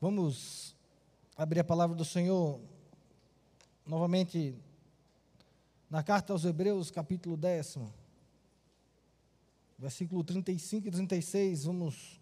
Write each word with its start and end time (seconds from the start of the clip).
Vamos 0.00 0.76
abrir 1.36 1.58
a 1.58 1.64
palavra 1.64 1.96
do 1.96 2.04
Senhor 2.04 2.60
novamente 3.84 4.54
na 5.90 6.04
carta 6.04 6.32
aos 6.32 6.44
Hebreus, 6.44 6.88
capítulo 6.88 7.36
décimo, 7.36 7.92
versículo 9.76 10.22
35 10.22 10.86
e 10.86 10.90
36. 10.92 11.64
Vamos 11.64 12.20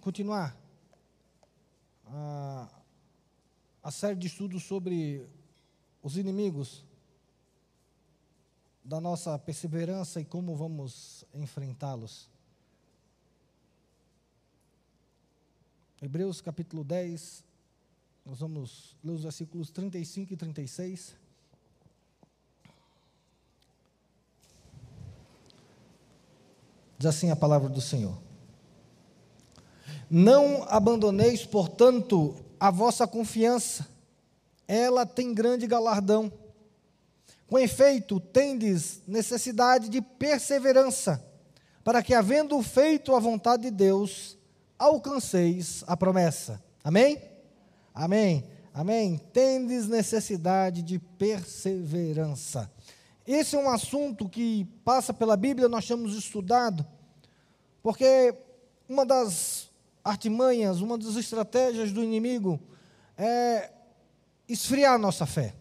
continuar 0.00 0.56
a, 2.06 2.70
a 3.82 3.90
série 3.90 4.16
de 4.16 4.26
estudos 4.26 4.62
sobre 4.62 5.28
os 6.02 6.16
inimigos 6.16 6.86
da 8.82 8.98
nossa 8.98 9.38
perseverança 9.38 10.22
e 10.22 10.24
como 10.24 10.56
vamos 10.56 11.22
enfrentá-los. 11.34 12.30
Hebreus 16.00 16.40
capítulo 16.40 16.84
10, 16.84 17.42
nós 18.24 18.38
vamos 18.38 18.96
ler 19.02 19.10
os 19.10 19.24
versículos 19.24 19.68
35 19.68 20.32
e 20.32 20.36
36. 20.36 21.16
Diz 26.96 27.06
assim 27.06 27.32
a 27.32 27.36
palavra 27.36 27.68
do 27.68 27.80
Senhor: 27.80 28.16
Não 30.08 30.62
abandoneis, 30.68 31.44
portanto, 31.44 32.44
a 32.60 32.70
vossa 32.70 33.04
confiança, 33.04 33.84
ela 34.68 35.04
tem 35.04 35.34
grande 35.34 35.66
galardão. 35.66 36.32
Com 37.48 37.58
efeito, 37.58 38.20
tendes 38.20 39.02
necessidade 39.04 39.88
de 39.88 40.00
perseverança, 40.00 41.26
para 41.82 42.04
que, 42.04 42.14
havendo 42.14 42.62
feito 42.62 43.16
a 43.16 43.18
vontade 43.18 43.64
de 43.64 43.72
Deus, 43.72 44.37
alcanceis 44.78 45.82
a 45.86 45.96
promessa. 45.96 46.62
Amém? 46.84 47.20
Amém. 47.94 48.44
Amém. 48.72 49.18
Tendes 49.32 49.88
necessidade 49.88 50.82
de 50.82 50.98
perseverança. 50.98 52.70
Esse 53.26 53.56
é 53.56 53.58
um 53.58 53.68
assunto 53.68 54.28
que 54.28 54.64
passa 54.84 55.12
pela 55.12 55.36
Bíblia, 55.36 55.68
nós 55.68 55.86
temos 55.86 56.14
estudado, 56.14 56.86
porque 57.82 58.34
uma 58.88 59.04
das 59.04 59.68
artimanhas, 60.02 60.80
uma 60.80 60.96
das 60.96 61.14
estratégias 61.16 61.92
do 61.92 62.02
inimigo 62.02 62.58
é 63.18 63.70
esfriar 64.48 64.94
a 64.94 64.98
nossa 64.98 65.26
fé, 65.26 65.54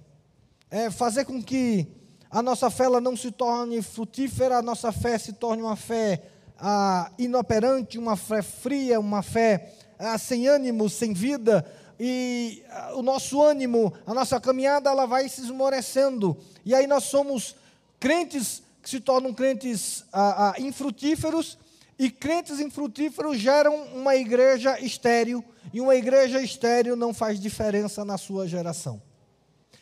é 0.71 0.89
fazer 0.89 1.25
com 1.25 1.43
que 1.43 1.87
a 2.29 2.41
nossa 2.41 2.69
fé 2.69 2.85
ela 2.85 3.01
não 3.01 3.17
se 3.17 3.31
torne 3.31 3.81
frutífera, 3.81 4.59
a 4.59 4.61
nossa 4.61 4.91
fé 4.93 5.17
se 5.17 5.33
torne 5.33 5.61
uma 5.61 5.75
fé 5.75 6.23
ah, 6.59 7.11
inoperante, 7.17 7.97
uma 7.97 8.15
fé 8.15 8.41
fria, 8.41 8.99
uma 8.99 9.21
fé 9.21 9.73
ah, 9.99 10.17
sem 10.17 10.47
ânimo, 10.47 10.89
sem 10.89 11.13
vida, 11.13 11.65
e 11.99 12.63
ah, 12.69 12.93
o 12.95 13.01
nosso 13.01 13.41
ânimo, 13.41 13.93
a 14.05 14.13
nossa 14.13 14.39
caminhada, 14.39 14.89
ela 14.89 15.05
vai 15.05 15.27
se 15.27 15.41
esmorecendo. 15.41 16.37
E 16.65 16.75
aí 16.75 16.87
nós 16.87 17.05
somos 17.05 17.55
crentes 17.99 18.61
que 18.81 18.89
se 18.89 18.99
tornam 18.99 19.33
crentes 19.33 20.05
ah, 20.13 20.53
ah, 20.55 20.61
infrutíferos, 20.61 21.57
e 21.99 22.11
crentes 22.11 22.59
infrutíferos 22.59 23.39
geram 23.39 23.75
uma 23.95 24.15
igreja 24.15 24.79
estéril, 24.79 25.43
e 25.73 25.81
uma 25.81 25.95
igreja 25.95 26.41
estéril 26.41 26.95
não 26.95 27.13
faz 27.13 27.39
diferença 27.39 28.05
na 28.05 28.17
sua 28.17 28.47
geração. 28.47 29.01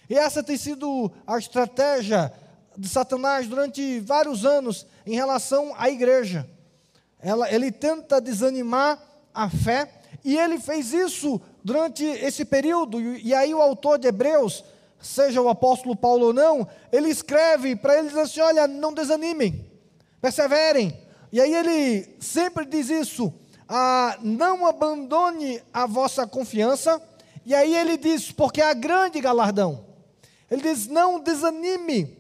E 0.10 0.16
essa 0.16 0.42
tem 0.42 0.56
sido 0.56 1.12
a 1.28 1.38
estratégia 1.38 2.32
de 2.78 2.88
Satanás 2.88 3.48
durante 3.48 4.00
vários 4.00 4.46
anos 4.46 4.86
em 5.06 5.16
relação 5.16 5.74
à 5.78 5.90
igreja 5.90 6.48
ela, 7.26 7.52
ele 7.52 7.72
tenta 7.72 8.22
desanimar 8.22 9.02
a 9.34 9.50
fé, 9.50 9.92
e 10.24 10.38
ele 10.38 10.60
fez 10.60 10.94
isso 10.94 11.42
durante 11.64 12.06
esse 12.06 12.46
período, 12.46 13.02
e, 13.02 13.30
e 13.30 13.34
aí 13.34 13.52
o 13.52 13.64
autor 13.64 13.98
de 13.98 14.08
Hebreus, 14.08 14.64
seja 15.02 15.42
o 15.42 15.50
apóstolo 15.50 15.96
Paulo 15.96 16.28
ou 16.28 16.34
não, 16.34 16.68
ele 16.92 17.10
escreve 17.10 17.76
para 17.76 17.98
eles 17.98 18.16
assim: 18.16 18.42
olha, 18.42 18.68
não 18.68 18.94
desanimem, 18.94 19.68
perseverem. 20.22 20.96
E 21.32 21.42
aí 21.42 21.52
ele 21.52 22.16
sempre 22.20 22.64
diz 22.64 22.92
isso: 22.92 23.34
ah, 23.68 24.20
não 24.22 24.68
abandone 24.68 25.60
a 25.74 25.88
vossa 25.88 26.28
confiança. 26.28 27.02
E 27.44 27.56
aí 27.56 27.76
ele 27.76 27.98
diz: 27.98 28.32
porque 28.32 28.62
há 28.62 28.72
grande 28.76 29.20
galardão. 29.20 29.84
Ele 30.50 30.62
diz: 30.62 30.86
não 30.86 31.20
desanime 31.20 32.16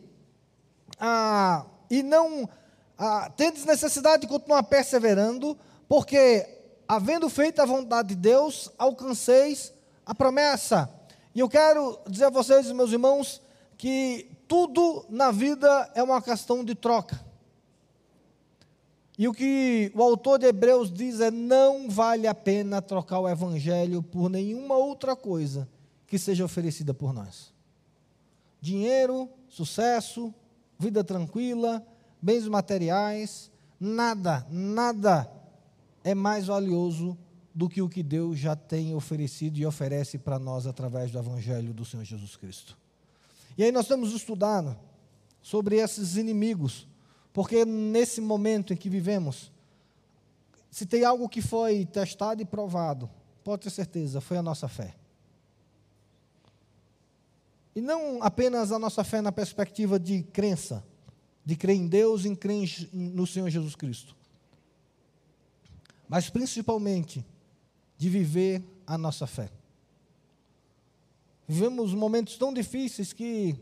ah, 0.99 1.63
e 1.91 2.01
não 2.01 2.49
ah, 2.97 3.29
tendes 3.35 3.65
necessidade 3.65 4.21
de 4.21 4.27
continuar 4.27 4.63
perseverando, 4.63 5.57
porque, 5.87 6.47
havendo 6.87 7.29
feito 7.29 7.61
a 7.61 7.65
vontade 7.65 8.09
de 8.09 8.15
Deus, 8.15 8.71
alcanceis 8.77 9.73
a 10.05 10.15
promessa. 10.15 10.89
E 11.33 11.39
eu 11.39 11.49
quero 11.49 11.99
dizer 12.07 12.25
a 12.25 12.29
vocês, 12.29 12.71
meus 12.71 12.91
irmãos, 12.91 13.41
que 13.77 14.29
tudo 14.47 15.05
na 15.09 15.31
vida 15.31 15.91
é 15.93 16.01
uma 16.01 16.21
questão 16.21 16.63
de 16.63 16.75
troca. 16.75 17.19
E 19.17 19.27
o 19.27 19.33
que 19.33 19.91
o 19.95 20.01
autor 20.01 20.39
de 20.39 20.45
Hebreus 20.45 20.91
diz 20.91 21.19
é: 21.19 21.31
não 21.31 21.89
vale 21.89 22.27
a 22.27 22.35
pena 22.35 22.81
trocar 22.81 23.19
o 23.19 23.29
evangelho 23.29 24.03
por 24.03 24.29
nenhuma 24.29 24.75
outra 24.75 25.15
coisa 25.15 25.67
que 26.05 26.17
seja 26.17 26.43
oferecida 26.43 26.93
por 26.93 27.13
nós. 27.13 27.53
Dinheiro, 28.59 29.29
sucesso, 29.47 30.33
vida 30.77 31.03
tranquila, 31.03 31.85
bens 32.21 32.47
materiais, 32.47 33.51
nada, 33.79 34.45
nada 34.49 35.29
é 36.03 36.13
mais 36.13 36.47
valioso 36.47 37.17
do 37.53 37.69
que 37.69 37.81
o 37.81 37.87
que 37.87 38.03
Deus 38.03 38.37
já 38.37 38.55
tem 38.55 38.93
oferecido 38.93 39.57
e 39.57 39.65
oferece 39.65 40.17
para 40.17 40.37
nós 40.37 40.67
através 40.67 41.11
do 41.11 41.17
Evangelho 41.17 41.73
do 41.73 41.85
Senhor 41.85 42.03
Jesus 42.03 42.35
Cristo. 42.35 42.77
E 43.57 43.63
aí 43.63 43.71
nós 43.71 43.85
estamos 43.85 44.13
estudando 44.13 44.77
sobre 45.41 45.77
esses 45.77 46.17
inimigos, 46.17 46.87
porque 47.31 47.63
nesse 47.63 48.19
momento 48.19 48.73
em 48.73 48.75
que 48.75 48.89
vivemos, 48.89 49.51
se 50.69 50.85
tem 50.85 51.05
algo 51.05 51.29
que 51.29 51.41
foi 51.41 51.85
testado 51.85 52.41
e 52.41 52.45
provado, 52.45 53.09
pode 53.43 53.61
ter 53.61 53.69
certeza, 53.69 54.19
foi 54.19 54.37
a 54.37 54.43
nossa 54.43 54.67
fé. 54.67 54.93
E 57.73 57.79
não 57.79 58.21
apenas 58.21 58.71
a 58.71 58.79
nossa 58.79 59.03
fé 59.03 59.21
na 59.21 59.31
perspectiva 59.31 59.97
de 59.97 60.23
crença, 60.23 60.83
de 61.45 61.55
crer 61.55 61.75
em 61.75 61.87
Deus 61.87 62.25
e 62.25 62.29
em 62.29 62.35
crer 62.35 62.89
no 62.91 63.27
Senhor 63.27 63.49
Jesus 63.49 63.75
Cristo. 63.75 64.15
Mas 66.09 66.29
principalmente 66.29 67.23
de 67.97 68.09
viver 68.09 68.63
a 68.85 68.97
nossa 68.97 69.27
fé. 69.27 69.49
Vivemos 71.47 71.93
momentos 71.93 72.37
tão 72.37 72.51
difíceis 72.51 73.13
que 73.13 73.55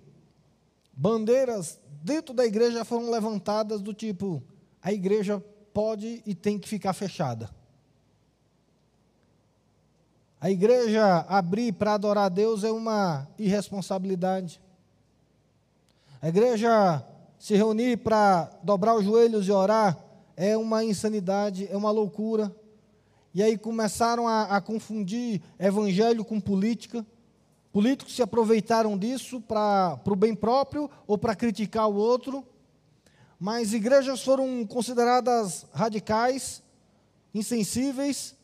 bandeiras 0.93 1.79
dentro 2.01 2.33
da 2.33 2.45
igreja 2.45 2.85
foram 2.85 3.11
levantadas 3.11 3.81
do 3.81 3.93
tipo: 3.93 4.41
a 4.81 4.93
igreja 4.93 5.43
pode 5.73 6.23
e 6.25 6.33
tem 6.33 6.57
que 6.57 6.69
ficar 6.69 6.93
fechada. 6.93 7.49
A 10.39 10.49
igreja 10.49 11.19
abrir 11.29 11.73
para 11.73 11.93
adorar 11.93 12.25
a 12.25 12.29
Deus 12.29 12.63
é 12.63 12.71
uma 12.71 13.27
irresponsabilidade. 13.37 14.61
A 16.21 16.27
igreja 16.29 17.05
se 17.43 17.57
reunir 17.57 17.97
para 17.97 18.49
dobrar 18.63 18.95
os 18.95 19.03
joelhos 19.03 19.49
e 19.49 19.51
orar 19.51 19.99
é 20.33 20.55
uma 20.55 20.81
insanidade, 20.81 21.67
é 21.69 21.75
uma 21.75 21.91
loucura. 21.91 22.55
E 23.33 23.43
aí 23.43 23.57
começaram 23.57 24.25
a, 24.25 24.43
a 24.43 24.61
confundir 24.61 25.41
evangelho 25.59 26.23
com 26.23 26.39
política. 26.39 27.05
Políticos 27.69 28.15
se 28.15 28.21
aproveitaram 28.21 28.97
disso 28.97 29.41
para 29.41 29.99
o 30.07 30.15
bem 30.15 30.33
próprio 30.33 30.89
ou 31.05 31.17
para 31.17 31.35
criticar 31.35 31.89
o 31.89 31.95
outro. 31.95 32.47
Mas 33.37 33.73
igrejas 33.73 34.23
foram 34.23 34.65
consideradas 34.65 35.65
radicais, 35.73 36.63
insensíveis, 37.35 38.37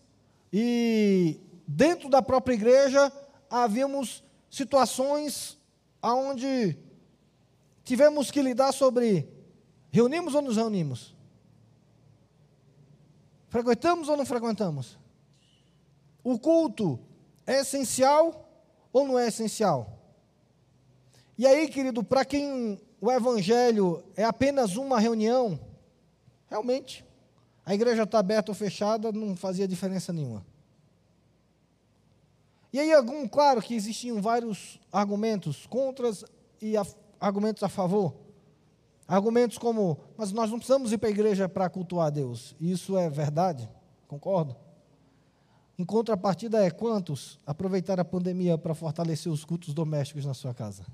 e 0.51 1.39
dentro 1.65 2.09
da 2.09 2.21
própria 2.21 2.53
igreja 2.53 3.09
havíamos 3.49 4.21
situações 4.49 5.57
onde 6.03 6.77
tivemos 7.89 8.29
que 8.29 8.39
lidar 8.39 8.71
sobre 8.71 9.27
reunimos 9.89 10.35
ou 10.35 10.43
nos 10.43 10.57
reunimos? 10.57 11.15
Frequentamos 13.47 14.07
ou 14.07 14.15
não 14.15 14.27
frequentamos? 14.27 14.95
O 16.23 16.37
culto 16.37 16.99
é 17.47 17.61
essencial 17.61 18.47
ou 18.93 19.07
não 19.07 19.17
é 19.17 19.27
essencial? 19.27 19.99
E 21.35 21.47
aí, 21.47 21.67
querido, 21.67 22.03
para 22.03 22.23
quem 22.23 22.79
o 23.01 23.11
evangelho 23.11 24.03
é 24.15 24.23
apenas 24.23 24.75
uma 24.75 24.99
reunião, 24.99 25.59
realmente, 26.47 27.03
a 27.65 27.73
igreja 27.73 28.03
está 28.03 28.19
aberta 28.19 28.51
ou 28.51 28.55
fechada 28.55 29.11
não 29.11 29.35
fazia 29.35 29.67
diferença 29.67 30.13
nenhuma. 30.13 30.45
E 32.71 32.79
aí, 32.79 32.93
algum, 32.93 33.27
claro 33.27 33.63
que 33.63 33.73
existiam 33.73 34.21
vários 34.21 34.79
argumentos 34.91 35.65
contras 35.65 36.23
e 36.61 36.77
a, 36.77 36.85
argumentos 37.19 37.61
a 37.63 37.69
favor. 37.69 38.15
Argumentos 39.07 39.57
como, 39.57 39.99
mas 40.15 40.31
nós 40.31 40.51
não 40.51 40.59
precisamos 40.59 40.91
ir 40.91 40.97
para 40.99 41.09
a 41.09 41.11
igreja 41.11 41.49
para 41.49 41.69
cultuar 41.69 42.07
a 42.07 42.09
Deus. 42.11 42.55
Isso 42.59 42.95
é 42.95 43.09
verdade, 43.09 43.67
concordo. 44.07 44.55
Em 45.77 45.83
contrapartida 45.83 46.63
é 46.63 46.69
quantos 46.69 47.39
aproveitaram 47.45 48.01
a 48.01 48.05
pandemia 48.05 48.57
para 48.57 48.75
fortalecer 48.75 49.31
os 49.31 49.43
cultos 49.43 49.73
domésticos 49.73 50.25
na 50.25 50.33
sua 50.33 50.53
casa? 50.53 50.85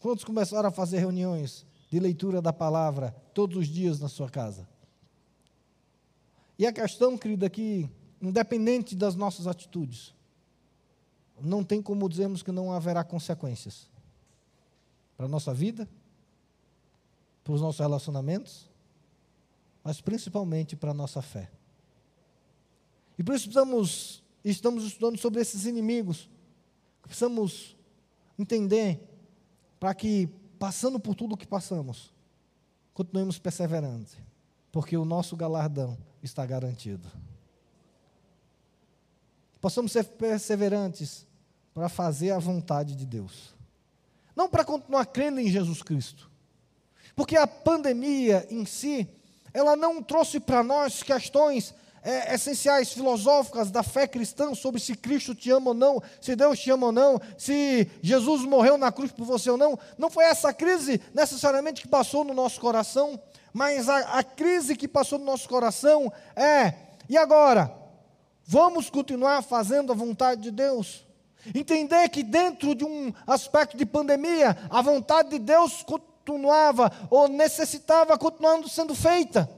Quantos 0.00 0.24
começaram 0.24 0.68
a 0.68 0.72
fazer 0.72 0.98
reuniões 0.98 1.64
de 1.88 2.00
leitura 2.00 2.42
da 2.42 2.52
palavra 2.52 3.14
todos 3.32 3.56
os 3.56 3.68
dias 3.68 4.00
na 4.00 4.08
sua 4.08 4.28
casa? 4.28 4.66
E 6.58 6.66
a 6.66 6.72
questão, 6.72 7.16
querida, 7.16 7.46
é 7.46 7.50
que, 7.50 7.88
independente 8.20 8.96
das 8.96 9.14
nossas 9.14 9.46
atitudes, 9.46 10.12
não 11.40 11.62
tem 11.62 11.80
como 11.80 12.08
dizermos 12.08 12.42
que 12.42 12.50
não 12.50 12.72
haverá 12.72 13.04
consequências 13.04 13.91
para 15.22 15.28
a 15.28 15.30
nossa 15.30 15.54
vida, 15.54 15.88
para 17.44 17.52
os 17.52 17.60
nossos 17.60 17.78
relacionamentos, 17.78 18.68
mas 19.84 20.00
principalmente 20.00 20.74
para 20.74 20.90
a 20.90 20.94
nossa 20.94 21.22
fé. 21.22 21.48
E 23.16 23.22
por 23.22 23.32
isso 23.32 23.44
precisamos, 23.44 24.20
estamos 24.44 24.82
estudando 24.82 25.16
sobre 25.18 25.40
esses 25.40 25.64
inimigos. 25.64 26.28
Precisamos 27.02 27.76
entender 28.36 29.00
para 29.78 29.94
que, 29.94 30.28
passando 30.58 30.98
por 30.98 31.14
tudo 31.14 31.36
o 31.36 31.38
que 31.38 31.46
passamos, 31.46 32.12
continuemos 32.92 33.38
perseverando, 33.38 34.08
porque 34.72 34.96
o 34.96 35.04
nosso 35.04 35.36
galardão 35.36 35.96
está 36.20 36.44
garantido. 36.44 37.08
Possamos 39.60 39.92
ser 39.92 40.02
perseverantes 40.02 41.28
para 41.72 41.88
fazer 41.88 42.32
a 42.32 42.40
vontade 42.40 42.96
de 42.96 43.06
Deus. 43.06 43.54
Não 44.34 44.48
para 44.48 44.64
continuar 44.64 45.06
crendo 45.06 45.40
em 45.40 45.48
Jesus 45.48 45.82
Cristo. 45.82 46.30
Porque 47.14 47.36
a 47.36 47.46
pandemia 47.46 48.46
em 48.50 48.64
si, 48.64 49.08
ela 49.52 49.76
não 49.76 50.02
trouxe 50.02 50.40
para 50.40 50.62
nós 50.62 51.02
questões 51.02 51.74
é, 52.02 52.34
essenciais, 52.34 52.92
filosóficas 52.92 53.70
da 53.70 53.82
fé 53.82 54.06
cristã 54.06 54.54
sobre 54.54 54.80
se 54.80 54.96
Cristo 54.96 55.34
te 55.34 55.50
ama 55.50 55.68
ou 55.68 55.74
não, 55.74 56.02
se 56.20 56.34
Deus 56.34 56.58
te 56.58 56.70
ama 56.70 56.86
ou 56.86 56.92
não, 56.92 57.20
se 57.38 57.88
Jesus 58.02 58.42
morreu 58.42 58.76
na 58.76 58.90
cruz 58.90 59.12
por 59.12 59.24
você 59.24 59.50
ou 59.50 59.56
não. 59.56 59.78
Não 59.96 60.10
foi 60.10 60.24
essa 60.24 60.52
crise 60.52 61.00
necessariamente 61.14 61.82
que 61.82 61.88
passou 61.88 62.24
no 62.24 62.34
nosso 62.34 62.60
coração, 62.60 63.20
mas 63.52 63.88
a, 63.88 64.18
a 64.18 64.24
crise 64.24 64.74
que 64.74 64.88
passou 64.88 65.18
no 65.18 65.24
nosso 65.24 65.48
coração 65.48 66.12
é: 66.34 66.74
e 67.08 67.16
agora? 67.16 67.82
Vamos 68.44 68.90
continuar 68.90 69.40
fazendo 69.42 69.92
a 69.92 69.94
vontade 69.94 70.42
de 70.42 70.50
Deus? 70.50 71.06
Entender 71.54 72.08
que 72.08 72.22
dentro 72.22 72.74
de 72.74 72.84
um 72.84 73.12
aspecto 73.26 73.76
de 73.76 73.84
pandemia, 73.84 74.56
a 74.70 74.80
vontade 74.80 75.30
de 75.30 75.38
Deus 75.40 75.82
continuava 75.82 76.90
ou 77.10 77.26
necessitava 77.26 78.16
continuando 78.16 78.68
sendo 78.68 78.94
feita. 78.94 79.50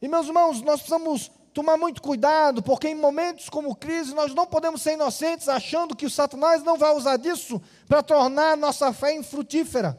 E 0.00 0.06
meus 0.06 0.26
irmãos, 0.26 0.60
nós 0.60 0.80
precisamos 0.80 1.30
tomar 1.54 1.76
muito 1.76 2.00
cuidado, 2.00 2.62
porque 2.62 2.88
em 2.88 2.94
momentos 2.94 3.48
como 3.48 3.74
crise 3.74 4.14
nós 4.14 4.34
não 4.34 4.46
podemos 4.46 4.82
ser 4.82 4.92
inocentes 4.92 5.48
achando 5.48 5.96
que 5.96 6.06
o 6.06 6.10
Satanás 6.10 6.62
não 6.62 6.76
vai 6.76 6.94
usar 6.94 7.16
disso 7.16 7.60
para 7.88 8.02
tornar 8.02 8.56
nossa 8.56 8.92
fé 8.92 9.14
infrutífera, 9.14 9.98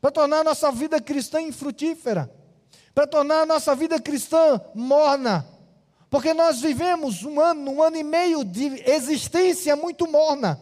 para 0.00 0.10
tornar 0.10 0.44
nossa 0.44 0.70
vida 0.70 1.00
cristã 1.00 1.40
infrutífera, 1.40 2.30
para 2.94 3.06
tornar 3.06 3.46
nossa 3.46 3.74
vida 3.74 4.00
cristã 4.00 4.60
morna. 4.74 5.57
Porque 6.10 6.32
nós 6.32 6.60
vivemos 6.60 7.22
um 7.22 7.40
ano, 7.40 7.70
um 7.70 7.82
ano 7.82 7.96
e 7.96 8.04
meio 8.04 8.44
de 8.44 8.82
existência 8.90 9.76
muito 9.76 10.10
morna. 10.10 10.58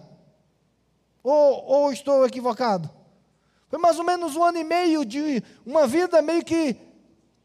Ou, 1.23 1.65
ou 1.65 1.93
estou 1.93 2.27
equivocado? 2.27 2.91
Foi 3.69 3.79
mais 3.79 3.99
ou 3.99 4.05
menos 4.05 4.37
um 4.37 4.43
ano 4.43 4.59
e 4.59 4.65
meio 4.65 5.05
de 5.05 5.43
uma 5.65 5.87
vida 5.87 6.23
meio 6.23 6.45
que 6.45 6.77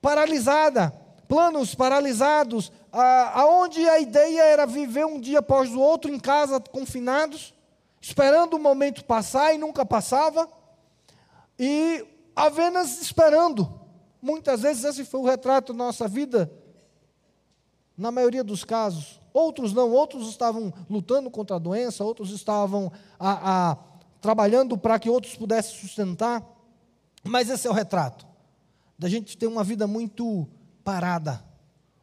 paralisada, 0.01 0.91
planos 1.27 1.75
paralisados, 1.75 2.71
aonde 3.33 3.87
a 3.87 3.99
ideia 3.99 4.43
era 4.43 4.65
viver 4.65 5.05
um 5.05 5.19
dia 5.19 5.39
após 5.39 5.71
o 5.71 5.79
outro 5.79 6.11
em 6.11 6.19
casa, 6.19 6.59
confinados, 6.59 7.53
esperando 7.99 8.55
o 8.55 8.59
momento 8.59 9.05
passar 9.05 9.53
e 9.53 9.57
nunca 9.57 9.85
passava, 9.85 10.49
e 11.57 12.05
apenas 12.35 13.01
esperando. 13.01 13.79
Muitas 14.21 14.61
vezes 14.61 14.83
esse 14.83 15.05
foi 15.05 15.21
o 15.21 15.25
retrato 15.25 15.73
da 15.73 15.77
nossa 15.77 16.07
vida, 16.07 16.51
na 17.97 18.11
maioria 18.11 18.43
dos 18.43 18.63
casos. 18.63 19.19
Outros 19.33 19.73
não, 19.73 19.91
outros 19.91 20.29
estavam 20.29 20.73
lutando 20.89 21.29
contra 21.29 21.55
a 21.55 21.59
doença, 21.59 22.03
outros 22.03 22.31
estavam 22.31 22.91
a, 23.19 23.71
a, 23.71 23.77
trabalhando 24.19 24.77
para 24.77 24.99
que 24.99 25.09
outros 25.09 25.35
pudessem 25.35 25.79
sustentar, 25.79 26.45
mas 27.23 27.49
esse 27.49 27.67
é 27.67 27.69
o 27.69 27.73
retrato 27.73 28.27
da 29.01 29.09
gente 29.09 29.35
ter 29.35 29.47
uma 29.47 29.63
vida 29.63 29.87
muito 29.87 30.47
parada, 30.83 31.43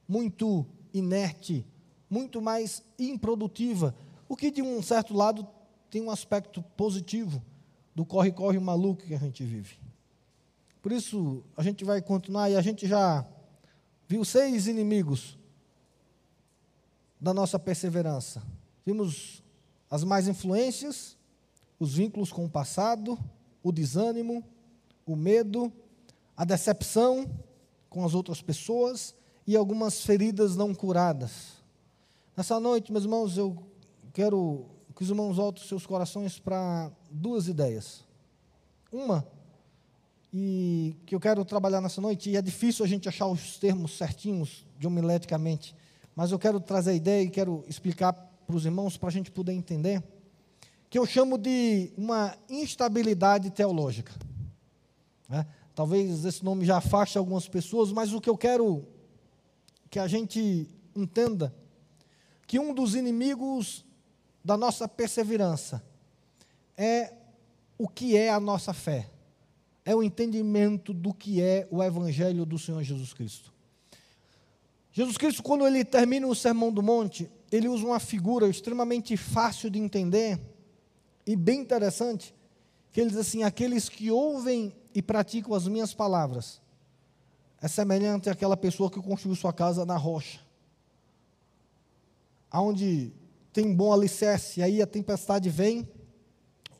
muito 0.08 0.66
inerte, 0.92 1.64
muito 2.10 2.42
mais 2.42 2.82
improdutiva, 2.98 3.94
o 4.28 4.34
que 4.34 4.50
de 4.50 4.62
um 4.62 4.82
certo 4.82 5.14
lado 5.14 5.46
tem 5.88 6.02
um 6.02 6.10
aspecto 6.10 6.60
positivo 6.76 7.40
do 7.94 8.04
corre-corre 8.04 8.58
maluco 8.58 9.04
que 9.04 9.14
a 9.14 9.18
gente 9.18 9.44
vive. 9.44 9.78
Por 10.82 10.90
isso, 10.90 11.44
a 11.56 11.62
gente 11.62 11.84
vai 11.84 12.02
continuar 12.02 12.50
e 12.50 12.56
a 12.56 12.60
gente 12.60 12.86
já 12.86 13.24
viu 14.08 14.24
seis 14.24 14.66
inimigos 14.66 15.37
da 17.20 17.34
nossa 17.34 17.58
perseverança. 17.58 18.42
Vimos 18.84 19.42
as 19.90 20.04
mais 20.04 20.28
influências, 20.28 21.16
os 21.78 21.94
vínculos 21.94 22.32
com 22.32 22.44
o 22.44 22.50
passado, 22.50 23.18
o 23.62 23.72
desânimo, 23.72 24.44
o 25.06 25.16
medo, 25.16 25.72
a 26.36 26.44
decepção 26.44 27.28
com 27.88 28.04
as 28.04 28.14
outras 28.14 28.42
pessoas 28.42 29.14
e 29.46 29.56
algumas 29.56 30.04
feridas 30.04 30.56
não 30.56 30.74
curadas. 30.74 31.58
Nessa 32.36 32.60
noite, 32.60 32.92
meus 32.92 33.04
irmãos, 33.04 33.36
eu 33.36 33.56
quero 34.12 34.66
que 34.94 35.02
os 35.02 35.10
irmãos 35.10 35.36
voltem 35.36 35.64
seus 35.64 35.86
corações 35.86 36.38
para 36.38 36.90
duas 37.10 37.48
ideias. 37.48 38.04
Uma, 38.92 39.26
e 40.32 40.96
que 41.06 41.14
eu 41.14 41.20
quero 41.20 41.44
trabalhar 41.44 41.80
nessa 41.80 42.00
noite, 42.00 42.30
e 42.30 42.36
é 42.36 42.42
difícil 42.42 42.84
a 42.84 42.88
gente 42.88 43.08
achar 43.08 43.26
os 43.26 43.58
termos 43.58 43.96
certinhos 43.96 44.66
de 44.78 44.86
homileticamente, 44.86 45.74
mas 46.18 46.32
eu 46.32 46.38
quero 46.38 46.58
trazer 46.58 46.90
a 46.90 46.94
ideia 46.94 47.22
e 47.22 47.30
quero 47.30 47.64
explicar 47.68 48.12
para 48.12 48.56
os 48.56 48.66
irmãos 48.66 48.96
para 48.96 49.08
a 49.08 49.12
gente 49.12 49.30
poder 49.30 49.52
entender, 49.52 50.02
que 50.90 50.98
eu 50.98 51.06
chamo 51.06 51.38
de 51.38 51.92
uma 51.96 52.36
instabilidade 52.50 53.50
teológica. 53.50 54.12
Né? 55.28 55.46
Talvez 55.76 56.24
esse 56.24 56.44
nome 56.44 56.64
já 56.64 56.78
afaste 56.78 57.16
algumas 57.16 57.48
pessoas, 57.48 57.92
mas 57.92 58.12
o 58.12 58.20
que 58.20 58.28
eu 58.28 58.36
quero 58.36 58.84
que 59.88 60.00
a 60.00 60.08
gente 60.08 60.68
entenda 60.92 61.54
que 62.48 62.58
um 62.58 62.74
dos 62.74 62.96
inimigos 62.96 63.86
da 64.44 64.56
nossa 64.56 64.88
perseverança 64.88 65.80
é 66.76 67.12
o 67.78 67.86
que 67.86 68.16
é 68.16 68.28
a 68.28 68.40
nossa 68.40 68.72
fé. 68.72 69.08
É 69.84 69.94
o 69.94 70.02
entendimento 70.02 70.92
do 70.92 71.14
que 71.14 71.40
é 71.40 71.68
o 71.70 71.80
evangelho 71.80 72.44
do 72.44 72.58
Senhor 72.58 72.82
Jesus 72.82 73.12
Cristo. 73.12 73.56
Jesus 74.98 75.16
Cristo, 75.16 75.44
quando 75.44 75.64
ele 75.64 75.84
termina 75.84 76.26
o 76.26 76.34
Sermão 76.34 76.72
do 76.72 76.82
Monte, 76.82 77.30
ele 77.52 77.68
usa 77.68 77.86
uma 77.86 78.00
figura 78.00 78.48
extremamente 78.48 79.16
fácil 79.16 79.70
de 79.70 79.78
entender 79.78 80.40
e 81.24 81.36
bem 81.36 81.60
interessante, 81.60 82.34
que 82.90 83.00
ele 83.00 83.10
diz 83.10 83.18
assim: 83.20 83.44
aqueles 83.44 83.88
que 83.88 84.10
ouvem 84.10 84.74
e 84.92 85.00
praticam 85.00 85.54
as 85.54 85.68
minhas 85.68 85.94
palavras 85.94 86.60
é 87.62 87.68
semelhante 87.68 88.28
àquela 88.28 88.56
pessoa 88.56 88.90
que 88.90 89.00
construiu 89.00 89.36
sua 89.36 89.52
casa 89.52 89.86
na 89.86 89.96
rocha, 89.96 90.40
aonde 92.50 93.12
tem 93.52 93.72
bom 93.72 93.92
alicerce, 93.92 94.64
aí 94.64 94.82
a 94.82 94.86
tempestade 94.86 95.48
vem, 95.48 95.88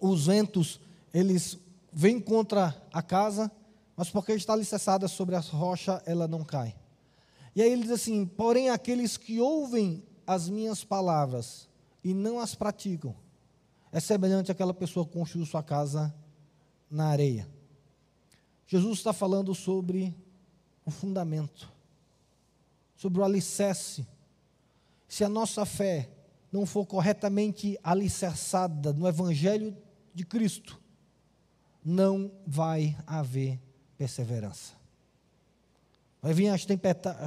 os 0.01 0.27
ventos, 0.27 0.81
eles 1.15 1.57
vêm 1.93 2.19
contra 2.19 2.75
a 2.93 3.01
casa, 3.01 3.49
mas 3.97 4.11
porque 4.11 4.33
está 4.33 4.55
alicerçada 4.55 5.07
sobre 5.07 5.37
a 5.37 5.39
rocha, 5.39 6.03
ela 6.05 6.27
não 6.27 6.43
cai. 6.43 6.75
E 7.59 7.61
aí 7.63 7.73
ele 7.73 7.83
diz 7.83 7.91
assim: 7.91 8.25
porém, 8.25 8.71
aqueles 8.71 9.17
que 9.17 9.41
ouvem 9.41 10.05
as 10.25 10.49
minhas 10.49 10.85
palavras 10.85 11.69
e 12.05 12.15
não 12.15 12.39
as 12.39 12.55
praticam, 12.55 13.17
é 13.91 13.99
semelhante 13.99 14.53
àquela 14.53 14.73
pessoa 14.73 15.05
que 15.05 15.13
construiu 15.13 15.45
sua 15.45 15.61
casa 15.61 16.15
na 16.89 17.07
areia. 17.09 17.49
Jesus 18.65 18.99
está 18.99 19.13
falando 19.13 19.57
sobre 19.57 20.15
o 20.87 20.91
fundamento, 20.93 21.69
sobre 22.95 23.21
o 23.21 23.25
alicerce. 23.25 24.07
Se 25.09 25.25
a 25.25 25.29
nossa 25.29 25.67
fé 25.67 26.09
não 26.53 26.65
for 26.65 26.87
corretamente 26.87 27.77
alicerçada 27.83 28.93
no 28.93 29.09
Evangelho 29.09 29.77
de 30.15 30.25
Cristo, 30.25 30.81
não 31.85 32.31
vai 32.47 32.97
haver 33.05 33.61
perseverança. 33.97 34.78
Vai 36.21 36.33
vir 36.33 36.49
as 36.49 36.65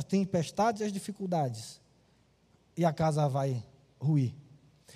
tempestades 0.04 0.82
e 0.82 0.86
as 0.86 0.92
dificuldades, 0.92 1.80
e 2.76 2.84
a 2.84 2.92
casa 2.92 3.28
vai 3.28 3.64
ruir. 4.00 4.34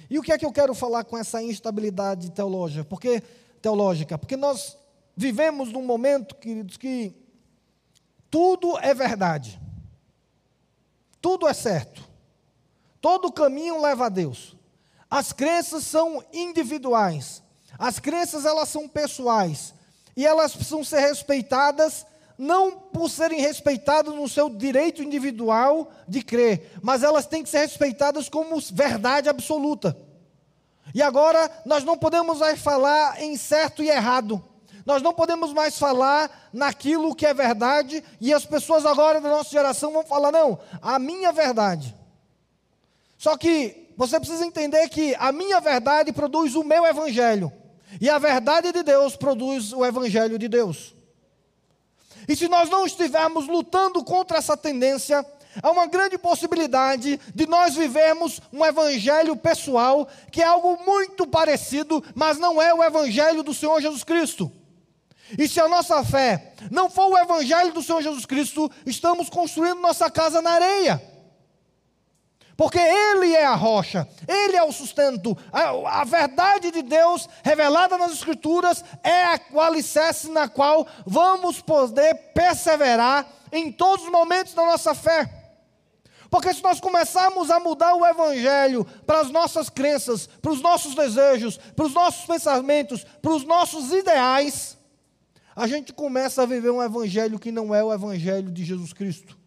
E 0.10 0.20
o 0.20 0.22
que 0.22 0.32
é 0.32 0.38
que 0.38 0.46
eu 0.46 0.52
quero 0.52 0.74
falar 0.74 1.04
com 1.06 1.18
essa 1.18 1.42
instabilidade 1.42 2.32
teológica? 2.32 2.84
Porque, 2.84 3.22
teológica? 3.62 4.18
Porque 4.18 4.36
nós 4.36 4.78
vivemos 5.16 5.72
num 5.72 5.86
momento, 5.86 6.36
queridos, 6.36 6.75
que 6.78 7.16
tudo 8.30 8.78
é 8.80 8.94
verdade. 8.94 9.60
tudo 11.22 11.48
é 11.48 11.54
certo. 11.54 12.04
Todo 13.02 13.32
caminho 13.32 13.82
leva 13.82 14.06
a 14.06 14.10
Deus. 14.10 14.56
As 15.10 15.32
crenças 15.32 15.84
são 15.84 16.24
individuais. 16.34 17.42
As 17.80 18.00
crenças 18.00 18.46
elas 18.46 18.70
são 18.70 18.88
pessoais 18.88 19.74
e 20.16 20.25
elas 20.25 20.56
precisam 20.56 20.84
ser 20.84 21.00
respeitadas 21.00 22.06
não 22.38 22.72
por 22.72 23.10
serem 23.10 23.39
respeitadas 23.39 24.13
no 24.13 24.27
seu 24.27 24.50
direito 24.50 25.01
individual 25.01 25.89
de 26.08 26.22
crer, 26.22 26.72
mas 26.82 27.04
elas 27.04 27.25
têm 27.25 27.44
que 27.44 27.50
ser 27.50 27.60
respeitadas 27.60 28.30
como 28.30 28.60
verdade 28.72 29.30
absoluta. 29.30 29.98
E 30.94 31.01
agora 31.01 31.50
nós 31.65 31.84
não 31.84 31.98
podemos 31.98 32.39
mais 32.39 32.60
falar 32.60 33.22
em 33.22 33.36
certo 33.38 33.84
e 33.84 33.89
errado. 33.89 34.44
Nós 34.86 35.01
não 35.01 35.13
podemos 35.13 35.51
mais 35.51 35.80
falar 35.80 36.50
naquilo 36.54 37.15
que 37.15 37.25
é 37.25 37.34
verdade, 37.34 38.04
e 38.22 38.32
as 38.32 38.46
pessoas 38.46 38.86
agora 38.86 39.20
da 39.20 39.30
nossa 39.30 39.50
geração 39.50 39.92
vão 39.92 40.06
falar: 40.06 40.32
não, 40.32 40.60
a 40.82 41.00
minha 41.00 41.32
verdade. 41.32 41.96
Só 43.18 43.36
que 43.36 43.94
você 43.98 44.20
precisa 44.20 44.46
entender 44.46 44.88
que 44.89 45.15
a 45.18 45.32
minha 45.32 45.60
verdade 45.60 46.13
produz 46.13 46.54
o 46.54 46.63
meu 46.63 46.86
evangelho, 46.86 47.51
e 48.00 48.10
a 48.10 48.20
verdade 48.20 48.72
de 48.72 48.84
Deus 48.84 49.15
produz 49.15 49.74
o 49.74 49.84
evangelho 49.84 50.38
de 50.38 50.48
Deus. 50.48 50.95
E 52.27 52.36
se 52.36 52.48
nós 52.48 52.70
não 52.70 52.86
estivermos 52.86 53.48
lutando 53.48 54.03
contra 54.03 54.38
essa 54.38 54.58
tendência, 54.58 55.25
há 55.62 55.72
uma 55.72 55.86
grande 55.88 56.17
possibilidade 56.17 57.20
de 57.34 57.48
nós 57.48 57.75
vivermos 57.75 58.41
um 58.51 58.65
evangelho 58.65 59.36
pessoal, 59.36 60.08
que 60.32 60.41
é 60.41 60.46
algo 60.46 60.77
muito 60.86 61.27
parecido, 61.27 62.03
mas 62.13 62.38
não 62.38 62.62
é 62.62 62.74
o 62.74 62.84
evangelho 62.84 63.44
do 63.44 63.53
Senhor 63.53 63.82
Jesus 63.82 64.03
Cristo. 64.03 64.51
E 65.38 65.48
se 65.48 65.60
a 65.60 65.67
nossa 65.67 66.03
fé 66.03 66.53
não 66.70 66.89
for 66.89 67.12
o 67.12 67.17
evangelho 67.17 67.74
do 67.74 67.82
Senhor 67.82 68.01
Jesus 68.01 68.25
Cristo, 68.25 68.70
estamos 68.86 69.29
construindo 69.29 69.82
nossa 69.82 70.10
casa 70.10 70.41
na 70.41 70.51
areia. 70.51 71.14
Porque 72.57 72.79
Ele 72.79 73.33
é 73.33 73.45
a 73.45 73.55
rocha, 73.55 74.07
Ele 74.27 74.55
é 74.55 74.63
o 74.63 74.71
sustento. 74.71 75.38
A, 75.51 76.01
a, 76.01 76.03
verdade 76.05 76.71
de 76.71 76.81
Deus 76.81 77.27
revelada 77.43 77.97
nas 77.97 78.13
Escrituras 78.13 78.83
é 79.03 79.39
o 79.51 79.59
alicerce 79.59 80.29
na 80.29 80.47
qual 80.47 80.88
vamos 81.05 81.59
poder 81.62 82.15
perseverar 82.33 83.27
em 83.51 83.71
todos 83.71 84.05
os 84.05 84.12
momentos 84.12 84.53
da 84.53 84.63
nossa 84.63 84.95
fé. 84.95 85.29
Porque 86.29 86.53
se 86.53 86.63
nós 86.63 86.79
começarmos 86.79 87.51
a 87.51 87.59
mudar 87.59 87.93
o 87.93 88.05
Evangelho 88.05 88.85
para 89.05 89.19
as 89.19 89.29
nossas 89.29 89.69
crenças, 89.69 90.27
para 90.27 90.51
os 90.51 90.62
nossos 90.62 90.95
desejos, 90.95 91.57
para 91.57 91.85
os 91.85 91.93
nossos 91.93 92.25
pensamentos, 92.25 93.05
para 93.21 93.31
os 93.31 93.43
nossos 93.43 93.91
ideais, 93.91 94.77
a 95.55 95.67
gente 95.67 95.93
começa 95.93 96.41
a 96.41 96.45
viver 96.45 96.69
um 96.69 96.81
Evangelho 96.81 97.39
que 97.39 97.51
não 97.51 97.75
é 97.75 97.83
o 97.83 97.93
Evangelho 97.93 98.51
de 98.51 98.63
Jesus 98.63 98.91
Cristo. 98.93 99.38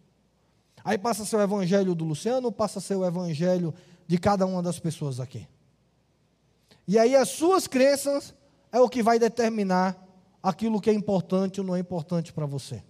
Aí 0.83 0.97
passa 0.97 1.23
a 1.23 1.25
ser 1.25 1.35
o 1.37 1.41
evangelho 1.41 1.93
do 1.93 2.05
Luciano, 2.05 2.51
passa 2.51 2.79
a 2.79 2.81
ser 2.81 2.95
o 2.95 3.05
evangelho 3.05 3.73
de 4.07 4.17
cada 4.17 4.45
uma 4.45 4.61
das 4.61 4.79
pessoas 4.79 5.19
aqui. 5.19 5.47
E 6.87 6.97
aí 6.97 7.15
as 7.15 7.29
suas 7.29 7.67
crenças 7.67 8.33
é 8.71 8.79
o 8.79 8.89
que 8.89 9.03
vai 9.03 9.19
determinar 9.19 9.95
aquilo 10.41 10.81
que 10.81 10.89
é 10.89 10.93
importante 10.93 11.59
ou 11.59 11.67
não 11.67 11.75
é 11.75 11.79
importante 11.79 12.33
para 12.33 12.45
você. 12.45 12.83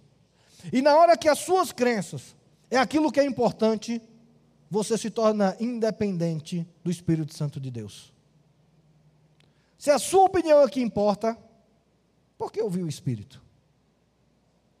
E 0.72 0.80
na 0.80 0.96
hora 0.96 1.16
que 1.16 1.28
as 1.28 1.38
suas 1.38 1.72
crenças 1.72 2.34
é 2.70 2.78
aquilo 2.78 3.10
que 3.10 3.20
é 3.20 3.24
importante, 3.24 4.00
você 4.70 4.96
se 4.96 5.10
torna 5.10 5.56
independente 5.58 6.66
do 6.84 6.90
Espírito 6.90 7.34
Santo 7.34 7.58
de 7.58 7.70
Deus. 7.70 8.12
Se 9.76 9.90
a 9.90 9.98
sua 9.98 10.24
opinião 10.24 10.62
é 10.62 10.68
que 10.68 10.80
importa, 10.80 11.36
por 12.38 12.52
que 12.52 12.62
ouvir 12.62 12.82
o 12.82 12.88
Espírito? 12.88 13.42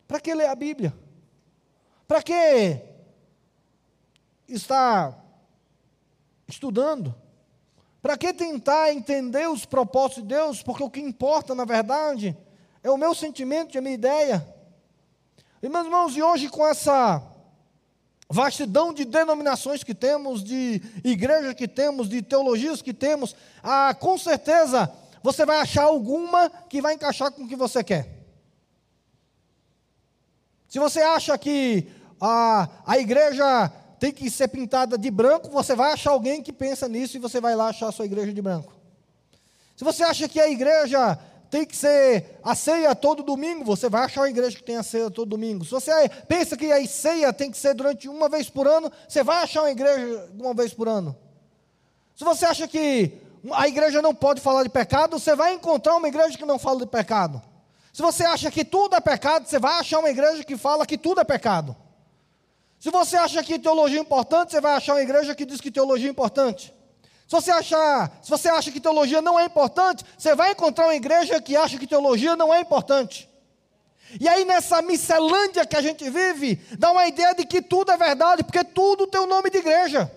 Para 0.06 0.20
que 0.20 0.34
ler 0.34 0.46
a 0.46 0.54
Bíblia? 0.54 0.94
Para 2.06 2.22
que 2.22 2.82
está 4.54 5.14
estudando? 6.46 7.14
Para 8.02 8.16
que 8.16 8.32
tentar 8.32 8.92
entender 8.92 9.48
os 9.48 9.64
propósitos 9.64 10.22
de 10.22 10.28
Deus? 10.34 10.62
Porque 10.62 10.82
o 10.82 10.90
que 10.90 11.00
importa, 11.00 11.54
na 11.54 11.64
verdade, 11.64 12.36
é 12.82 12.90
o 12.90 12.96
meu 12.96 13.14
sentimento 13.14 13.74
e 13.74 13.78
a 13.78 13.82
minha 13.82 13.94
ideia. 13.94 14.46
E, 15.62 15.68
meus 15.68 15.84
irmãos, 15.84 16.16
e 16.16 16.22
hoje 16.22 16.48
com 16.48 16.66
essa 16.66 17.22
vastidão 18.28 18.94
de 18.94 19.04
denominações 19.04 19.82
que 19.82 19.94
temos, 19.94 20.42
de 20.42 20.80
igrejas 21.04 21.52
que 21.54 21.66
temos, 21.66 22.08
de 22.08 22.22
teologias 22.22 22.80
que 22.80 22.94
temos, 22.94 23.34
ah, 23.62 23.94
com 23.94 24.16
certeza 24.16 24.90
você 25.22 25.44
vai 25.44 25.58
achar 25.58 25.84
alguma 25.84 26.48
que 26.48 26.80
vai 26.80 26.94
encaixar 26.94 27.30
com 27.30 27.42
o 27.42 27.48
que 27.48 27.56
você 27.56 27.84
quer. 27.84 28.08
Se 30.68 30.78
você 30.78 31.02
acha 31.02 31.36
que 31.36 31.88
a, 32.20 32.68
a 32.86 32.98
igreja 32.98 33.70
tem 34.00 34.10
que 34.10 34.30
ser 34.30 34.48
pintada 34.48 34.96
de 34.96 35.10
branco, 35.10 35.50
você 35.50 35.74
vai 35.76 35.92
achar 35.92 36.12
alguém 36.12 36.42
que 36.42 36.54
pensa 36.54 36.88
nisso 36.88 37.18
e 37.18 37.20
você 37.20 37.38
vai 37.38 37.54
lá 37.54 37.68
achar 37.68 37.88
a 37.88 37.92
sua 37.92 38.06
igreja 38.06 38.32
de 38.32 38.40
branco. 38.40 38.72
Se 39.76 39.84
você 39.84 40.02
acha 40.02 40.26
que 40.26 40.40
a 40.40 40.48
igreja 40.48 41.18
tem 41.50 41.66
que 41.66 41.76
ser 41.76 42.38
a 42.42 42.54
ceia 42.54 42.94
todo 42.94 43.22
domingo, 43.22 43.62
você 43.62 43.90
vai 43.90 44.04
achar 44.04 44.22
uma 44.22 44.30
igreja 44.30 44.56
que 44.56 44.62
tem 44.62 44.78
a 44.78 44.82
ceia 44.82 45.10
todo 45.10 45.28
domingo. 45.28 45.66
Se 45.66 45.70
você 45.70 45.92
pensa 46.26 46.56
que 46.56 46.72
a 46.72 46.86
ceia 46.86 47.30
tem 47.30 47.50
que 47.50 47.58
ser 47.58 47.74
durante 47.74 48.08
uma 48.08 48.26
vez 48.26 48.48
por 48.48 48.66
ano, 48.66 48.90
você 49.06 49.22
vai 49.22 49.42
achar 49.42 49.62
uma 49.62 49.70
igreja 49.70 50.30
uma 50.38 50.54
vez 50.54 50.72
por 50.72 50.88
ano. 50.88 51.14
Se 52.16 52.24
você 52.24 52.46
acha 52.46 52.66
que 52.66 53.12
a 53.52 53.68
igreja 53.68 54.00
não 54.00 54.14
pode 54.14 54.40
falar 54.40 54.62
de 54.62 54.70
pecado, 54.70 55.18
você 55.18 55.36
vai 55.36 55.52
encontrar 55.52 55.96
uma 55.96 56.08
igreja 56.08 56.38
que 56.38 56.46
não 56.46 56.58
fala 56.58 56.80
de 56.80 56.86
pecado. 56.86 57.42
Se 57.92 58.00
você 58.00 58.24
acha 58.24 58.50
que 58.50 58.64
tudo 58.64 58.96
é 58.96 59.00
pecado, 59.00 59.46
você 59.46 59.58
vai 59.58 59.78
achar 59.78 59.98
uma 59.98 60.08
igreja 60.08 60.42
que 60.42 60.56
fala 60.56 60.86
que 60.86 60.96
tudo 60.96 61.20
é 61.20 61.24
pecado. 61.24 61.76
Se 62.80 62.90
você 62.90 63.14
acha 63.14 63.42
que 63.44 63.58
teologia 63.58 63.98
é 63.98 64.00
importante, 64.00 64.52
você 64.52 64.60
vai 64.60 64.74
achar 64.74 64.94
uma 64.94 65.02
igreja 65.02 65.34
que 65.34 65.44
diz 65.44 65.60
que 65.60 65.70
teologia 65.70 66.08
é 66.08 66.10
importante. 66.10 66.72
Se 67.28 67.36
você, 67.36 67.50
achar, 67.50 68.10
se 68.22 68.30
você 68.30 68.48
acha 68.48 68.72
que 68.72 68.80
teologia 68.80 69.20
não 69.20 69.38
é 69.38 69.44
importante, 69.44 70.02
você 70.16 70.34
vai 70.34 70.52
encontrar 70.52 70.86
uma 70.86 70.94
igreja 70.94 71.40
que 71.42 71.54
acha 71.54 71.78
que 71.78 71.86
teologia 71.86 72.34
não 72.34 72.52
é 72.52 72.60
importante. 72.60 73.28
E 74.18 74.26
aí, 74.26 74.46
nessa 74.46 74.80
miscelândia 74.80 75.66
que 75.66 75.76
a 75.76 75.82
gente 75.82 76.08
vive, 76.08 76.56
dá 76.78 76.90
uma 76.90 77.06
ideia 77.06 77.34
de 77.34 77.44
que 77.44 77.60
tudo 77.60 77.92
é 77.92 77.98
verdade, 77.98 78.42
porque 78.42 78.64
tudo 78.64 79.06
tem 79.06 79.20
o 79.20 79.26
nome 79.26 79.50
de 79.50 79.58
igreja. 79.58 80.10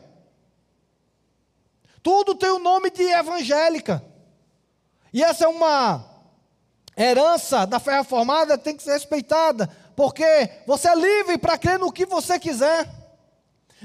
Tudo 2.02 2.34
tem 2.34 2.50
o 2.50 2.60
nome 2.60 2.90
de 2.90 3.04
evangélica. 3.04 4.04
E 5.14 5.22
essa 5.22 5.44
é 5.44 5.48
uma 5.48 6.04
herança 6.98 7.68
da 7.68 7.80
fé 7.80 7.98
reformada, 7.98 8.58
tem 8.58 8.76
que 8.76 8.84
ser 8.84 8.94
respeitada 8.94 9.70
porque 9.96 10.50
você 10.66 10.90
é 10.90 10.96
livre 10.96 11.38
para 11.38 11.58
crer 11.58 11.80
no 11.80 11.92
que 11.92 12.06
você 12.06 12.40
quiser. 12.40 12.88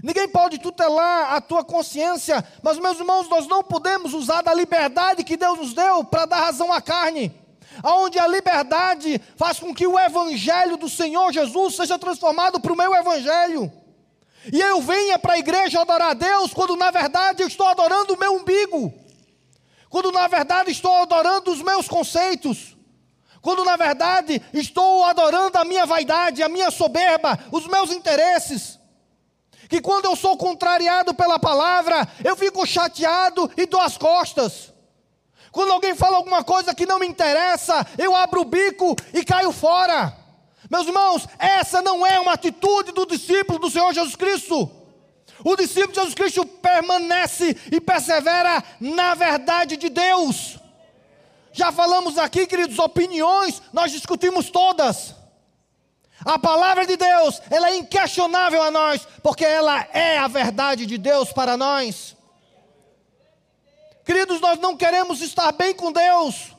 Ninguém 0.03 0.29
pode 0.29 0.59
tutelar 0.59 1.35
a 1.35 1.41
tua 1.41 1.65
consciência, 1.65 2.45
mas, 2.62 2.79
meus 2.79 2.99
irmãos, 2.99 3.29
nós 3.29 3.47
não 3.49 3.65
podemos 3.65 4.15
usar 4.15 4.43
da 4.43 4.55
liberdade 4.55 5.25
que 5.25 5.37
Deus 5.37 5.59
nos 5.59 5.75
deu 5.75 6.05
para 6.05 6.25
dar 6.25 6.45
razão 6.45 6.73
à 6.73 6.81
carne. 6.81 7.35
Onde 7.85 8.19
a 8.19 8.27
liberdade 8.27 9.21
faz 9.37 9.59
com 9.59 9.75
que 9.75 9.87
o 9.87 9.99
evangelho 9.99 10.77
do 10.77 10.88
Senhor 10.88 11.33
Jesus 11.33 11.77
seja 11.77 11.99
transformado 11.99 12.61
para 12.61 12.73
o 12.73 12.77
meu 12.77 12.95
evangelho. 12.95 13.71
E 14.53 14.61
eu 14.61 14.81
venha 14.81 15.19
para 15.19 15.35
a 15.35 15.38
igreja 15.38 15.81
adorar 15.81 16.11
a 16.11 16.15
Deus, 16.15 16.55
quando 16.55 16.77
na 16.77 16.91
verdade 16.91 17.43
eu 17.43 17.49
estou 17.49 17.67
adorando 17.67 18.15
o 18.15 18.19
meu 18.19 18.37
umbigo. 18.37 18.93
Quando 19.91 20.12
na 20.12 20.29
verdade 20.29 20.71
estou 20.71 20.95
adorando 20.95 21.50
os 21.50 21.61
meus 21.61 21.88
conceitos 21.88 22.78
quando 23.40 23.64
na 23.64 23.76
verdade 23.76 24.42
estou 24.52 25.04
adorando 25.04 25.59
a 25.59 25.64
minha 25.64 25.87
vaidade, 25.87 26.42
a 26.42 26.49
minha 26.49 26.71
soberba, 26.71 27.38
os 27.52 27.66
meus 27.66 27.90
interesses. 27.90 28.78
Que 29.68 29.80
quando 29.80 30.07
eu 30.07 30.16
sou 30.16 30.37
contrariado 30.37 31.14
pela 31.14 31.38
palavra, 31.38 32.09
eu 32.25 32.35
fico 32.37 32.66
chateado 32.66 33.50
e 33.57 33.66
dou 33.66 33.80
as 33.80 33.99
costas. 33.99 34.73
Quando 35.52 35.73
alguém 35.73 35.95
fala 35.95 36.16
alguma 36.16 36.42
coisa 36.42 36.75
que 36.75 36.87
não 36.87 36.99
me 36.99 37.07
interessa, 37.07 37.87
eu 37.97 38.14
abro 38.14 38.42
o 38.42 38.45
bico 38.45 38.97
e 39.12 39.25
caio 39.25 39.52
fora. 39.52 40.16
Meus 40.71 40.87
irmãos, 40.87 41.26
essa 41.38 41.80
não 41.80 42.07
é 42.07 42.21
uma 42.21 42.33
atitude 42.33 42.92
do 42.92 43.07
discípulo 43.07 43.59
do 43.59 43.71
Senhor 43.71 43.92
Jesus 43.92 44.16
Cristo. 44.16 44.71
O 45.45 45.57
discípulo 45.57 45.92
de 45.92 45.97
Jesus 45.97 46.14
Cristo 46.14 46.45
permanece 46.45 47.57
e 47.71 47.80
persevera 47.80 48.62
na 48.80 49.14
verdade 49.14 49.76
de 49.76 49.88
Deus. 49.88 50.59
Já 51.59 51.73
falamos 51.73 52.17
aqui, 52.17 52.47
queridos, 52.47 52.79
opiniões, 52.79 53.61
nós 53.73 53.91
discutimos 53.91 54.49
todas. 54.49 55.12
A 56.25 56.38
palavra 56.38 56.87
de 56.87 56.97
Deus, 56.97 57.43
ela 57.50 57.71
é 57.71 57.77
inquestionável 57.77 58.62
a 58.62 58.71
nós, 58.71 59.05
porque 59.25 59.45
ela 59.45 59.81
é 59.93 60.19
a 60.19 60.29
verdade 60.29 60.87
de 60.87 60.97
Deus 60.97 61.33
para 61.33 61.57
nós. 61.57 62.17
Queridos, 64.05 64.41
nós 64.41 64.61
não 64.61 64.77
queremos 64.77 65.21
estar 65.21 65.50
bem 65.50 65.75
com 65.75 65.91
Deus, 65.91 66.55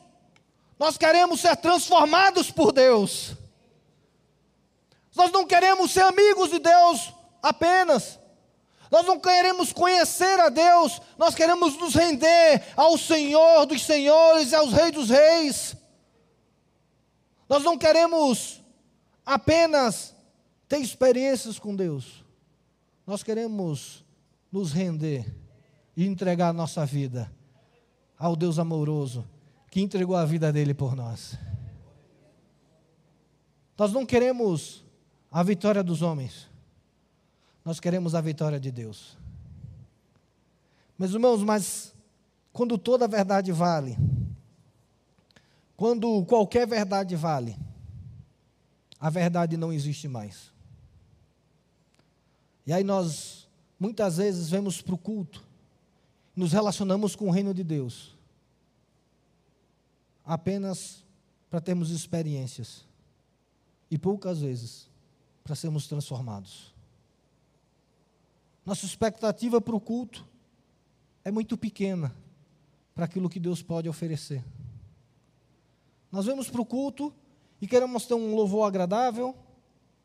nós 0.77 0.98
queremos 0.98 1.39
ser 1.39 1.56
transformados 1.56 2.51
por 2.51 2.74
Deus. 2.74 3.38
Nós 5.15 5.32
não 5.32 5.46
queremos 5.46 5.91
ser 5.91 6.01
amigos 6.01 6.50
de 6.50 6.60
Deus 6.60 7.13
apenas, 7.41 8.20
nós 8.91 9.05
não 9.05 9.19
queremos 9.19 9.72
conhecer 9.72 10.39
a 10.39 10.50
Deus, 10.50 11.01
nós 11.17 11.36
queremos 11.36 11.77
nos 11.77 11.93
render 11.93 12.63
ao 12.75 12.98
Senhor 12.98 13.65
dos 13.65 13.84
Senhores 13.84 14.51
e 14.51 14.55
aos 14.55 14.74
Reis 14.74 14.91
dos 14.91 15.10
Reis. 15.10 15.75
Nós 17.48 17.63
não 17.63 17.77
queremos 17.77 18.62
apenas 19.25 20.15
ter 20.67 20.79
experiências 20.79 21.60
com 21.60 21.75
Deus, 21.75 22.24
nós 23.05 23.24
queremos 23.24 24.03
nos 24.51 24.72
render 24.72 25.25
e 25.96 26.05
entregar 26.05 26.50
a 26.50 26.53
nossa 26.53 26.86
vida 26.86 27.31
ao 28.17 28.36
Deus 28.36 28.58
amoroso 28.58 29.27
que 29.69 29.81
entregou 29.81 30.15
a 30.15 30.25
vida 30.25 30.51
dele 30.51 30.74
por 30.74 30.96
nós. 30.96 31.38
Nós 33.77 33.93
não 33.93 34.05
queremos 34.05 34.84
a 35.31 35.41
vitória 35.43 35.84
dos 35.84 36.01
homens, 36.01 36.49
nós 37.70 37.80
queremos 37.80 38.16
a 38.16 38.22
vitória 38.22 38.60
de 38.60 38.72
Deus. 38.72 39.16
Meus 40.98 41.12
irmãos, 41.12 41.44
mas 41.44 41.94
quando 42.52 42.80
toda 42.80 43.08
verdade 43.08 43.52
vale, 43.52 43.96
quando 45.78 46.26
qualquer 46.26 46.66
verdade 46.66 47.16
vale, 47.16 47.56
a 49.00 49.08
verdade 49.12 49.56
não 49.56 49.72
existe 49.72 50.08
mais. 50.08 50.52
E 52.66 52.74
aí 52.74 52.84
nós, 52.84 53.48
muitas 53.80 54.18
vezes, 54.18 54.50
vemos 54.50 54.82
para 54.82 54.96
o 54.96 54.98
culto, 54.98 55.44
nos 56.36 56.52
relacionamos 56.52 57.16
com 57.16 57.28
o 57.28 57.32
reino 57.32 57.54
de 57.54 57.64
Deus, 57.64 58.18
apenas 60.26 61.06
para 61.52 61.62
termos 61.62 61.92
experiências, 61.92 62.84
e 63.92 63.98
poucas 64.00 64.40
vezes 64.40 64.90
para 65.44 65.54
sermos 65.54 65.86
transformados. 65.86 66.78
Nossa 68.66 68.86
expectativa 68.86 69.60
para 69.60 69.75
o 69.75 69.80
culto 69.80 70.28
é 71.24 71.32
muito 71.32 71.58
pequena 71.58 72.16
para 72.94 73.06
aquilo 73.06 73.30
que 73.30 73.39
Deus 73.39 73.62
pode 73.62 73.88
oferecer. 73.88 74.44
Nós 76.12 76.25
vamos 76.25 76.50
para 76.50 76.62
o 76.62 76.66
culto 76.66 77.13
e 77.62 77.68
queremos 77.68 78.06
ter 78.06 78.13
um 78.13 78.36
louvor 78.36 78.68
agradável, 78.68 79.36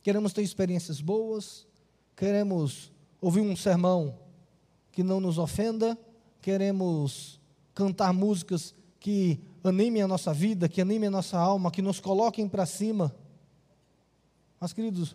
queremos 0.03 0.33
ter 0.33 0.43
experiências 0.43 1.01
boas, 1.01 1.67
queremos 2.17 2.93
ouvir 3.21 3.41
um 3.41 3.57
sermão 3.57 4.19
que 4.93 5.03
não 5.03 5.19
nos 5.19 5.39
ofenda, 5.39 5.99
queremos 6.41 7.41
cantar 7.75 8.13
músicas 8.13 8.75
que 9.01 9.41
animem 9.63 10.03
a 10.03 10.09
nossa 10.09 10.33
vida, 10.33 10.69
que 10.69 10.81
animem 10.81 11.09
a 11.09 11.11
nossa 11.11 11.39
alma, 11.39 11.71
que 11.71 11.83
nos 11.83 12.01
coloquem 12.01 12.49
para 12.49 12.67
cima. 12.67 13.15
Mas, 14.61 14.73
queridos, 14.73 15.13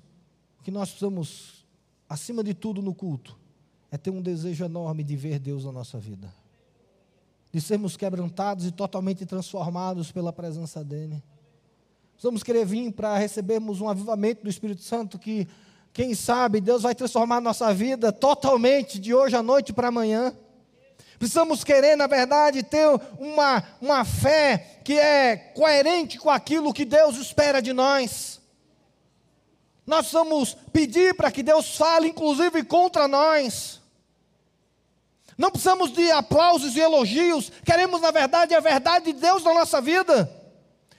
o 0.59 0.63
que 0.63 0.71
nós 0.71 0.89
precisamos, 0.89 1.58
acima 2.09 2.43
de 2.43 2.55
tudo 2.55 2.81
no 2.81 2.93
culto, 2.93 3.37
é 3.91 3.97
ter 3.97 4.09
um 4.09 4.21
desejo 4.21 4.65
enorme 4.65 5.03
de 5.03 5.15
ver 5.15 5.37
Deus 5.37 5.63
na 5.63 5.71
nossa 5.71 5.99
vida, 5.99 6.33
de 7.53 7.61
sermos 7.61 7.95
quebrantados 7.95 8.65
e 8.65 8.71
totalmente 8.71 9.25
transformados 9.25 10.11
pela 10.11 10.33
presença 10.33 10.83
dEle. 10.83 11.23
Vamos 12.21 12.43
querer 12.43 12.65
vir 12.65 12.91
para 12.91 13.17
recebermos 13.17 13.79
um 13.79 13.87
avivamento 13.87 14.43
do 14.43 14.49
Espírito 14.49 14.81
Santo 14.81 15.17
que, 15.17 15.47
quem 15.93 16.13
sabe, 16.13 16.59
Deus 16.59 16.83
vai 16.83 16.93
transformar 16.93 17.39
nossa 17.39 17.73
vida 17.73 18.11
totalmente 18.11 18.99
de 18.99 19.13
hoje 19.13 19.35
à 19.35 19.43
noite 19.43 19.71
para 19.71 19.87
amanhã. 19.87 20.35
Precisamos 21.17 21.63
querer, 21.63 21.95
na 21.95 22.07
verdade, 22.07 22.63
ter 22.63 22.87
uma, 23.19 23.63
uma 23.81 24.05
fé 24.05 24.81
que 24.83 24.93
é 24.93 25.35
coerente 25.35 26.17
com 26.17 26.29
aquilo 26.29 26.73
que 26.73 26.85
Deus 26.85 27.17
espera 27.17 27.61
de 27.61 27.73
nós. 27.73 28.38
Nós 29.89 30.11
vamos 30.11 30.55
pedir 30.71 31.15
para 31.15 31.31
que 31.31 31.41
Deus 31.41 31.75
fale, 31.75 32.09
inclusive, 32.09 32.63
contra 32.63 33.07
nós. 33.07 33.81
Não 35.35 35.49
precisamos 35.49 35.91
de 35.91 36.11
aplausos 36.11 36.75
e 36.75 36.79
elogios, 36.79 37.51
queremos, 37.65 37.99
na 37.99 38.11
verdade, 38.11 38.53
a 38.53 38.59
verdade 38.59 39.11
de 39.11 39.19
Deus 39.19 39.43
na 39.43 39.51
nossa 39.51 39.81
vida. 39.81 40.31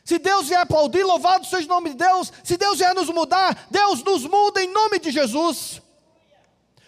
Se 0.04 0.18
Deus 0.18 0.48
vier 0.48 0.58
aplaudir, 0.58 1.04
louvado 1.04 1.46
seja 1.46 1.66
o 1.66 1.68
nome 1.68 1.90
de 1.90 1.98
Deus. 1.98 2.32
Se 2.42 2.56
Deus 2.56 2.78
vier 2.78 2.92
nos 2.92 3.08
mudar, 3.10 3.68
Deus 3.70 4.02
nos 4.02 4.24
muda 4.24 4.60
em 4.60 4.72
nome 4.72 4.98
de 4.98 5.12
Jesus. 5.12 5.80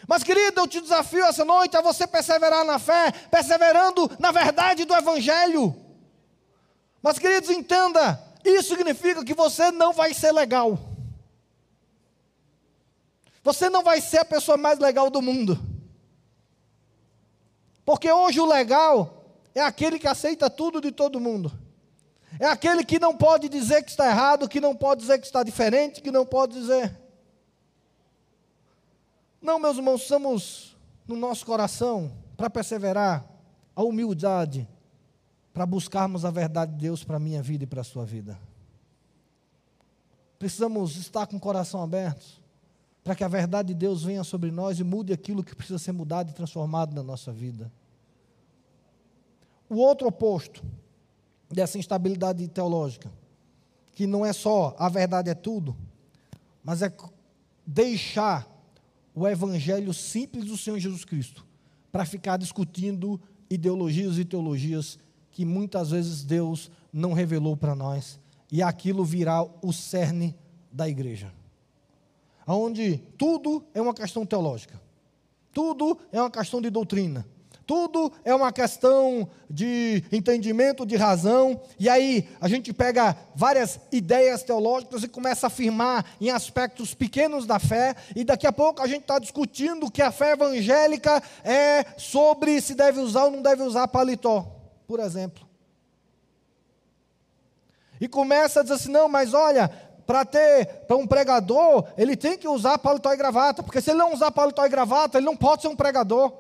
Mas, 0.09 0.25
querido, 0.25 0.61
eu 0.61 0.67
te 0.67 0.81
desafio 0.81 1.25
essa 1.25 1.45
noite 1.45 1.77
a 1.77 1.81
você 1.81 2.05
perseverar 2.05 2.65
na 2.65 2.81
fé, 2.81 3.13
perseverando 3.31 4.11
na 4.19 4.33
verdade 4.33 4.85
do 4.85 4.95
Evangelho. 4.95 5.77
Mas, 7.01 7.17
queridos, 7.17 7.49
entenda: 7.51 8.21
isso 8.45 8.71
significa 8.71 9.25
que 9.25 9.35
você 9.35 9.71
não 9.71 9.93
vai 9.93 10.13
ser 10.13 10.33
legal. 10.33 10.92
Você 13.43 13.69
não 13.69 13.83
vai 13.83 14.01
ser 14.01 14.19
a 14.19 14.25
pessoa 14.25 14.57
mais 14.57 14.79
legal 14.79 15.11
do 15.11 15.21
mundo. 15.21 15.59
Porque 17.85 18.11
hoje 18.11 18.41
o 18.41 18.47
legal 18.47 19.25
é 19.55 19.61
aquele 19.61 19.99
que 19.99 20.07
aceita 20.07 20.49
tudo 20.49 20.81
de 20.81 20.93
todo 20.93 21.19
mundo. 21.19 21.51
É 22.39 22.47
aquele 22.47 22.85
que 22.85 22.99
não 22.99 23.17
pode 23.17 23.49
dizer 23.49 23.83
que 23.83 23.91
está 23.91 24.07
errado, 24.07 24.49
que 24.49 24.61
não 24.61 24.75
pode 24.75 25.01
dizer 25.01 25.19
que 25.19 25.27
está 25.27 25.43
diferente, 25.43 26.01
que 26.01 26.11
não 26.11 26.25
pode 26.25 26.55
dizer. 26.55 26.97
Não, 29.41 29.59
meus 29.59 29.77
irmãos, 29.77 30.03
somos 30.03 30.77
no 31.07 31.17
nosso 31.17 31.45
coração 31.45 32.13
para 32.37 32.49
perseverar 32.49 33.27
a 33.75 33.83
humildade, 33.83 34.69
para 35.53 35.67
buscarmos 35.67 36.25
a 36.25 36.31
verdade 36.31 36.73
de 36.73 36.79
Deus 36.79 37.03
para 37.03 37.17
a 37.17 37.21
minha 37.21 37.43
vida 37.43 37.65
e 37.65 37.67
para 37.67 37.81
a 37.81 37.85
sua 37.85 38.05
vida. 38.05 38.39
Precisamos 40.39 40.97
estar 40.97 41.27
com 41.27 41.37
o 41.37 41.41
coração 41.41 41.83
aberto 41.83 42.42
para 43.03 43.15
que 43.15 43.25
a 43.25 43.29
verdade 43.29 43.69
de 43.69 43.75
Deus 43.75 44.05
venha 44.05 44.23
sobre 44.23 44.51
nós 44.51 44.79
e 44.79 44.85
mude 44.85 45.13
aquilo 45.13 45.43
que 45.43 45.55
precisa 45.55 45.79
ser 45.79 45.93
mudado 45.93 46.31
e 46.31 46.35
transformado 46.35 46.95
na 46.95 47.03
nossa 47.03 47.33
vida. 47.33 47.71
O 49.69 49.77
outro 49.77 50.07
oposto 50.07 50.63
dessa 51.51 51.79
instabilidade 51.79 52.47
teológica, 52.49 53.11
que 53.95 54.07
não 54.07 54.25
é 54.25 54.33
só 54.33 54.75
a 54.79 54.89
verdade 54.89 55.31
é 55.31 55.35
tudo, 55.35 55.77
mas 56.63 56.83
é 56.83 56.93
deixar 57.67 58.49
o 59.15 59.27
evangelho 59.27 59.93
simples 59.93 60.47
do 60.47 60.57
Senhor 60.57 60.79
Jesus 60.79 61.05
Cristo 61.05 61.45
para 61.91 62.05
ficar 62.05 62.37
discutindo 62.37 63.21
ideologias 63.51 64.19
e 64.19 64.25
teologias 64.25 64.99
que 65.31 65.45
muitas 65.45 65.91
vezes 65.91 66.23
Deus 66.23 66.71
não 66.93 67.13
revelou 67.13 67.57
para 67.57 67.75
nós, 67.75 68.21
e 68.51 68.63
aquilo 68.63 69.05
virá 69.05 69.43
o 69.43 69.73
cerne 69.73 70.37
da 70.71 70.89
igreja. 70.89 71.33
Onde 72.47 72.99
tudo 73.17 73.65
é 73.75 73.81
uma 73.81 73.95
questão 73.95 74.27
teológica. 74.27 74.81
Tudo 75.53 75.99
é 76.11 76.21
uma 76.21 76.31
questão 76.31 76.61
de 76.61 76.71
doutrina. 76.71 77.27
Tudo 77.67 78.13
é 78.25 78.35
uma 78.35 78.53
questão 78.53 79.29
de 79.49 80.03
entendimento, 80.11 80.85
de 80.85 80.97
razão. 80.97 81.61
E 81.79 81.89
aí 81.89 82.29
a 82.41 82.49
gente 82.49 82.73
pega 82.73 83.17
várias 83.35 83.79
ideias 83.91 84.43
teológicas 84.43 85.03
e 85.03 85.09
começa 85.09 85.47
a 85.47 85.49
afirmar 85.49 86.05
em 86.21 86.31
aspectos 86.31 86.95
pequenos 86.95 87.47
da 87.47 87.59
fé. 87.59 87.95
E 88.17 88.25
daqui 88.25 88.47
a 88.47 88.53
pouco 88.53 88.83
a 88.83 88.87
gente 88.87 89.03
está 89.03 89.19
discutindo 89.19 89.91
que 89.91 90.03
a 90.03 90.11
fé 90.11 90.33
evangélica 90.33 91.23
é 91.45 91.85
sobre 91.97 92.61
se 92.61 92.75
deve 92.75 93.01
usar 93.01 93.25
ou 93.25 93.31
não 93.31 93.43
deve 93.43 93.63
usar 93.63 93.87
paletó, 93.89 94.47
por 94.87 94.99
exemplo. 94.99 95.47
E 98.01 98.09
começa 98.09 98.61
a 98.61 98.63
dizer 98.65 98.75
assim: 98.75 98.91
não, 98.91 99.09
mas 99.09 99.33
olha, 99.33 99.71
para 100.07 100.25
ter 100.25 100.67
para 100.87 100.97
um 100.97 101.07
pregador, 101.07 101.85
ele 101.97 102.17
tem 102.17 102.37
que 102.37 102.49
usar 102.49 102.79
paletó 102.79 103.13
e 103.13 103.17
gravata, 103.17 103.63
porque 103.63 103.81
se 103.81 103.91
ele 103.91 103.99
não 103.99 104.13
usar 104.13 104.31
paletó 104.31 104.65
e 104.65 104.69
gravata, 104.69 105.19
ele 105.19 105.27
não 105.27 105.37
pode 105.37 105.63
ser 105.63 105.69
um 105.69 105.77
pregador. 105.77 106.33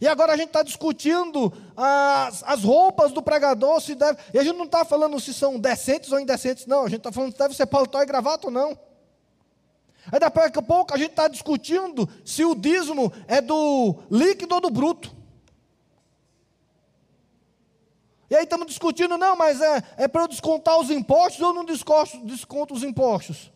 E 0.00 0.06
agora 0.06 0.34
a 0.34 0.36
gente 0.36 0.48
está 0.48 0.62
discutindo 0.62 1.52
as, 1.76 2.42
as 2.44 2.62
roupas 2.62 3.12
do 3.12 3.22
pregador, 3.22 3.80
se 3.80 3.94
deve. 3.94 4.18
E 4.34 4.38
a 4.38 4.44
gente 4.44 4.56
não 4.56 4.66
está 4.66 4.84
falando 4.84 5.18
se 5.18 5.32
são 5.32 5.58
decentes 5.58 6.12
ou 6.12 6.20
indecentes, 6.20 6.66
não. 6.66 6.84
A 6.84 6.88
gente 6.88 6.98
está 6.98 7.10
falando 7.10 7.32
se 7.32 7.38
deve 7.38 7.54
ser 7.54 7.66
paletó 7.66 8.02
e 8.02 8.06
gravata 8.06 8.48
ou 8.48 8.52
não. 8.52 8.78
Aí 10.12 10.20
daqui 10.20 10.58
a 10.58 10.62
pouco 10.62 10.94
a 10.94 10.98
gente 10.98 11.10
está 11.10 11.28
discutindo 11.28 12.08
se 12.24 12.44
o 12.44 12.54
dízimo 12.54 13.12
é 13.26 13.40
do 13.40 13.96
líquido 14.10 14.54
ou 14.54 14.60
do 14.60 14.70
bruto. 14.70 15.15
E 18.28 18.34
aí 18.34 18.44
estamos 18.44 18.66
discutindo, 18.66 19.16
não, 19.16 19.36
mas 19.36 19.60
é, 19.60 19.82
é 19.96 20.08
para 20.08 20.22
eu 20.22 20.28
descontar 20.28 20.78
os 20.78 20.90
impostos 20.90 21.40
ou 21.40 21.52
não 21.52 21.64
desconto, 21.64 22.18
desconto 22.24 22.74
os 22.74 22.82
impostos? 22.82 23.52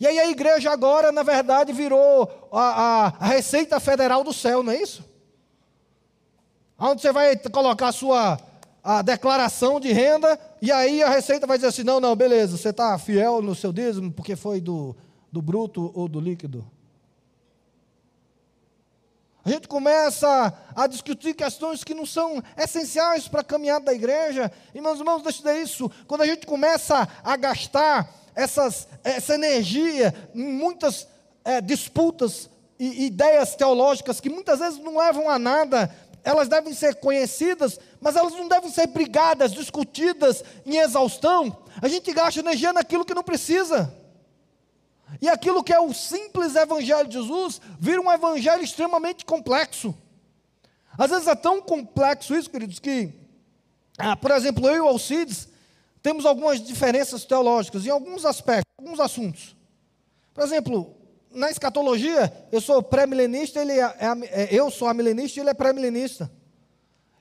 E 0.00 0.06
aí 0.06 0.18
a 0.18 0.30
igreja 0.30 0.70
agora, 0.70 1.12
na 1.12 1.22
verdade, 1.22 1.72
virou 1.72 2.48
a, 2.52 2.60
a, 2.60 3.06
a 3.20 3.26
Receita 3.26 3.78
Federal 3.78 4.24
do 4.24 4.32
Céu, 4.32 4.62
não 4.62 4.72
é 4.72 4.82
isso? 4.82 5.12
onde 6.82 7.00
você 7.00 7.12
vai 7.12 7.36
colocar 7.36 7.88
a 7.88 7.92
sua 7.92 8.38
a 8.84 9.00
declaração 9.00 9.78
de 9.78 9.92
renda, 9.92 10.36
e 10.60 10.72
aí 10.72 11.04
a 11.04 11.08
Receita 11.08 11.46
vai 11.46 11.56
dizer 11.56 11.68
assim: 11.68 11.84
não, 11.84 12.00
não, 12.00 12.16
beleza, 12.16 12.56
você 12.56 12.70
está 12.70 12.98
fiel 12.98 13.40
no 13.40 13.54
seu 13.54 13.72
dízimo 13.72 14.10
porque 14.10 14.34
foi 14.34 14.60
do, 14.60 14.96
do 15.30 15.40
bruto 15.40 15.92
ou 15.94 16.08
do 16.08 16.18
líquido. 16.18 16.68
A 19.44 19.50
gente 19.50 19.66
começa 19.66 20.52
a 20.74 20.86
discutir 20.86 21.34
questões 21.34 21.82
que 21.82 21.94
não 21.94 22.06
são 22.06 22.42
essenciais 22.56 23.26
para 23.26 23.40
a 23.40 23.44
caminhada 23.44 23.86
da 23.86 23.92
igreja. 23.94 24.52
E, 24.72 24.80
meus 24.80 24.98
irmãos, 24.98 25.22
deixa 25.22 25.40
eu 25.40 25.44
dizer 25.44 25.62
isso. 25.62 25.90
Quando 26.06 26.22
a 26.22 26.26
gente 26.26 26.46
começa 26.46 27.08
a 27.24 27.36
gastar 27.36 28.08
essas, 28.36 28.86
essa 29.02 29.34
energia 29.34 30.14
em 30.32 30.44
muitas 30.44 31.08
é, 31.44 31.60
disputas 31.60 32.48
e 32.78 33.06
ideias 33.06 33.56
teológicas 33.56 34.20
que 34.20 34.30
muitas 34.30 34.60
vezes 34.60 34.78
não 34.78 34.96
levam 34.96 35.28
a 35.28 35.38
nada, 35.38 35.92
elas 36.24 36.48
devem 36.48 36.72
ser 36.72 36.96
conhecidas, 36.96 37.80
mas 38.00 38.14
elas 38.14 38.32
não 38.34 38.46
devem 38.46 38.70
ser 38.70 38.86
brigadas, 38.86 39.52
discutidas 39.52 40.44
em 40.64 40.76
exaustão. 40.76 41.64
A 41.80 41.88
gente 41.88 42.12
gasta 42.12 42.40
energia 42.40 42.72
naquilo 42.72 43.04
que 43.04 43.14
não 43.14 43.24
precisa. 43.24 43.92
E 45.20 45.28
aquilo 45.28 45.62
que 45.62 45.72
é 45.72 45.80
o 45.80 45.92
simples 45.92 46.54
evangelho 46.54 47.08
de 47.08 47.14
Jesus 47.14 47.60
vira 47.78 48.00
um 48.00 48.10
evangelho 48.10 48.62
extremamente 48.62 49.24
complexo. 49.24 49.94
Às 50.96 51.10
vezes 51.10 51.26
é 51.28 51.34
tão 51.34 51.60
complexo 51.60 52.34
isso, 52.34 52.50
queridos, 52.50 52.78
que, 52.78 53.12
ah, 53.98 54.16
por 54.16 54.30
exemplo, 54.30 54.68
eu 54.68 54.76
e 54.76 54.80
o 54.80 54.88
Alcides 54.88 55.48
temos 56.02 56.26
algumas 56.26 56.60
diferenças 56.60 57.24
teológicas 57.24 57.86
em 57.86 57.90
alguns 57.90 58.24
aspectos, 58.24 58.72
alguns 58.78 59.00
assuntos. 59.00 59.56
Por 60.34 60.42
exemplo, 60.42 60.94
na 61.30 61.50
escatologia, 61.50 62.32
eu 62.50 62.60
sou 62.60 62.82
pré-milenista, 62.82 63.60
ele 63.60 63.72
é, 63.72 63.84
é, 63.84 64.42
é, 64.42 64.48
eu 64.50 64.70
sou 64.70 64.88
amilenista 64.88 65.38
e 65.38 65.42
ele 65.42 65.50
é 65.50 65.54
pré-milenista. 65.54 66.30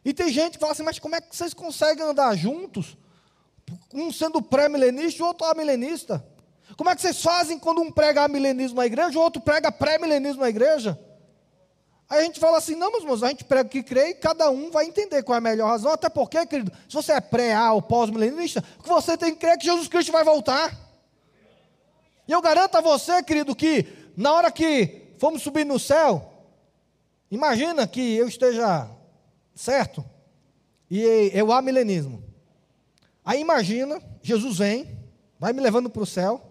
E 0.04 0.14
tem 0.14 0.32
gente 0.32 0.54
que 0.54 0.60
fala 0.60 0.72
assim, 0.72 0.84
mas 0.84 1.00
como 1.00 1.16
é 1.16 1.22
que 1.22 1.36
vocês 1.36 1.54
conseguem 1.54 2.04
andar 2.04 2.36
juntos? 2.36 2.98
Um 3.94 4.12
sendo 4.12 4.42
pré-milenista 4.42 5.22
e 5.22 5.26
outro 5.26 5.46
amilenista. 5.46 6.26
Como 6.82 6.90
é 6.90 6.96
que 6.96 7.02
vocês 7.04 7.22
fazem 7.22 7.60
quando 7.60 7.80
um 7.80 7.92
prega 7.92 8.28
milenismo 8.28 8.78
na 8.78 8.88
igreja 8.88 9.20
o 9.20 9.22
outro 9.22 9.40
prega 9.40 9.72
pré-milenismo 9.72 10.42
na 10.42 10.50
igreja? 10.50 11.00
Aí 12.10 12.22
a 12.22 12.24
gente 12.24 12.40
fala 12.40 12.58
assim, 12.58 12.74
não, 12.74 12.90
meus 12.90 13.04
irmãos, 13.04 13.22
a 13.22 13.28
gente 13.28 13.44
prega 13.44 13.68
o 13.68 13.70
que 13.70 13.84
crê 13.84 14.10
e 14.10 14.14
cada 14.16 14.50
um 14.50 14.72
vai 14.72 14.88
entender 14.88 15.22
qual 15.22 15.36
é 15.36 15.38
a 15.38 15.42
melhor 15.42 15.68
razão. 15.68 15.92
Até 15.92 16.10
porque, 16.10 16.44
querido, 16.44 16.72
se 16.90 16.96
você 16.96 17.12
é 17.12 17.22
pré-A 17.22 17.74
ou 17.74 17.84
pós-milenista, 17.84 18.64
o 18.80 18.82
que 18.82 18.90
você 18.90 19.16
tem 19.16 19.32
que 19.32 19.42
crer 19.42 19.52
é 19.52 19.58
que 19.58 19.66
Jesus 19.66 19.88
Cristo 19.88 20.12
vai 20.12 20.24
voltar. 20.24 20.76
E 22.28 22.32
eu 22.32 22.42
garanto 22.42 22.76
a 22.76 22.82
você, 22.82 23.22
querido, 23.22 23.56
que 23.56 23.86
na 24.18 24.34
hora 24.34 24.52
que 24.52 25.14
fomos 25.20 25.44
subir 25.44 25.68
no 25.68 25.78
céu, 25.78 26.34
imagina 27.30 27.86
que 27.86 28.16
eu 28.16 28.28
esteja 28.28 28.90
certo 29.54 30.04
e 30.90 31.30
eu 31.32 31.52
há 31.52 31.62
milenismo. 31.62 32.24
Aí 33.24 33.40
imagina, 33.40 34.02
Jesus 34.24 34.58
vem, 34.58 34.98
vai 35.40 35.54
me 35.54 35.62
levando 35.62 35.88
para 35.88 36.02
o 36.02 36.08
céu, 36.08 36.48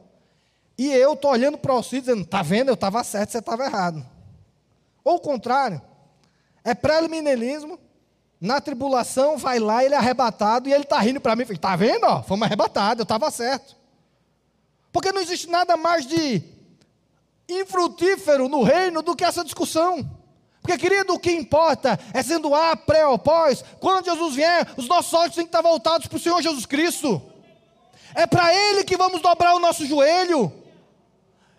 e 0.81 0.91
eu 0.95 1.13
estou 1.13 1.31
olhando 1.31 1.59
para 1.59 1.75
o 1.75 1.83
céu 1.83 2.01
dizendo, 2.01 2.23
está 2.23 2.41
vendo, 2.41 2.69
eu 2.69 2.75
estava 2.75 3.05
certo, 3.05 3.33
você 3.33 3.39
estava 3.39 3.67
errado. 3.67 4.03
Ou 5.05 5.17
o 5.17 5.21
contrário, 5.21 5.79
é 6.65 6.75
pré-milenismo, 6.75 7.79
na 8.41 8.63
tribulação 8.63 9.37
vai 9.37 9.59
lá, 9.59 9.85
ele 9.85 9.95
é 9.95 9.99
arrebatado, 9.99 10.71
e 10.71 10.73
ele 10.73 10.85
está 10.85 10.99
rindo 10.99 11.21
para 11.21 11.37
mim, 11.37 11.45
está 11.51 11.77
vendo, 11.77 12.05
ó, 12.05 12.23
fomos 12.23 12.47
arrebatados, 12.47 13.01
eu 13.01 13.03
estava 13.03 13.31
certo. 13.31 13.77
Porque 14.91 15.13
não 15.13 15.21
existe 15.21 15.51
nada 15.51 15.77
mais 15.77 16.07
de 16.07 16.43
infrutífero 17.47 18.49
no 18.49 18.63
reino 18.63 19.03
do 19.03 19.15
que 19.15 19.23
essa 19.23 19.45
discussão. 19.45 20.11
Porque, 20.63 20.79
querido, 20.79 21.13
o 21.13 21.19
que 21.19 21.31
importa 21.31 22.01
é 22.15 22.23
sendo 22.23 22.55
A, 22.55 22.75
pré 22.75 23.07
ou 23.07 23.19
pós. 23.19 23.63
Quando 23.81 24.07
Jesus 24.07 24.35
vier, 24.35 24.67
os 24.79 24.89
nossos 24.89 25.13
olhos 25.13 25.35
têm 25.35 25.45
que 25.45 25.49
estar 25.49 25.61
voltados 25.61 26.07
para 26.07 26.17
o 26.17 26.21
Senhor 26.21 26.41
Jesus 26.41 26.65
Cristo. 26.65 27.21
É 28.15 28.27
para 28.27 28.55
Ele 28.55 28.83
que 28.83 28.97
vamos 28.97 29.21
dobrar 29.21 29.55
o 29.55 29.61
nosso 29.61 29.85
joelho. 29.85 30.51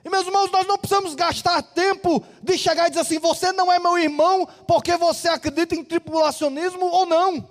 E 0.04 0.10
meus 0.10 0.26
irmãos, 0.26 0.52
nós 0.52 0.66
não 0.66 0.78
precisamos 0.78 1.14
gastar 1.14 1.62
tempo 1.62 2.24
de 2.42 2.58
chegar 2.58 2.88
e 2.88 2.90
dizer 2.90 3.02
assim: 3.02 3.20
você 3.20 3.52
não 3.52 3.72
é 3.72 3.80
meu 3.80 3.98
irmão 3.98 4.48
porque 4.68 4.98
você 4.98 5.30
acredita 5.30 5.76
em 5.76 5.84
tribulacionismo 5.84 6.86
ou 6.86 7.06
não. 7.06 7.48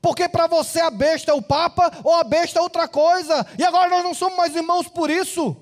Porque 0.00 0.28
para 0.28 0.46
você 0.46 0.80
a 0.80 0.90
besta 0.90 1.30
é 1.30 1.34
o 1.34 1.42
Papa 1.42 1.90
ou 2.04 2.14
a 2.14 2.24
besta 2.24 2.58
é 2.58 2.62
outra 2.62 2.88
coisa. 2.88 3.46
E 3.58 3.64
agora 3.64 3.90
nós 3.90 4.04
não 4.04 4.14
somos 4.14 4.36
mais 4.36 4.54
irmãos 4.54 4.88
por 4.88 5.10
isso. 5.10 5.56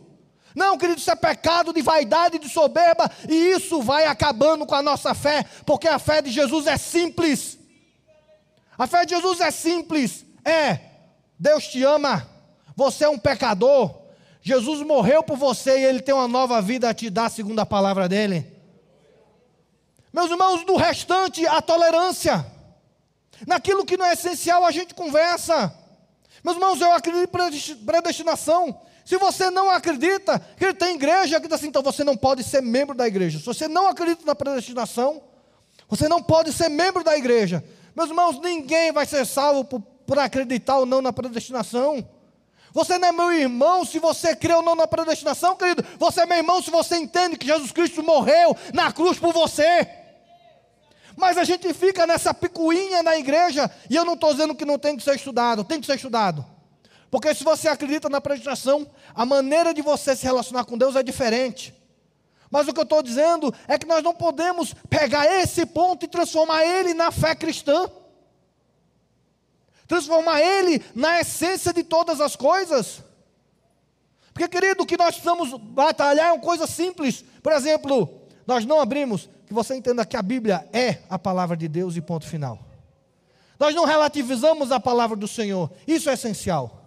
Não, 0.54 0.76
querido, 0.76 0.98
isso 0.98 1.10
é 1.10 1.16
pecado 1.16 1.72
de 1.72 1.82
vaidade, 1.82 2.38
de 2.38 2.48
soberba, 2.48 3.08
e 3.28 3.34
isso 3.34 3.80
vai 3.80 4.06
acabando 4.06 4.66
com 4.66 4.74
a 4.74 4.82
nossa 4.82 5.14
fé, 5.14 5.44
porque 5.64 5.86
a 5.86 6.00
fé 6.00 6.20
de 6.20 6.30
Jesus 6.30 6.66
é 6.66 6.76
simples. 6.76 7.58
A 8.76 8.86
fé 8.86 9.04
de 9.04 9.14
Jesus 9.14 9.40
é 9.40 9.52
simples. 9.52 10.24
É, 10.44 10.80
Deus 11.38 11.68
te 11.68 11.84
ama, 11.84 12.28
você 12.74 13.04
é 13.04 13.08
um 13.08 13.18
pecador, 13.18 13.97
Jesus 14.48 14.80
morreu 14.80 15.22
por 15.22 15.36
você 15.36 15.78
e 15.78 15.84
ele 15.84 16.00
tem 16.00 16.14
uma 16.14 16.26
nova 16.26 16.62
vida 16.62 16.88
a 16.88 16.94
te 16.94 17.10
dar, 17.10 17.30
segundo 17.30 17.58
a 17.58 17.66
palavra 17.66 18.08
dele. 18.08 18.50
Meus 20.10 20.30
irmãos, 20.30 20.64
do 20.64 20.74
restante, 20.74 21.46
a 21.46 21.60
tolerância. 21.60 22.46
Naquilo 23.46 23.84
que 23.84 23.98
não 23.98 24.06
é 24.06 24.14
essencial, 24.14 24.64
a 24.64 24.70
gente 24.70 24.94
conversa. 24.94 25.70
Meus 26.42 26.56
irmãos, 26.56 26.80
eu 26.80 26.90
acredito 26.94 27.28
em 27.28 27.84
predestinação. 27.84 28.80
Se 29.04 29.18
você 29.18 29.50
não 29.50 29.68
acredita, 29.68 30.38
que 30.56 30.72
tem 30.72 30.94
igreja 30.94 31.38
que 31.38 31.46
diz 31.46 31.56
assim, 31.56 31.68
então 31.68 31.82
você 31.82 32.02
não 32.02 32.16
pode 32.16 32.42
ser 32.42 32.62
membro 32.62 32.96
da 32.96 33.06
igreja. 33.06 33.38
Se 33.38 33.44
você 33.44 33.68
não 33.68 33.86
acredita 33.86 34.24
na 34.24 34.34
predestinação, 34.34 35.22
você 35.86 36.08
não 36.08 36.22
pode 36.22 36.54
ser 36.54 36.70
membro 36.70 37.04
da 37.04 37.14
igreja. 37.14 37.62
Meus 37.94 38.08
irmãos, 38.08 38.40
ninguém 38.40 38.92
vai 38.92 39.04
ser 39.04 39.26
salvo 39.26 39.62
por, 39.62 39.82
por 40.06 40.18
acreditar 40.18 40.78
ou 40.78 40.86
não 40.86 41.02
na 41.02 41.12
predestinação. 41.12 42.02
Você 42.72 42.98
não 42.98 43.08
é 43.08 43.12
meu 43.12 43.32
irmão 43.32 43.84
se 43.84 43.98
você 43.98 44.36
crê 44.36 44.54
ou 44.54 44.62
não 44.62 44.74
na 44.74 44.86
predestinação, 44.86 45.56
querido. 45.56 45.84
Você 45.98 46.20
é 46.20 46.26
meu 46.26 46.36
irmão 46.36 46.62
se 46.62 46.70
você 46.70 46.96
entende 46.96 47.36
que 47.36 47.46
Jesus 47.46 47.72
Cristo 47.72 48.02
morreu 48.02 48.56
na 48.72 48.92
cruz 48.92 49.18
por 49.18 49.32
você. 49.32 49.88
Mas 51.16 51.36
a 51.36 51.44
gente 51.44 51.72
fica 51.74 52.06
nessa 52.06 52.32
picuinha 52.32 53.02
na 53.02 53.16
igreja, 53.16 53.68
e 53.90 53.96
eu 53.96 54.04
não 54.04 54.14
estou 54.14 54.32
dizendo 54.32 54.54
que 54.54 54.64
não 54.64 54.78
tem 54.78 54.96
que 54.96 55.02
ser 55.02 55.16
estudado, 55.16 55.64
tem 55.64 55.80
que 55.80 55.86
ser 55.86 55.96
estudado. 55.96 56.46
Porque 57.10 57.34
se 57.34 57.42
você 57.42 57.68
acredita 57.68 58.08
na 58.08 58.20
predestinação, 58.20 58.86
a 59.14 59.24
maneira 59.24 59.72
de 59.72 59.82
você 59.82 60.14
se 60.14 60.24
relacionar 60.24 60.64
com 60.64 60.78
Deus 60.78 60.94
é 60.94 61.02
diferente. 61.02 61.74
Mas 62.50 62.68
o 62.68 62.72
que 62.72 62.78
eu 62.78 62.84
estou 62.84 63.02
dizendo 63.02 63.52
é 63.66 63.78
que 63.78 63.86
nós 63.86 64.02
não 64.02 64.14
podemos 64.14 64.74
pegar 64.88 65.26
esse 65.26 65.66
ponto 65.66 66.04
e 66.04 66.08
transformar 66.08 66.64
ele 66.64 66.94
na 66.94 67.10
fé 67.10 67.34
cristã. 67.34 67.90
Transformar 69.88 70.40
ele 70.40 70.84
na 70.94 71.18
essência 71.18 71.72
de 71.72 71.82
todas 71.82 72.20
as 72.20 72.36
coisas. 72.36 73.02
Porque, 74.32 74.46
querido, 74.46 74.84
o 74.84 74.86
que 74.86 74.96
nós 74.96 75.16
precisamos 75.16 75.52
batalhar 75.58 76.28
é 76.28 76.32
uma 76.32 76.40
coisa 76.40 76.66
simples. 76.66 77.24
Por 77.42 77.52
exemplo, 77.52 78.22
nós 78.46 78.64
não 78.64 78.80
abrimos, 78.80 79.28
que 79.46 79.54
você 79.54 79.74
entenda 79.74 80.04
que 80.04 80.16
a 80.16 80.22
Bíblia 80.22 80.68
é 80.72 80.98
a 81.08 81.18
palavra 81.18 81.56
de 81.56 81.66
Deus 81.66 81.96
e 81.96 82.02
ponto 82.02 82.26
final. 82.26 82.58
Nós 83.58 83.74
não 83.74 83.86
relativizamos 83.86 84.70
a 84.70 84.78
palavra 84.78 85.16
do 85.16 85.26
Senhor, 85.26 85.70
isso 85.86 86.08
é 86.08 86.12
essencial. 86.12 86.84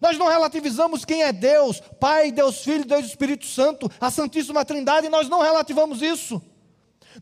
Nós 0.00 0.18
não 0.18 0.28
relativizamos 0.28 1.04
quem 1.04 1.22
é 1.22 1.32
Deus, 1.32 1.80
Pai, 1.98 2.30
Deus 2.30 2.62
Filho, 2.62 2.84
Deus 2.84 3.06
Espírito 3.06 3.46
Santo, 3.46 3.90
a 3.98 4.10
Santíssima 4.10 4.64
Trindade, 4.64 5.08
nós 5.08 5.28
não 5.28 5.40
relativamos 5.40 6.02
isso. 6.02 6.40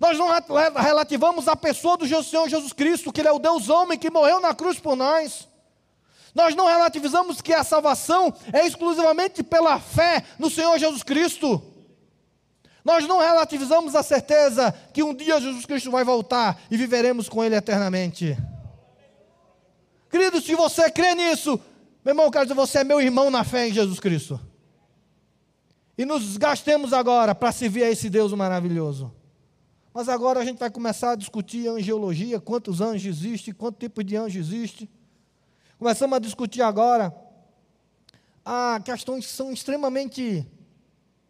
Nós 0.00 0.18
não 0.18 0.28
relativamos 0.74 1.48
a 1.48 1.56
pessoa 1.56 1.96
do 1.96 2.06
Senhor 2.22 2.48
Jesus 2.48 2.72
Cristo, 2.72 3.12
que 3.12 3.20
Ele 3.20 3.28
é 3.28 3.32
o 3.32 3.38
Deus 3.38 3.68
homem 3.68 3.98
que 3.98 4.10
morreu 4.10 4.40
na 4.40 4.54
cruz 4.54 4.78
por 4.78 4.96
nós. 4.96 5.48
Nós 6.34 6.56
não 6.56 6.66
relativizamos 6.66 7.40
que 7.40 7.52
a 7.52 7.62
salvação 7.62 8.34
é 8.52 8.66
exclusivamente 8.66 9.42
pela 9.42 9.78
fé 9.78 10.24
no 10.38 10.50
Senhor 10.50 10.76
Jesus 10.78 11.02
Cristo. 11.02 11.62
Nós 12.84 13.06
não 13.06 13.18
relativizamos 13.18 13.94
a 13.94 14.02
certeza 14.02 14.74
que 14.92 15.02
um 15.02 15.14
dia 15.14 15.40
Jesus 15.40 15.64
Cristo 15.64 15.90
vai 15.90 16.04
voltar 16.04 16.60
e 16.70 16.76
viveremos 16.76 17.28
com 17.28 17.42
Ele 17.42 17.54
eternamente. 17.54 18.36
Querido, 20.10 20.40
se 20.40 20.54
você 20.54 20.90
crê 20.90 21.14
nisso, 21.14 21.58
meu 22.04 22.12
irmão, 22.12 22.30
quero 22.30 22.44
dizer, 22.44 22.54
você 22.54 22.78
é 22.80 22.84
meu 22.84 23.00
irmão 23.00 23.30
na 23.30 23.42
fé 23.44 23.68
em 23.68 23.72
Jesus 23.72 23.98
Cristo. 24.00 24.38
E 25.96 26.04
nos 26.04 26.36
gastemos 26.36 26.92
agora 26.92 27.34
para 27.34 27.52
servir 27.52 27.84
a 27.84 27.90
esse 27.90 28.10
Deus 28.10 28.32
maravilhoso. 28.32 29.14
Mas 29.94 30.08
agora 30.08 30.40
a 30.40 30.44
gente 30.44 30.58
vai 30.58 30.70
começar 30.70 31.12
a 31.12 31.16
discutir 31.16 31.68
angiologia, 31.68 32.40
quantos 32.40 32.80
anjos 32.80 33.16
existem, 33.16 33.54
quanto 33.54 33.78
tipo 33.78 34.02
de 34.02 34.16
anjo 34.16 34.38
existe. 34.38 34.90
Começamos 35.78 36.16
a 36.16 36.18
discutir 36.18 36.62
agora 36.62 37.14
a 38.44 38.80
questões 38.84 39.24
que 39.24 39.32
são 39.32 39.52
extremamente 39.52 40.46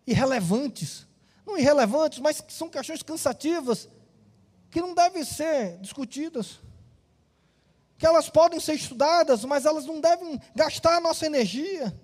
irrelevantes. 0.06 1.06
Não 1.46 1.58
irrelevantes, 1.58 2.18
mas 2.18 2.40
que 2.40 2.52
são 2.52 2.70
questões 2.70 3.02
cansativas, 3.02 3.88
que 4.70 4.80
não 4.80 4.94
devem 4.94 5.22
ser 5.22 5.76
discutidas 5.78 6.58
que 8.04 8.06
elas 8.06 8.28
podem 8.28 8.60
ser 8.60 8.74
estudadas, 8.74 9.44
mas 9.44 9.64
elas 9.64 9.86
não 9.86 10.00
devem 10.00 10.40
gastar 10.54 10.96
a 10.96 11.00
nossa 11.00 11.26
energia. 11.26 11.98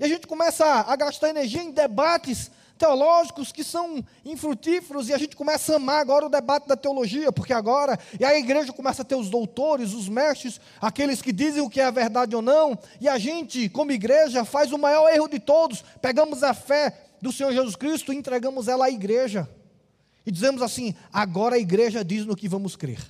E 0.00 0.04
a 0.04 0.08
gente 0.08 0.26
começa 0.26 0.64
a, 0.64 0.96
gastar 0.96 1.28
energia 1.28 1.62
em 1.62 1.70
debates 1.70 2.50
teológicos 2.82 3.52
que 3.52 3.62
são 3.62 4.04
infrutíferos 4.24 5.08
e 5.08 5.12
a 5.14 5.18
gente 5.18 5.36
começa 5.36 5.72
a 5.72 5.76
amar 5.76 6.00
agora 6.00 6.26
o 6.26 6.28
debate 6.28 6.66
da 6.66 6.76
teologia, 6.76 7.30
porque 7.30 7.52
agora, 7.52 7.96
e 8.18 8.24
a 8.24 8.36
igreja 8.36 8.72
começa 8.72 9.02
a 9.02 9.04
ter 9.04 9.14
os 9.14 9.30
doutores, 9.30 9.94
os 9.94 10.08
mestres, 10.08 10.60
aqueles 10.80 11.22
que 11.22 11.32
dizem 11.32 11.62
o 11.62 11.70
que 11.70 11.80
é 11.80 11.88
verdade 11.92 12.34
ou 12.34 12.42
não, 12.42 12.76
e 13.00 13.08
a 13.08 13.18
gente, 13.18 13.68
como 13.68 13.92
igreja, 13.92 14.44
faz 14.44 14.72
o 14.72 14.78
maior 14.78 15.08
erro 15.14 15.28
de 15.28 15.38
todos, 15.38 15.84
pegamos 16.02 16.42
a 16.42 16.52
fé 16.52 16.92
do 17.22 17.30
Senhor 17.30 17.52
Jesus 17.52 17.76
Cristo 17.76 18.12
e 18.12 18.16
entregamos 18.16 18.66
ela 18.66 18.86
à 18.86 18.90
igreja. 18.90 19.48
E 20.26 20.32
dizemos 20.32 20.60
assim: 20.60 20.92
agora 21.12 21.54
a 21.54 21.60
igreja 21.60 22.04
diz 22.04 22.26
no 22.26 22.34
que 22.34 22.48
vamos 22.48 22.74
crer. 22.74 23.00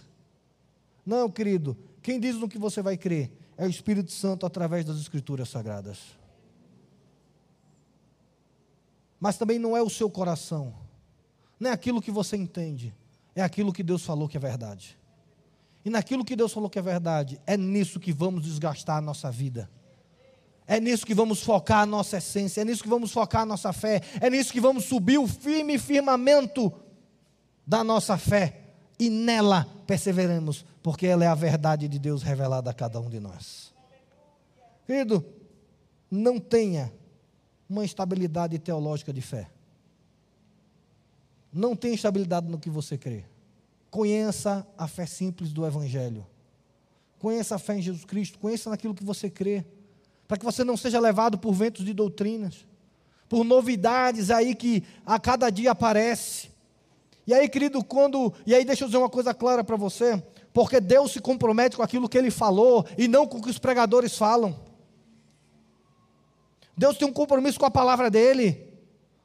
Não, 1.05 1.31
querido, 1.31 1.75
quem 2.03 2.21
diz 2.21 2.37
no 2.37 2.47
que 2.47 2.59
você 2.59 2.83
vai 2.83 2.99
crer 2.99 3.33
é 3.57 3.65
o 3.65 3.71
Espírito 3.71 4.13
Santo 4.13 4.45
através 4.45 4.85
das 4.85 4.99
Escrituras 4.99 5.49
Sagradas. 5.49 5.99
Mas 9.23 9.37
também 9.37 9.57
não 9.57 9.77
é 9.77 9.81
o 9.81 9.89
seu 9.89 10.11
coração, 10.11 10.75
não 11.61 11.71
é 11.71 11.73
aquilo 11.73 12.03
que 12.03 12.11
você 12.11 12.37
entende, 12.37 12.93
é 13.37 13.41
aquilo 13.41 13.73
que 13.73 13.85
Deus 13.85 14.05
falou 14.05 14.29
que 14.29 14.37
é 14.37 14.41
verdade. 14.41 14.99
E 15.85 15.91
naquilo 15.91 16.25
que 16.25 16.35
Deus 16.35 16.53
falou 16.53 16.69
que 16.69 16.77
é 16.77 16.83
verdade, 16.83 17.41
é 17.47 17.57
nisso 17.57 18.01
que 18.01 18.13
vamos 18.13 18.43
desgastar 18.43 18.97
a 18.97 19.01
nossa 19.01 19.31
vida. 19.31 19.71
É 20.67 20.81
nisso 20.81 21.07
que 21.07 21.15
vamos 21.15 21.41
focar 21.41 21.83
a 21.83 21.87
nossa 21.87 22.17
essência, 22.17 22.63
é 22.63 22.65
nisso 22.65 22.83
que 22.83 22.89
vamos 22.89 23.13
focar 23.13 23.43
a 23.43 23.47
nossa 23.47 23.73
fé, 23.73 24.01
é 24.21 24.29
nisso 24.29 24.53
que 24.53 24.61
vamos 24.61 24.87
subir 24.87 25.19
o 25.19 25.29
firme 25.29 25.79
firmamento 25.79 26.73
da 27.65 27.85
nossa 27.85 28.19
fé 28.19 28.73
e 28.99 29.09
nela 29.09 29.69
perseveremos, 29.87 30.65
porque 30.83 31.07
ela 31.07 31.25
é 31.25 31.29
a 31.29 31.35
verdade 31.37 31.87
de 31.87 32.01
Deus 32.01 32.25
revelada 32.25 32.71
a 32.71 32.75
cada 32.75 32.99
um 32.99 33.09
de 33.09 33.21
nós. 33.21 33.73
Querido, 34.85 35.25
não 36.11 36.41
tenha 36.41 36.93
uma 37.69 37.85
estabilidade 37.85 38.59
teológica 38.59 39.13
de 39.13 39.21
fé. 39.21 39.49
Não 41.53 41.77
tenha 41.77 41.95
estabilidade 41.95 42.49
no 42.49 42.59
que 42.59 42.71
você 42.71 42.97
crê. 42.97 43.25
Conheça 43.91 44.67
a 44.77 44.89
fé 44.89 45.05
simples 45.05 45.53
do 45.53 45.67
Evangelho. 45.67 46.27
Conheça 47.19 47.55
a 47.55 47.59
fé 47.59 47.77
em 47.77 47.83
Jesus 47.83 48.05
Cristo, 48.05 48.39
conheça 48.39 48.69
naquilo 48.69 48.95
que 48.95 49.05
você 49.05 49.31
crê, 49.31 49.65
para 50.27 50.37
que 50.37 50.45
você 50.45 50.65
não 50.65 50.77
seja 50.77 50.99
levado 50.99 51.39
por 51.39 51.53
ventos 51.53 51.85
de 51.85 51.93
doutrinas, 51.93 52.67
por 53.29 53.45
novidades 53.45 54.31
aí 54.31 54.55
que 54.55 54.83
a 55.07 55.21
cada 55.21 55.49
dia 55.49 55.71
aparece. 55.71 56.51
E 57.27 57.33
aí, 57.33 57.49
querido, 57.49 57.85
quando. 57.85 58.33
E 58.45 58.55
aí, 58.55 58.65
deixa 58.65 58.83
eu 58.85 58.89
dizer 58.89 58.99
uma 58.99 59.09
coisa 59.09 59.33
clara 59.33 59.63
para 59.63 59.77
você. 59.77 60.21
Porque 60.53 60.81
Deus 60.81 61.13
se 61.13 61.21
compromete 61.21 61.77
com 61.77 61.83
aquilo 61.83 62.09
que 62.09 62.19
Ele 62.19 62.31
falou 62.31 62.85
e 62.99 63.07
não 63.07 63.27
com 63.27 63.39
o 63.39 63.43
que 63.43 63.51
os 63.51 63.59
pregadores 63.59 64.17
falam. 64.17 64.59
Deus 66.77 66.97
tem 66.97 67.07
um 67.07 67.13
compromisso 67.13 67.59
com 67.59 67.67
a 67.67 67.71
palavra 67.71 68.11
dele, 68.11 68.73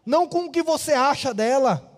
não 0.05 0.27
com 0.27 0.45
o 0.45 0.51
que 0.51 0.63
você 0.63 0.93
acha 0.93 1.33
dela. 1.33 1.97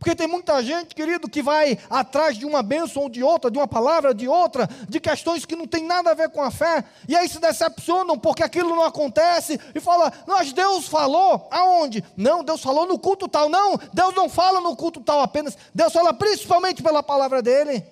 Porque 0.00 0.16
tem 0.16 0.26
muita 0.26 0.62
gente, 0.62 0.94
querido, 0.94 1.28
que 1.28 1.42
vai 1.42 1.78
atrás 1.90 2.38
de 2.38 2.46
uma 2.46 2.62
bênção 2.62 3.02
ou 3.02 3.08
de 3.10 3.22
outra, 3.22 3.50
de 3.50 3.58
uma 3.58 3.68
palavra, 3.68 4.14
de 4.14 4.26
outra, 4.26 4.66
de 4.88 4.98
questões 4.98 5.44
que 5.44 5.54
não 5.54 5.66
tem 5.66 5.84
nada 5.84 6.10
a 6.10 6.14
ver 6.14 6.30
com 6.30 6.40
a 6.40 6.50
fé, 6.50 6.82
e 7.06 7.14
aí 7.14 7.28
se 7.28 7.38
decepcionam 7.38 8.18
porque 8.18 8.42
aquilo 8.42 8.74
não 8.74 8.82
acontece, 8.82 9.60
e 9.74 9.78
fala, 9.78 10.10
mas 10.26 10.54
Deus 10.54 10.88
falou, 10.88 11.46
aonde? 11.50 12.02
Não, 12.16 12.42
Deus 12.42 12.62
falou 12.62 12.86
no 12.86 12.98
culto 12.98 13.28
tal. 13.28 13.50
Não, 13.50 13.78
Deus 13.92 14.14
não 14.14 14.30
fala 14.30 14.62
no 14.62 14.74
culto 14.74 15.02
tal 15.02 15.20
apenas, 15.20 15.54
Deus 15.74 15.92
fala 15.92 16.14
principalmente 16.14 16.82
pela 16.82 17.02
palavra 17.02 17.42
dele. 17.42 17.84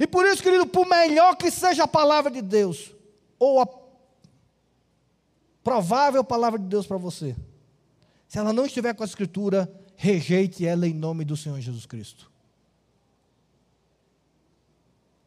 E 0.00 0.06
por 0.06 0.26
isso, 0.26 0.42
querido, 0.42 0.66
por 0.66 0.84
melhor 0.84 1.36
que 1.36 1.48
seja 1.48 1.84
a 1.84 1.88
palavra 1.88 2.28
de 2.28 2.42
Deus, 2.42 2.92
ou 3.38 3.60
a 3.60 3.66
provável 5.68 6.24
palavra 6.24 6.58
de 6.58 6.64
Deus 6.64 6.86
para 6.86 6.96
você, 6.96 7.36
se 8.26 8.38
ela 8.38 8.54
não 8.54 8.64
estiver 8.64 8.94
com 8.94 9.02
a 9.02 9.06
Escritura, 9.06 9.70
rejeite 9.96 10.64
ela 10.64 10.88
em 10.88 10.94
nome 10.94 11.26
do 11.26 11.36
Senhor 11.36 11.60
Jesus 11.60 11.84
Cristo. 11.84 12.32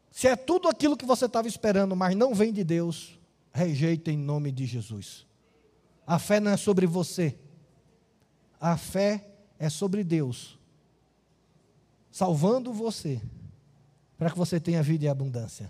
Se 0.09 0.27
é 0.27 0.35
tudo 0.35 0.67
aquilo 0.67 0.97
que 0.97 1.05
você 1.05 1.27
estava 1.27 1.47
esperando, 1.47 1.95
mas 1.95 2.15
não 2.15 2.33
vem 2.33 2.51
de 2.51 2.63
Deus, 2.63 3.19
rejeite 3.53 4.09
em 4.09 4.17
nome 4.17 4.51
de 4.51 4.65
Jesus. 4.65 5.27
A 6.07 6.17
fé 6.17 6.39
não 6.39 6.49
é 6.49 6.57
sobre 6.57 6.87
você, 6.87 7.37
a 8.59 8.75
fé 8.75 9.23
é 9.59 9.69
sobre 9.69 10.03
Deus, 10.03 10.57
salvando 12.11 12.73
você, 12.73 13.21
para 14.17 14.31
que 14.31 14.37
você 14.39 14.59
tenha 14.59 14.81
vida 14.81 15.05
e 15.05 15.07
abundância. 15.07 15.69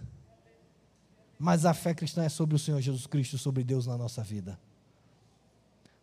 Mas 1.42 1.66
a 1.66 1.74
fé 1.74 1.94
cristã 1.94 2.24
é 2.24 2.30
sobre 2.30 2.56
o 2.56 2.60
Senhor 2.60 2.80
Jesus 2.80 3.08
Cristo, 3.08 3.38
sobre 3.38 3.64
Deus 3.64 3.88
na 3.88 3.98
nossa 3.98 4.24
vida. 4.24 4.60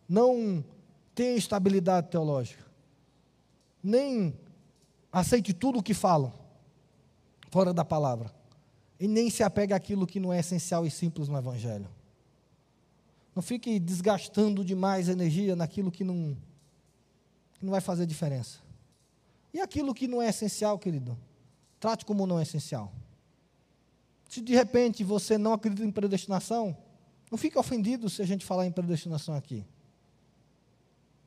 Não 0.07 0.63
tem 1.15 1.37
estabilidade 1.37 2.09
teológica 2.09 2.69
nem 3.83 4.37
aceite 5.11 5.53
tudo 5.53 5.79
o 5.79 5.83
que 5.83 5.93
falam 5.93 6.33
fora 7.49 7.73
da 7.73 7.83
palavra. 7.83 8.31
E 8.99 9.07
nem 9.07 9.29
se 9.29 9.41
apegue 9.43 9.73
àquilo 9.73 10.05
que 10.05 10.19
não 10.19 10.33
é 10.33 10.39
essencial 10.39 10.85
e 10.85 10.91
simples 10.91 11.29
no 11.29 11.37
Evangelho. 11.37 11.87
Não 13.33 13.41
fique 13.41 13.79
desgastando 13.79 14.63
demais 14.65 15.07
energia 15.07 15.55
naquilo 15.55 15.89
que 15.89 16.03
não, 16.03 16.35
que 17.53 17.63
não 17.63 17.71
vai 17.71 17.79
fazer 17.79 18.05
diferença. 18.05 18.59
E 19.53 19.61
aquilo 19.61 19.93
que 19.93 20.07
não 20.07 20.21
é 20.21 20.27
essencial, 20.27 20.77
querido, 20.77 21.17
trate 21.79 22.05
como 22.05 22.27
não 22.27 22.37
é 22.37 22.43
essencial. 22.43 22.91
Se 24.29 24.41
de 24.41 24.53
repente 24.53 25.03
você 25.03 25.37
não 25.37 25.53
acredita 25.53 25.83
em 25.83 25.91
predestinação, 25.91 26.77
não 27.31 27.37
fique 27.37 27.57
ofendido 27.57 28.09
se 28.09 28.21
a 28.21 28.25
gente 28.25 28.45
falar 28.45 28.67
em 28.67 28.71
predestinação 28.71 29.35
aqui. 29.35 29.65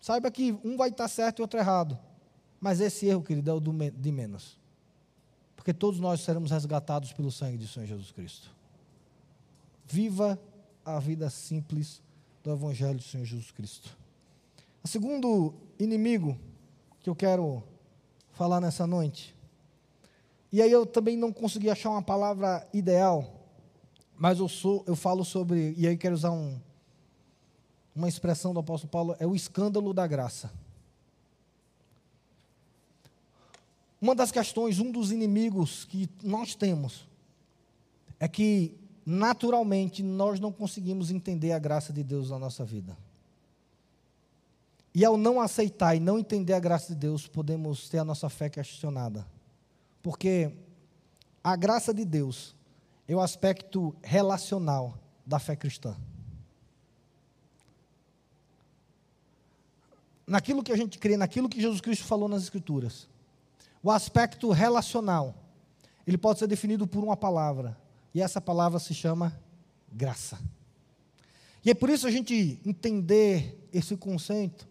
Saiba 0.00 0.30
que 0.30 0.52
um 0.64 0.76
vai 0.76 0.88
estar 0.88 1.08
certo 1.08 1.40
e 1.40 1.42
outro 1.42 1.58
errado. 1.58 1.98
Mas 2.60 2.80
esse 2.80 3.06
erro, 3.06 3.22
querido, 3.22 3.50
é 3.50 3.54
o 3.54 3.60
de 3.60 4.12
menos. 4.12 4.56
Porque 5.56 5.74
todos 5.74 5.98
nós 5.98 6.20
seremos 6.20 6.52
resgatados 6.52 7.12
pelo 7.12 7.30
sangue 7.30 7.58
de 7.58 7.66
Senhor 7.66 7.86
Jesus 7.86 8.12
Cristo. 8.12 8.50
Viva 9.84 10.40
a 10.84 10.98
vida 11.00 11.28
simples 11.28 12.00
do 12.42 12.52
Evangelho 12.52 12.96
do 12.96 13.02
Senhor 13.02 13.24
Jesus 13.24 13.50
Cristo. 13.50 13.96
O 14.82 14.88
segundo 14.88 15.54
inimigo 15.78 16.38
que 17.00 17.10
eu 17.10 17.16
quero 17.16 17.62
falar 18.30 18.60
nessa 18.60 18.86
noite, 18.86 19.34
e 20.52 20.60
aí 20.60 20.70
eu 20.70 20.84
também 20.84 21.16
não 21.16 21.32
consegui 21.32 21.70
achar 21.70 21.88
uma 21.88 22.02
palavra 22.02 22.68
ideal, 22.74 23.40
mas 24.18 24.38
eu, 24.38 24.48
sou, 24.48 24.84
eu 24.86 24.94
falo 24.94 25.24
sobre, 25.24 25.74
e 25.78 25.88
aí 25.88 25.96
quero 25.96 26.14
usar 26.14 26.30
um, 26.30 26.60
uma 27.96 28.06
expressão 28.06 28.52
do 28.52 28.60
apóstolo 28.60 28.90
Paulo, 28.90 29.16
é 29.18 29.26
o 29.26 29.34
escândalo 29.34 29.94
da 29.94 30.06
graça. 30.06 30.52
Uma 33.98 34.14
das 34.14 34.30
questões, 34.30 34.78
um 34.78 34.90
dos 34.90 35.10
inimigos 35.10 35.86
que 35.86 36.06
nós 36.22 36.54
temos, 36.54 37.08
é 38.20 38.28
que 38.28 38.76
naturalmente 39.06 40.02
nós 40.02 40.38
não 40.38 40.52
conseguimos 40.52 41.10
entender 41.10 41.52
a 41.52 41.58
graça 41.58 41.92
de 41.92 42.02
Deus 42.02 42.28
na 42.28 42.38
nossa 42.38 42.64
vida. 42.64 42.96
E 44.94 45.04
ao 45.04 45.16
não 45.16 45.40
aceitar 45.40 45.96
e 45.96 46.00
não 46.00 46.18
entender 46.18 46.52
a 46.52 46.60
graça 46.60 46.92
de 46.92 46.98
Deus, 46.98 47.26
podemos 47.26 47.88
ter 47.88 47.98
a 47.98 48.04
nossa 48.04 48.28
fé 48.28 48.50
questionada. 48.50 49.26
Porque 50.02 50.52
a 51.42 51.56
graça 51.56 51.94
de 51.94 52.04
Deus 52.04 52.54
é 53.06 53.14
o 53.14 53.20
aspecto 53.20 53.94
relacional 54.02 54.98
da 55.24 55.38
fé 55.38 55.54
cristã. 55.54 55.96
Naquilo 60.26 60.62
que 60.62 60.72
a 60.72 60.76
gente 60.76 60.98
crê, 60.98 61.16
naquilo 61.16 61.48
que 61.48 61.60
Jesus 61.60 61.80
Cristo 61.80 62.04
falou 62.04 62.28
nas 62.28 62.42
Escrituras, 62.42 63.08
o 63.82 63.90
aspecto 63.90 64.50
relacional, 64.50 65.34
ele 66.06 66.16
pode 66.16 66.38
ser 66.38 66.46
definido 66.46 66.86
por 66.86 67.02
uma 67.02 67.16
palavra, 67.16 67.76
e 68.14 68.22
essa 68.22 68.40
palavra 68.40 68.78
se 68.78 68.94
chama 68.94 69.38
graça. 69.92 70.38
E 71.64 71.70
é 71.70 71.74
por 71.74 71.90
isso 71.90 72.06
a 72.06 72.10
gente 72.10 72.60
entender 72.64 73.68
esse 73.72 73.96
conceito, 73.96 74.68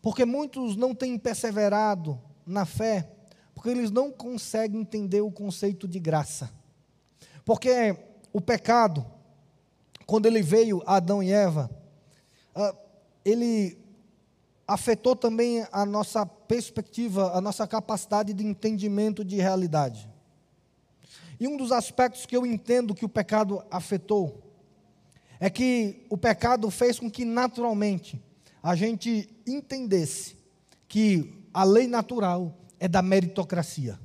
porque 0.00 0.24
muitos 0.24 0.76
não 0.76 0.94
têm 0.94 1.18
perseverado 1.18 2.20
na 2.46 2.64
fé, 2.64 3.10
porque 3.58 3.70
eles 3.70 3.90
não 3.90 4.12
conseguem 4.12 4.82
entender 4.82 5.20
o 5.20 5.32
conceito 5.32 5.88
de 5.88 5.98
graça. 5.98 6.48
Porque 7.44 7.96
o 8.32 8.40
pecado, 8.40 9.04
quando 10.06 10.26
ele 10.26 10.40
veio 10.40 10.80
a 10.86 10.94
Adão 10.94 11.20
e 11.20 11.32
Eva, 11.32 11.68
ah, 12.54 12.72
ele 13.24 13.76
afetou 14.64 15.16
também 15.16 15.66
a 15.72 15.84
nossa 15.84 16.24
perspectiva, 16.24 17.36
a 17.36 17.40
nossa 17.40 17.66
capacidade 17.66 18.32
de 18.32 18.46
entendimento 18.46 19.24
de 19.24 19.34
realidade. 19.38 20.08
E 21.40 21.48
um 21.48 21.56
dos 21.56 21.72
aspectos 21.72 22.26
que 22.26 22.36
eu 22.36 22.46
entendo 22.46 22.94
que 22.94 23.04
o 23.04 23.08
pecado 23.08 23.60
afetou 23.72 24.40
é 25.40 25.50
que 25.50 26.06
o 26.08 26.16
pecado 26.16 26.70
fez 26.70 27.00
com 27.00 27.10
que 27.10 27.24
naturalmente 27.24 28.22
a 28.62 28.76
gente 28.76 29.28
entendesse 29.44 30.36
que 30.86 31.42
a 31.52 31.64
lei 31.64 31.88
natural 31.88 32.54
é 32.78 32.88
da 32.88 33.02
meritocracia. 33.02 33.98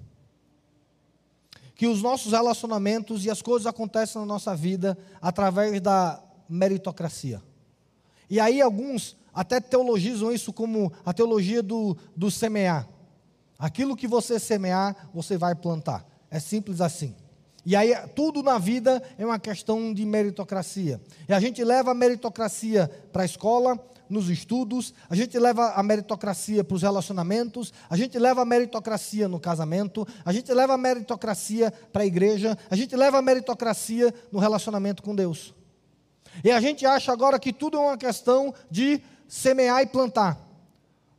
Que 1.75 1.87
os 1.87 2.01
nossos 2.01 2.31
relacionamentos 2.31 3.25
e 3.25 3.29
as 3.29 3.41
coisas 3.41 3.65
acontecem 3.65 4.19
na 4.21 4.25
nossa 4.25 4.55
vida 4.55 4.97
através 5.21 5.79
da 5.81 6.21
meritocracia. 6.47 7.41
E 8.29 8.39
aí 8.39 8.61
alguns 8.61 9.17
até 9.33 9.59
teologizam 9.59 10.31
isso 10.31 10.53
como 10.53 10.93
a 11.03 11.11
teologia 11.11 11.63
do, 11.63 11.97
do 12.15 12.29
semear. 12.29 12.87
Aquilo 13.57 13.95
que 13.95 14.07
você 14.07 14.39
semear, 14.39 15.09
você 15.13 15.37
vai 15.37 15.55
plantar. 15.55 16.05
É 16.29 16.39
simples 16.39 16.81
assim. 16.81 17.15
E 17.65 17.75
aí, 17.75 17.95
tudo 18.13 18.43
na 18.43 18.57
vida 18.57 19.01
é 19.17 19.25
uma 19.25 19.39
questão 19.39 19.93
de 19.93 20.05
meritocracia. 20.05 20.99
E 21.27 21.33
a 21.33 21.39
gente 21.39 21.63
leva 21.63 21.91
a 21.91 21.95
meritocracia 21.95 22.89
para 23.11 23.21
a 23.21 23.25
escola, 23.25 23.79
nos 24.13 24.29
estudos, 24.29 24.93
a 25.09 25.15
gente 25.15 25.37
leva 25.37 25.73
a 25.73 25.83
meritocracia 25.83 26.63
para 26.63 26.75
os 26.75 26.81
relacionamentos, 26.81 27.73
a 27.89 27.97
gente 27.97 28.17
leva 28.17 28.43
a 28.43 28.45
meritocracia 28.45 29.27
no 29.27 29.39
casamento, 29.39 30.07
a 30.23 30.31
gente 30.31 30.53
leva 30.53 30.75
a 30.75 30.77
meritocracia 30.77 31.73
para 31.91 32.03
a 32.03 32.05
igreja, 32.05 32.57
a 32.69 32.75
gente 32.75 32.95
leva 32.95 33.17
a 33.17 33.21
meritocracia 33.21 34.13
no 34.31 34.39
relacionamento 34.39 35.03
com 35.03 35.13
Deus. 35.13 35.53
E 36.43 36.51
a 36.51 36.61
gente 36.61 36.85
acha 36.85 37.11
agora 37.11 37.39
que 37.39 37.51
tudo 37.51 37.77
é 37.77 37.79
uma 37.79 37.97
questão 37.97 38.53
de 38.69 39.01
semear 39.27 39.81
e 39.81 39.87
plantar, 39.87 40.39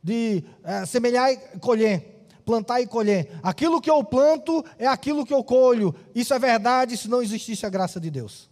de 0.01 0.43
é, 0.63 0.85
semear 0.85 1.31
e 1.31 1.59
colher, 1.59 2.25
plantar 2.45 2.81
e 2.81 2.87
colher. 2.87 3.29
Aquilo 3.43 3.81
que 3.81 3.91
eu 3.91 4.03
planto 4.03 4.63
é 4.79 4.87
aquilo 4.87 5.25
que 5.25 5.33
eu 5.33 5.43
colho. 5.43 5.93
Isso 6.13 6.33
é 6.33 6.39
verdade 6.39 6.97
se 6.97 7.07
não 7.07 7.21
existisse 7.21 7.65
a 7.65 7.69
graça 7.69 7.99
de 7.99 8.09
Deus. 8.09 8.49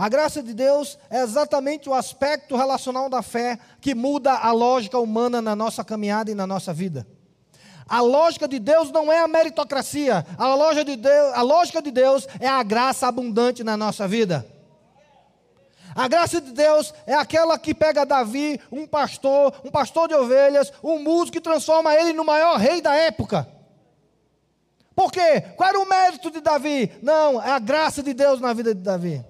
A 0.00 0.08
graça 0.08 0.42
de 0.42 0.54
Deus 0.54 0.98
é 1.10 1.20
exatamente 1.20 1.86
o 1.86 1.92
aspecto 1.92 2.56
relacional 2.56 3.10
da 3.10 3.20
fé 3.20 3.58
que 3.82 3.94
muda 3.94 4.32
a 4.32 4.50
lógica 4.50 4.98
humana 4.98 5.42
na 5.42 5.54
nossa 5.54 5.84
caminhada 5.84 6.30
e 6.30 6.34
na 6.34 6.46
nossa 6.46 6.72
vida. 6.72 7.06
A 7.86 8.00
lógica 8.00 8.48
de 8.48 8.58
Deus 8.58 8.90
não 8.90 9.12
é 9.12 9.18
a 9.18 9.28
meritocracia. 9.28 10.24
A, 10.38 10.54
lógica 10.54 10.86
de 10.86 10.96
Deus, 10.96 11.34
a 11.34 11.42
lógica 11.42 11.82
de 11.82 11.90
Deus 11.90 12.26
é 12.40 12.48
a 12.48 12.62
graça 12.62 13.08
abundante 13.08 13.62
na 13.62 13.76
nossa 13.76 14.08
vida. 14.08 14.46
A 15.94 16.08
graça 16.08 16.40
de 16.40 16.50
Deus 16.50 16.94
é 17.06 17.12
aquela 17.12 17.58
que 17.58 17.74
pega 17.74 18.06
Davi, 18.06 18.58
um 18.72 18.86
pastor, 18.86 19.54
um 19.62 19.70
pastor 19.70 20.08
de 20.08 20.14
ovelhas, 20.14 20.72
um 20.82 20.98
músico 20.98 21.36
e 21.36 21.42
transforma 21.42 21.94
ele 21.94 22.14
no 22.14 22.24
maior 22.24 22.56
rei 22.56 22.80
da 22.80 22.94
época. 22.94 23.46
Por 24.96 25.12
quê? 25.12 25.42
Qual 25.58 25.68
era 25.68 25.78
o 25.78 25.86
mérito 25.86 26.30
de 26.30 26.40
Davi? 26.40 26.90
Não, 27.02 27.42
é 27.42 27.50
a 27.50 27.58
graça 27.58 28.02
de 28.02 28.14
Deus 28.14 28.40
na 28.40 28.54
vida 28.54 28.74
de 28.74 28.80
Davi. 28.80 29.22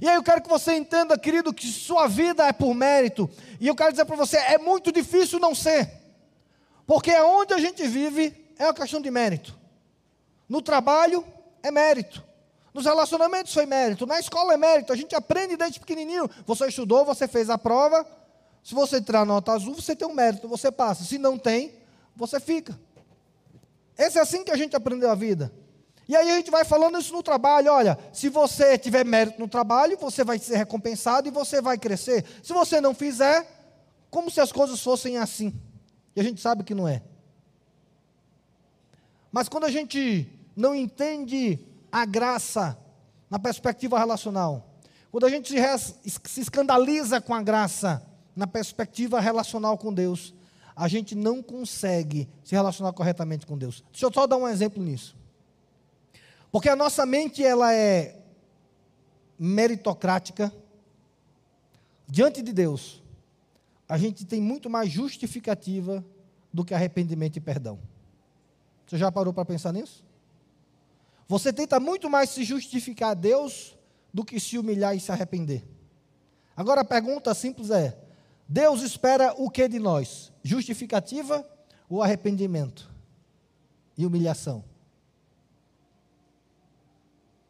E 0.00 0.08
aí 0.08 0.14
eu 0.14 0.22
quero 0.22 0.42
que 0.42 0.48
você 0.48 0.74
entenda, 0.74 1.18
querido, 1.18 1.52
que 1.52 1.66
sua 1.66 2.06
vida 2.06 2.46
é 2.46 2.52
por 2.52 2.74
mérito. 2.74 3.30
E 3.60 3.66
eu 3.66 3.74
quero 3.74 3.92
dizer 3.92 4.04
para 4.04 4.16
você, 4.16 4.36
é 4.36 4.58
muito 4.58 4.90
difícil 4.90 5.38
não 5.38 5.54
ser. 5.54 5.90
Porque 6.86 7.12
onde 7.20 7.54
a 7.54 7.58
gente 7.58 7.86
vive 7.86 8.34
é 8.58 8.64
uma 8.64 8.74
questão 8.74 9.00
de 9.00 9.10
mérito. 9.10 9.56
No 10.48 10.60
trabalho 10.60 11.24
é 11.62 11.70
mérito. 11.70 12.22
Nos 12.72 12.84
relacionamentos 12.84 13.54
foi 13.54 13.66
mérito. 13.66 14.06
Na 14.06 14.18
escola 14.18 14.54
é 14.54 14.56
mérito. 14.56 14.92
A 14.92 14.96
gente 14.96 15.14
aprende 15.14 15.56
desde 15.56 15.78
pequenininho. 15.78 16.28
Você 16.44 16.66
estudou, 16.66 17.04
você 17.04 17.28
fez 17.28 17.48
a 17.48 17.56
prova. 17.56 18.04
Se 18.62 18.74
você 18.74 19.00
tirar 19.00 19.24
nota 19.24 19.52
azul, 19.52 19.74
você 19.74 19.94
tem 19.94 20.08
um 20.08 20.14
mérito, 20.14 20.48
você 20.48 20.72
passa. 20.72 21.04
Se 21.04 21.18
não 21.18 21.38
tem, 21.38 21.72
você 22.16 22.40
fica. 22.40 22.78
Esse 23.96 24.18
é 24.18 24.22
assim 24.22 24.42
que 24.42 24.50
a 24.50 24.56
gente 24.56 24.74
aprendeu 24.74 25.10
a 25.10 25.14
vida. 25.14 25.52
E 26.08 26.14
aí 26.14 26.30
a 26.30 26.36
gente 26.36 26.50
vai 26.50 26.64
falando 26.64 26.98
isso 26.98 27.12
no 27.12 27.22
trabalho. 27.22 27.72
Olha, 27.72 27.98
se 28.12 28.28
você 28.28 28.76
tiver 28.76 29.04
mérito 29.04 29.40
no 29.40 29.48
trabalho, 29.48 29.96
você 29.96 30.22
vai 30.22 30.38
ser 30.38 30.56
recompensado 30.56 31.28
e 31.28 31.30
você 31.30 31.60
vai 31.60 31.78
crescer. 31.78 32.24
Se 32.42 32.52
você 32.52 32.80
não 32.80 32.94
fizer, 32.94 33.46
como 34.10 34.30
se 34.30 34.40
as 34.40 34.52
coisas 34.52 34.82
fossem 34.82 35.16
assim. 35.16 35.52
E 36.14 36.20
a 36.20 36.22
gente 36.22 36.40
sabe 36.40 36.62
que 36.62 36.74
não 36.74 36.86
é. 36.86 37.02
Mas 39.32 39.48
quando 39.48 39.64
a 39.64 39.70
gente 39.70 40.28
não 40.54 40.74
entende 40.74 41.58
a 41.90 42.04
graça 42.04 42.78
na 43.28 43.38
perspectiva 43.38 43.98
relacional, 43.98 44.74
quando 45.10 45.26
a 45.26 45.30
gente 45.30 45.54
se, 46.24 46.40
escandaliza 46.40 47.20
com 47.20 47.34
a 47.34 47.42
graça 47.42 48.04
na 48.36 48.46
perspectiva 48.46 49.20
relacional 49.20 49.78
com 49.78 49.92
Deus, 49.92 50.34
a 50.76 50.86
gente 50.88 51.14
não 51.14 51.42
consegue 51.42 52.28
se 52.44 52.54
relacionar 52.54 52.92
corretamente 52.92 53.46
com 53.46 53.56
Deus. 53.56 53.82
Deixa 53.90 54.06
eu 54.06 54.12
só 54.12 54.26
dar 54.26 54.36
um 54.36 54.46
exemplo 54.46 54.82
nisso. 54.82 55.16
Porque 56.54 56.68
a 56.68 56.76
nossa 56.76 57.04
mente 57.04 57.44
ela 57.44 57.74
é 57.74 58.16
meritocrática 59.36 60.54
diante 62.06 62.40
de 62.42 62.52
Deus 62.52 63.02
a 63.88 63.98
gente 63.98 64.24
tem 64.24 64.40
muito 64.40 64.70
mais 64.70 64.88
justificativa 64.88 66.04
do 66.52 66.64
que 66.64 66.72
arrependimento 66.72 67.38
e 67.38 67.40
perdão. 67.40 67.80
Você 68.86 68.96
já 68.96 69.10
parou 69.10 69.34
para 69.34 69.44
pensar 69.44 69.72
nisso? 69.72 70.04
Você 71.26 71.52
tenta 71.52 71.80
muito 71.80 72.08
mais 72.08 72.30
se 72.30 72.44
justificar 72.44 73.10
a 73.10 73.14
Deus 73.14 73.76
do 74.12 74.24
que 74.24 74.38
se 74.38 74.56
humilhar 74.56 74.96
e 74.96 75.00
se 75.00 75.10
arrepender. 75.10 75.66
Agora 76.56 76.82
a 76.82 76.84
pergunta 76.84 77.34
simples 77.34 77.70
é: 77.70 77.98
Deus 78.48 78.80
espera 78.80 79.34
o 79.36 79.50
que 79.50 79.66
de 79.66 79.80
nós? 79.80 80.32
Justificativa 80.44 81.44
ou 81.88 82.00
arrependimento 82.00 82.88
e 83.98 84.06
humilhação? 84.06 84.72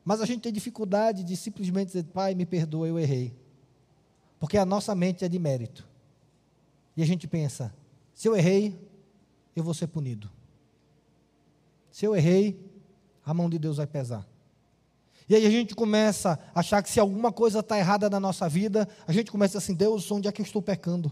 Mas 0.05 0.21
a 0.21 0.27
gente 0.27 0.41
tem 0.43 0.53
dificuldade 0.53 1.25
de 1.25 1.37
simplesmente 1.37 1.89
dizer, 1.89 2.05
Pai, 2.05 2.35
me 2.35 2.45
perdoa, 2.45 2.87
eu 2.87 2.99
errei. 2.99 3.35
Porque 4.39 4.59
a 4.59 4.65
nossa 4.65 4.95
mente 4.95 5.25
é 5.25 5.29
de 5.29 5.39
mérito. 5.39 5.89
E 6.97 7.03
a 7.03 7.07
gente 7.07 7.27
pensa: 7.27 7.75
se 8.13 8.29
eu 8.29 8.37
errei, 8.37 8.79
eu 9.57 9.65
vou 9.65 9.73
ser 9.73 9.87
punido. 9.87 10.31
Se 11.91 12.05
eu 12.05 12.15
errei, 12.15 12.61
a 13.25 13.33
mão 13.33 13.49
de 13.49 13.59
Deus 13.59 13.79
vai 13.79 13.87
pesar. 13.87 14.27
E 15.29 15.35
aí 15.35 15.47
a 15.47 15.51
gente 15.51 15.75
começa 15.75 16.39
a 16.55 16.61
achar 16.61 16.83
que 16.83 16.91
se 16.91 17.01
alguma 17.01 17.33
coisa 17.33 17.61
está 17.61 17.79
errada 17.79 18.11
na 18.11 18.21
nossa 18.21 18.47
vida, 18.49 18.87
a 19.07 19.13
gente 19.13 19.31
começa 19.31 19.57
assim, 19.57 19.73
Deus, 19.73 20.11
onde 20.11 20.29
é 20.29 20.33
que 20.33 20.43
eu 20.43 20.45
estou 20.45 20.61
pecando? 20.61 21.11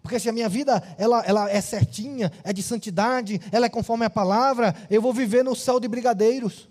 Porque 0.00 0.18
se 0.18 0.28
a 0.28 0.32
minha 0.32 0.48
vida 0.48 0.82
ela, 0.96 1.22
ela 1.26 1.50
é 1.50 1.60
certinha, 1.60 2.32
é 2.42 2.52
de 2.52 2.62
santidade, 2.62 3.40
ela 3.52 3.66
é 3.66 3.68
conforme 3.68 4.04
a 4.06 4.10
palavra, 4.10 4.74
eu 4.88 5.02
vou 5.02 5.12
viver 5.12 5.42
no 5.42 5.54
céu 5.54 5.78
de 5.78 5.88
brigadeiros. 5.88 6.68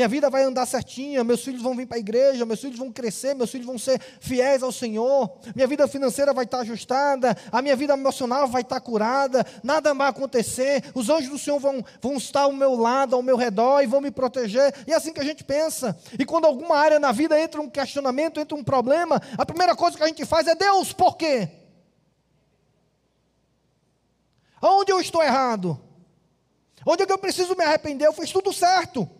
Minha 0.00 0.08
vida 0.08 0.30
vai 0.30 0.44
andar 0.44 0.64
certinha, 0.64 1.22
meus 1.22 1.44
filhos 1.44 1.60
vão 1.60 1.76
vir 1.76 1.84
para 1.84 1.98
a 1.98 2.00
igreja, 2.00 2.46
meus 2.46 2.58
filhos 2.58 2.78
vão 2.78 2.90
crescer, 2.90 3.34
meus 3.34 3.50
filhos 3.50 3.66
vão 3.66 3.78
ser 3.78 4.00
fiéis 4.18 4.62
ao 4.62 4.72
Senhor, 4.72 5.30
minha 5.54 5.66
vida 5.66 5.86
financeira 5.86 6.32
vai 6.32 6.46
estar 6.46 6.60
ajustada, 6.60 7.36
a 7.52 7.60
minha 7.60 7.76
vida 7.76 7.92
emocional 7.92 8.48
vai 8.48 8.62
estar 8.62 8.80
curada, 8.80 9.44
nada 9.62 9.92
vai 9.92 10.08
acontecer, 10.08 10.90
os 10.94 11.10
anjos 11.10 11.28
do 11.28 11.38
Senhor 11.38 11.58
vão, 11.58 11.84
vão 12.00 12.14
estar 12.14 12.44
ao 12.44 12.52
meu 12.54 12.76
lado, 12.76 13.14
ao 13.14 13.20
meu 13.20 13.36
redor 13.36 13.82
e 13.82 13.86
vão 13.86 14.00
me 14.00 14.10
proteger. 14.10 14.74
E 14.86 14.92
é 14.94 14.96
assim 14.96 15.12
que 15.12 15.20
a 15.20 15.24
gente 15.24 15.44
pensa. 15.44 15.94
E 16.18 16.24
quando 16.24 16.46
alguma 16.46 16.78
área 16.78 16.98
na 16.98 17.12
vida 17.12 17.38
entra 17.38 17.60
um 17.60 17.68
questionamento, 17.68 18.40
entra 18.40 18.56
um 18.56 18.64
problema, 18.64 19.20
a 19.36 19.44
primeira 19.44 19.76
coisa 19.76 19.98
que 19.98 20.02
a 20.02 20.08
gente 20.08 20.24
faz 20.24 20.46
é: 20.46 20.54
Deus, 20.54 20.94
por 20.94 21.14
quê? 21.18 21.46
Onde 24.62 24.92
eu 24.92 24.98
estou 24.98 25.22
errado? 25.22 25.78
Onde 26.86 27.02
é 27.02 27.06
que 27.06 27.12
eu 27.12 27.18
preciso 27.18 27.54
me 27.54 27.64
arrepender? 27.64 28.06
Eu 28.06 28.14
fiz 28.14 28.32
tudo 28.32 28.50
certo. 28.50 29.19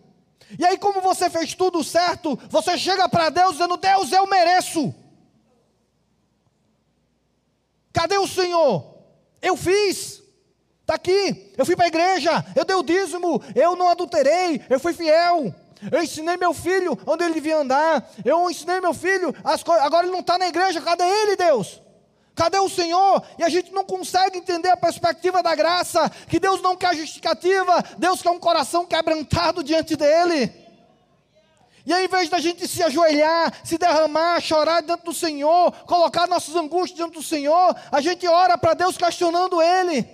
E 0.57 0.65
aí, 0.65 0.77
como 0.77 1.01
você 1.01 1.29
fez 1.29 1.53
tudo 1.53 1.83
certo, 1.83 2.37
você 2.49 2.77
chega 2.77 3.07
para 3.07 3.29
Deus 3.29 3.53
dizendo: 3.53 3.77
Deus, 3.77 4.11
eu 4.11 4.27
mereço. 4.27 4.93
Cadê 7.93 8.17
o 8.17 8.27
Senhor? 8.27 8.97
Eu 9.41 9.55
fiz. 9.57 10.21
Está 10.81 10.95
aqui. 10.95 11.53
Eu 11.57 11.65
fui 11.65 11.75
para 11.75 11.85
a 11.85 11.87
igreja. 11.87 12.45
Eu 12.55 12.65
dei 12.65 12.75
o 12.75 12.83
dízimo. 12.83 13.41
Eu 13.55 13.75
não 13.75 13.89
adulterei. 13.89 14.61
Eu 14.69 14.79
fui 14.79 14.93
fiel. 14.93 15.53
Eu 15.91 16.03
ensinei 16.03 16.37
meu 16.37 16.53
filho 16.53 16.97
onde 17.05 17.23
ele 17.23 17.33
devia 17.33 17.57
andar. 17.57 18.09
Eu 18.23 18.49
ensinei 18.49 18.79
meu 18.79 18.93
filho 18.93 19.33
as 19.43 19.63
coisas. 19.63 19.83
Agora 19.83 20.05
ele 20.05 20.11
não 20.11 20.19
está 20.19 20.37
na 20.37 20.47
igreja. 20.47 20.81
Cadê 20.81 21.03
ele, 21.03 21.35
Deus? 21.35 21.81
Cadê 22.35 22.59
o 22.59 22.69
Senhor? 22.69 23.23
E 23.37 23.43
a 23.43 23.49
gente 23.49 23.71
não 23.71 23.83
consegue 23.83 24.37
entender 24.37 24.69
a 24.69 24.77
perspectiva 24.77 25.43
da 25.43 25.53
graça, 25.53 26.09
que 26.27 26.39
Deus 26.39 26.61
não 26.61 26.75
quer 26.75 26.95
justificativa, 26.95 27.83
Deus 27.97 28.21
quer 28.21 28.29
um 28.29 28.39
coração 28.39 28.85
quebrantado 28.85 29.63
diante 29.63 29.95
dEle. 29.95 30.61
E 31.85 31.91
aí, 31.91 32.05
em 32.05 32.07
vez 32.07 32.29
da 32.29 32.39
gente 32.39 32.67
se 32.67 32.83
ajoelhar, 32.83 33.53
se 33.65 33.77
derramar, 33.77 34.39
chorar 34.39 34.81
diante 34.81 35.03
do 35.03 35.13
Senhor, 35.13 35.71
colocar 35.85 36.27
nossas 36.27 36.55
angústias 36.55 36.97
diante 36.97 37.13
do 37.13 37.23
Senhor, 37.23 37.75
a 37.91 38.01
gente 38.01 38.27
ora 38.27 38.57
para 38.57 38.75
Deus 38.75 38.97
questionando 38.97 39.61
Ele. 39.61 40.07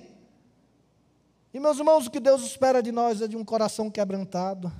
E 1.54 1.60
meus 1.60 1.78
irmãos, 1.78 2.08
o 2.08 2.12
que 2.12 2.20
Deus 2.20 2.44
espera 2.44 2.82
de 2.82 2.92
nós 2.92 3.22
é 3.22 3.28
de 3.28 3.36
um 3.36 3.44
coração 3.44 3.92
quebrantado. 3.92 4.72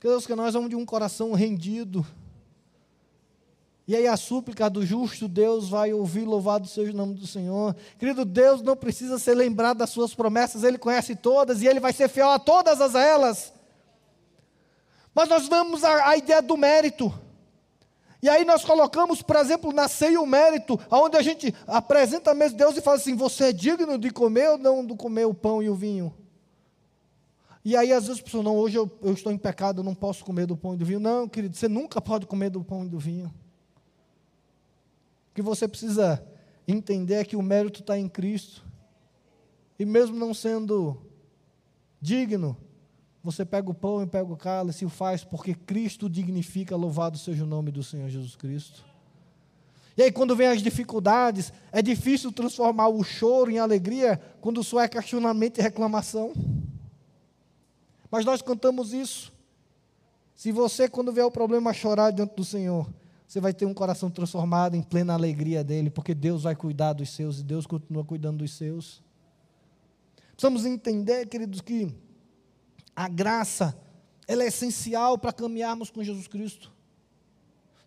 Que 0.00 0.08
Deus 0.08 0.26
que 0.26 0.34
nós 0.34 0.54
vamos 0.54 0.68
de 0.68 0.76
um 0.76 0.84
coração 0.84 1.32
rendido 1.32 2.06
e 3.88 3.94
aí 3.94 4.08
a 4.08 4.16
súplica 4.16 4.68
do 4.68 4.84
justo 4.84 5.28
Deus 5.28 5.68
vai 5.68 5.92
ouvir, 5.92 6.24
louvado 6.24 6.66
seja 6.66 6.90
o 6.90 6.96
nome 6.96 7.14
do 7.14 7.26
Senhor. 7.26 7.74
Querido, 7.98 8.24
Deus 8.24 8.60
não 8.60 8.74
precisa 8.74 9.16
ser 9.16 9.34
lembrado 9.34 9.78
das 9.78 9.90
suas 9.90 10.12
promessas, 10.12 10.64
Ele 10.64 10.76
conhece 10.76 11.14
todas 11.14 11.62
e 11.62 11.68
Ele 11.68 11.78
vai 11.78 11.92
ser 11.92 12.08
fiel 12.08 12.30
a 12.30 12.38
todas 12.38 12.80
as 12.80 12.96
elas. 12.96 13.52
Mas 15.14 15.28
nós 15.28 15.46
vamos 15.46 15.84
à, 15.84 16.16
ideia 16.16 16.42
do 16.42 16.56
mérito. 16.56 17.14
E 18.20 18.28
aí 18.28 18.44
nós 18.44 18.64
colocamos, 18.64 19.22
por 19.22 19.36
exemplo, 19.36 19.72
na 19.72 19.86
ceia 19.86 20.20
o 20.20 20.26
mérito, 20.26 20.80
onde 20.90 21.16
a 21.16 21.22
gente 21.22 21.54
apresenta 21.64 22.34
mesmo 22.34 22.58
Deus 22.58 22.76
e 22.76 22.80
fala 22.80 22.96
assim: 22.96 23.14
você 23.14 23.44
é 23.44 23.52
digno 23.52 23.96
de 23.96 24.10
comer 24.10 24.50
ou 24.50 24.58
não 24.58 24.84
de 24.84 24.96
comer 24.96 25.26
o 25.26 25.34
pão 25.34 25.62
e 25.62 25.70
o 25.70 25.76
vinho? 25.76 26.12
E 27.64 27.76
aí, 27.76 27.92
às 27.92 28.06
vezes, 28.08 28.20
a 28.20 28.24
pessoa, 28.24 28.42
não, 28.42 28.56
hoje 28.56 28.76
eu, 28.76 28.90
eu 29.02 29.12
estou 29.12 29.30
em 29.32 29.38
pecado, 29.38 29.80
eu 29.80 29.84
não 29.84 29.94
posso 29.94 30.24
comer 30.24 30.46
do 30.46 30.56
pão 30.56 30.74
e 30.74 30.76
do 30.76 30.84
vinho. 30.84 31.00
Não, 31.00 31.28
querido, 31.28 31.56
você 31.56 31.68
nunca 31.68 32.00
pode 32.00 32.26
comer 32.26 32.50
do 32.50 32.64
pão 32.64 32.84
e 32.84 32.88
do 32.88 32.98
vinho 32.98 33.32
que 35.36 35.42
você 35.42 35.68
precisa 35.68 36.26
entender 36.66 37.16
é 37.16 37.24
que 37.24 37.36
o 37.36 37.42
mérito 37.42 37.80
está 37.80 37.98
em 37.98 38.08
Cristo. 38.08 38.64
E 39.78 39.84
mesmo 39.84 40.16
não 40.16 40.32
sendo 40.32 40.96
digno, 42.00 42.56
você 43.22 43.44
pega 43.44 43.70
o 43.70 43.74
pão 43.74 44.02
e 44.02 44.06
pega 44.06 44.32
o 44.32 44.36
cálice 44.36 44.84
e 44.84 44.86
o 44.86 44.88
faz 44.88 45.24
porque 45.24 45.54
Cristo 45.54 46.08
dignifica, 46.08 46.74
louvado 46.74 47.18
seja 47.18 47.44
o 47.44 47.46
nome 47.46 47.70
do 47.70 47.82
Senhor 47.82 48.08
Jesus 48.08 48.34
Cristo. 48.34 48.82
E 49.94 50.02
aí, 50.02 50.10
quando 50.10 50.34
vem 50.34 50.46
as 50.46 50.62
dificuldades, 50.62 51.52
é 51.70 51.82
difícil 51.82 52.32
transformar 52.32 52.88
o 52.88 53.04
choro 53.04 53.50
em 53.50 53.58
alegria 53.58 54.18
quando 54.40 54.64
só 54.64 54.80
é 54.80 54.88
questionamento 54.88 55.58
e 55.58 55.62
reclamação. 55.62 56.32
Mas 58.10 58.24
nós 58.24 58.40
cantamos 58.40 58.94
isso. 58.94 59.32
Se 60.34 60.50
você, 60.50 60.88
quando 60.88 61.12
vê 61.12 61.22
o 61.22 61.30
problema, 61.30 61.74
chorar 61.74 62.10
diante 62.10 62.34
do 62.34 62.44
Senhor, 62.44 62.86
você 63.26 63.40
vai 63.40 63.52
ter 63.52 63.66
um 63.66 63.74
coração 63.74 64.08
transformado 64.08 64.76
em 64.76 64.82
plena 64.82 65.14
alegria 65.14 65.64
dele, 65.64 65.90
porque 65.90 66.14
Deus 66.14 66.44
vai 66.44 66.54
cuidar 66.54 66.92
dos 66.92 67.10
seus 67.10 67.40
e 67.40 67.42
Deus 67.42 67.66
continua 67.66 68.04
cuidando 68.04 68.38
dos 68.38 68.52
seus. 68.52 69.02
Precisamos 70.30 70.64
entender, 70.64 71.26
queridos, 71.26 71.60
que 71.60 71.92
a 72.94 73.08
graça, 73.08 73.76
ela 74.28 74.44
é 74.44 74.46
essencial 74.46 75.18
para 75.18 75.32
caminharmos 75.32 75.90
com 75.90 76.04
Jesus 76.04 76.28
Cristo. 76.28 76.72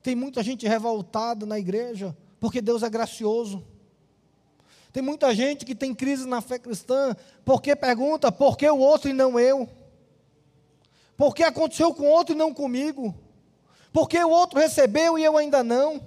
Tem 0.03 0.15
muita 0.15 0.43
gente 0.43 0.67
revoltada 0.67 1.45
na 1.45 1.57
igreja, 1.57 2.15
porque 2.39 2.61
Deus 2.61 2.83
é 2.83 2.89
gracioso. 2.89 3.63
Tem 4.91 5.03
muita 5.03 5.33
gente 5.33 5.65
que 5.65 5.75
tem 5.75 5.93
crise 5.93 6.27
na 6.27 6.41
fé 6.41 6.59
cristã, 6.59 7.15
porque 7.45 7.75
pergunta, 7.75 8.31
por 8.31 8.57
que 8.57 8.69
o 8.69 8.77
outro 8.77 9.09
e 9.09 9.13
não 9.13 9.39
eu? 9.39 9.69
Por 11.15 11.35
que 11.35 11.43
aconteceu 11.43 11.93
com 11.93 12.03
o 12.03 12.11
outro 12.11 12.33
e 12.33 12.37
não 12.37 12.53
comigo? 12.53 13.13
Por 13.91 14.07
que 14.07 14.23
o 14.23 14.29
outro 14.29 14.59
recebeu 14.59 15.17
e 15.17 15.23
eu 15.23 15.37
ainda 15.37 15.63
não? 15.63 16.01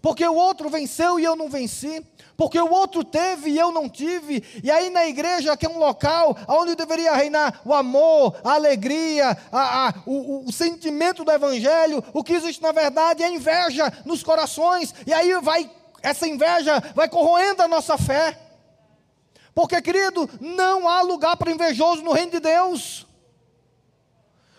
Porque 0.00 0.26
o 0.26 0.34
outro 0.34 0.68
venceu 0.68 1.20
e 1.20 1.24
eu 1.24 1.36
não 1.36 1.48
venci. 1.48 2.04
Porque 2.36 2.58
o 2.58 2.72
outro 2.72 3.04
teve 3.04 3.50
e 3.50 3.58
eu 3.58 3.70
não 3.70 3.88
tive. 3.88 4.42
E 4.64 4.70
aí 4.70 4.90
na 4.90 5.06
igreja, 5.06 5.56
que 5.56 5.66
é 5.66 5.68
um 5.68 5.78
local 5.78 6.36
onde 6.48 6.74
deveria 6.74 7.14
reinar 7.14 7.60
o 7.64 7.72
amor, 7.72 8.36
a 8.42 8.54
alegria, 8.54 9.36
a, 9.52 9.88
a, 9.88 9.94
o, 10.06 10.48
o 10.48 10.52
sentimento 10.52 11.24
do 11.24 11.30
evangelho, 11.30 12.02
o 12.12 12.24
que 12.24 12.32
existe 12.32 12.62
na 12.62 12.72
verdade 12.72 13.22
é 13.22 13.30
inveja 13.30 13.92
nos 14.04 14.22
corações. 14.22 14.94
E 15.06 15.12
aí 15.12 15.32
vai 15.40 15.70
essa 16.02 16.26
inveja 16.26 16.82
vai 16.94 17.08
corroendo 17.08 17.62
a 17.62 17.68
nossa 17.68 17.96
fé. 17.96 18.36
Porque, 19.54 19.80
querido, 19.80 20.28
não 20.40 20.88
há 20.88 21.02
lugar 21.02 21.36
para 21.36 21.52
invejoso 21.52 22.02
no 22.02 22.12
reino 22.12 22.32
de 22.32 22.40
Deus. 22.40 23.06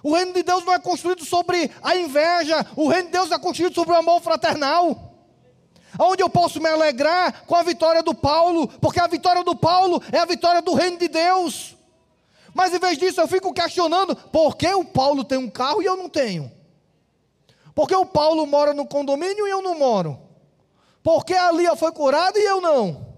O 0.03 0.13
reino 0.13 0.33
de 0.33 0.43
Deus 0.43 0.65
não 0.65 0.73
é 0.73 0.79
construído 0.79 1.23
sobre 1.23 1.71
a 1.81 1.95
inveja, 1.95 2.65
o 2.75 2.89
reino 2.89 3.05
de 3.05 3.13
Deus 3.13 3.31
é 3.31 3.39
construído 3.39 3.73
sobre 3.73 3.93
o 3.93 3.97
amor 3.97 4.21
fraternal. 4.21 5.13
Onde 5.97 6.21
eu 6.21 6.29
posso 6.29 6.59
me 6.59 6.67
alegrar 6.67 7.45
com 7.45 7.55
a 7.55 7.63
vitória 7.63 8.03
do 8.03 8.13
Paulo, 8.13 8.67
porque 8.81 8.99
a 8.99 9.07
vitória 9.07 9.43
do 9.43 9.55
Paulo 9.55 10.03
é 10.11 10.17
a 10.19 10.25
vitória 10.25 10.61
do 10.61 10.73
reino 10.73 10.97
de 10.97 11.07
Deus. 11.07 11.77
Mas 12.53 12.73
em 12.73 12.79
vez 12.79 12.97
disso, 12.97 13.21
eu 13.21 13.27
fico 13.29 13.53
questionando: 13.53 14.13
por 14.15 14.57
que 14.57 14.67
o 14.73 14.83
Paulo 14.83 15.23
tem 15.23 15.37
um 15.37 15.49
carro 15.49 15.81
e 15.81 15.85
eu 15.85 15.95
não 15.95 16.09
tenho? 16.09 16.51
Por 17.73 17.87
que 17.87 17.95
o 17.95 18.05
Paulo 18.05 18.45
mora 18.45 18.73
no 18.73 18.85
condomínio 18.85 19.47
e 19.47 19.51
eu 19.51 19.61
não 19.61 19.77
moro? 19.77 20.19
Por 21.01 21.23
que 21.23 21.33
a 21.33 21.51
Lia 21.51 21.75
foi 21.75 21.91
curada 21.91 22.37
e 22.37 22.43
eu 22.43 22.59
não? 22.59 23.13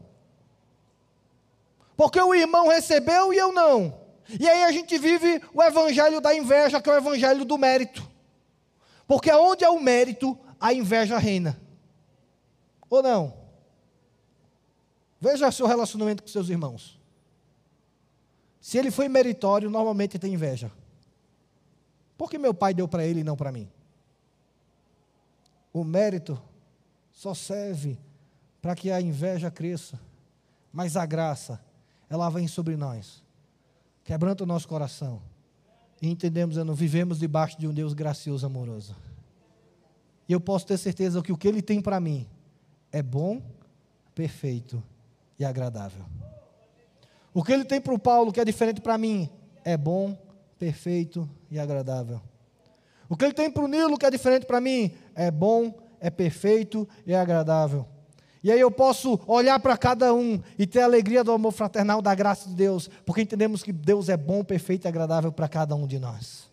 Porque 1.97 2.21
o 2.21 2.35
irmão 2.35 2.67
recebeu 2.67 3.33
e 3.33 3.37
eu 3.37 3.51
não. 3.51 4.04
E 4.39 4.47
aí 4.47 4.63
a 4.63 4.71
gente 4.71 4.97
vive 4.97 5.41
o 5.53 5.61
evangelho 5.61 6.19
da 6.19 6.35
inveja, 6.35 6.81
que 6.81 6.89
é 6.89 6.93
o 6.93 6.97
evangelho 6.97 7.45
do 7.45 7.57
mérito. 7.57 8.07
Porque 9.07 9.31
onde 9.31 9.63
é 9.63 9.69
o 9.69 9.79
mérito, 9.79 10.37
a 10.59 10.73
inveja 10.73 11.17
reina. 11.17 11.59
Ou 12.89 13.03
não? 13.03 13.33
Veja 15.19 15.51
seu 15.51 15.67
relacionamento 15.67 16.23
com 16.23 16.29
seus 16.29 16.49
irmãos. 16.49 16.99
Se 18.59 18.77
ele 18.77 18.89
foi 18.89 19.07
meritório, 19.07 19.69
normalmente 19.69 20.17
tem 20.17 20.33
inveja. 20.33 20.71
Por 22.17 22.29
que 22.29 22.37
meu 22.37 22.53
pai 22.53 22.73
deu 22.73 22.87
para 22.87 23.05
ele 23.05 23.19
e 23.19 23.23
não 23.23 23.35
para 23.35 23.51
mim? 23.51 23.69
O 25.71 25.83
mérito 25.83 26.41
só 27.11 27.33
serve 27.33 27.99
para 28.61 28.75
que 28.75 28.89
a 28.89 28.99
inveja 29.01 29.51
cresça, 29.51 29.99
mas 30.71 30.97
a 30.97 31.05
graça, 31.05 31.63
ela 32.09 32.29
vem 32.29 32.47
sobre 32.47 32.75
nós, 32.75 33.23
quebranta 34.05 34.43
o 34.43 34.47
nosso 34.47 34.67
coração, 34.67 35.19
e 35.99 36.07
entendemos, 36.07 36.55
não 36.57 36.75
vivemos 36.75 37.19
debaixo 37.19 37.59
de 37.59 37.67
um 37.67 37.73
Deus 37.73 37.93
gracioso, 37.93 38.45
amoroso. 38.45 38.95
E 40.29 40.33
eu 40.33 40.39
posso 40.39 40.67
ter 40.67 40.77
certeza 40.77 41.21
que 41.21 41.31
o 41.31 41.37
que 41.37 41.47
Ele 41.47 41.61
tem 41.61 41.81
para 41.81 41.99
mim 41.99 42.27
é 42.91 43.01
bom, 43.01 43.41
perfeito 44.13 44.81
e 45.39 45.43
agradável. 45.43 46.05
O 47.33 47.43
que 47.43 47.51
Ele 47.51 47.65
tem 47.65 47.81
para 47.81 47.93
o 47.93 47.99
Paulo, 47.99 48.31
que 48.31 48.39
é 48.39 48.45
diferente 48.45 48.79
para 48.79 48.97
mim, 48.97 49.29
é 49.63 49.75
bom, 49.75 50.15
perfeito 50.59 51.27
e 51.49 51.59
agradável. 51.59 52.21
O 53.09 53.17
que 53.17 53.25
Ele 53.25 53.33
tem 53.33 53.49
para 53.49 53.63
o 53.63 53.67
Nilo, 53.67 53.97
que 53.97 54.05
é 54.05 54.11
diferente 54.11 54.45
para 54.45 54.61
mim, 54.61 54.93
é 55.15 55.31
bom, 55.31 55.73
é 55.99 56.11
perfeito 56.11 56.87
e 57.07 57.15
agradável. 57.15 57.87
E 58.45 58.51
aí 58.51 58.59
eu 58.59 58.69
posso 58.69 59.19
olhar 59.25 59.59
para 59.59 59.75
cada 59.75 60.13
um 60.13 60.39
e 60.55 60.67
ter 60.67 60.81
a 60.81 60.85
alegria 60.85 61.23
do 61.23 61.31
amor 61.31 61.51
fraternal, 61.51 61.99
da 61.99 62.13
graça 62.13 62.47
de 62.47 62.53
Deus, 62.53 62.87
porque 63.03 63.23
entendemos 63.23 63.63
que 63.63 63.73
Deus 63.73 64.07
é 64.07 64.15
bom, 64.15 64.43
perfeito 64.43 64.85
e 64.85 64.87
agradável 64.87 65.31
para 65.31 65.47
cada 65.47 65.73
um 65.73 65.87
de 65.87 65.97
nós. 65.97 66.47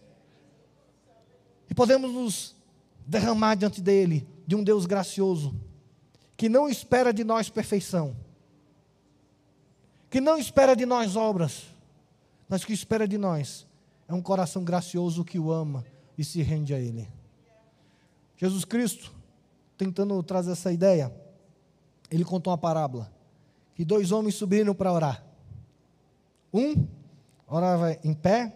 E 1.69 1.75
podemos 1.75 2.11
nos 2.11 2.57
derramar 3.07 3.57
diante 3.57 3.83
dele, 3.83 4.27
de 4.47 4.57
um 4.57 4.65
Deus 4.65 4.87
gracioso, 4.87 5.55
que 6.35 6.49
não 6.49 6.67
espera 6.67 7.13
de 7.13 7.25
nós 7.25 7.51
perfeição, 7.51 8.17
que 10.09 10.19
não 10.19 10.39
espera 10.39 10.75
de 10.75 10.87
nós 10.87 11.15
obras, 11.15 11.65
mas 12.49 12.65
que 12.65 12.73
espera 12.73 13.07
de 13.07 13.19
nós 13.19 13.67
é 14.09 14.15
um 14.15 14.23
coração 14.23 14.65
gracioso 14.65 15.27
que 15.27 15.39
o 15.39 15.53
ama 15.53 15.85
e 16.17 16.25
se 16.25 16.41
rende 16.41 16.73
a 16.73 16.81
ele. 16.81 17.07
Jesus 18.39 18.65
Cristo 18.65 19.13
tentando 19.77 20.23
trazer 20.23 20.53
essa 20.53 20.73
ideia, 20.73 21.13
ele 22.13 22.25
contou 22.25 22.51
uma 22.51 22.59
parábola. 22.59 23.11
Que 23.75 23.85
dois 23.85 24.13
homens 24.13 24.35
subiram 24.35 24.75
para 24.75 24.93
orar. 24.93 25.25
Um 26.53 26.87
orava 27.49 27.97
em 28.05 28.13
pé, 28.13 28.55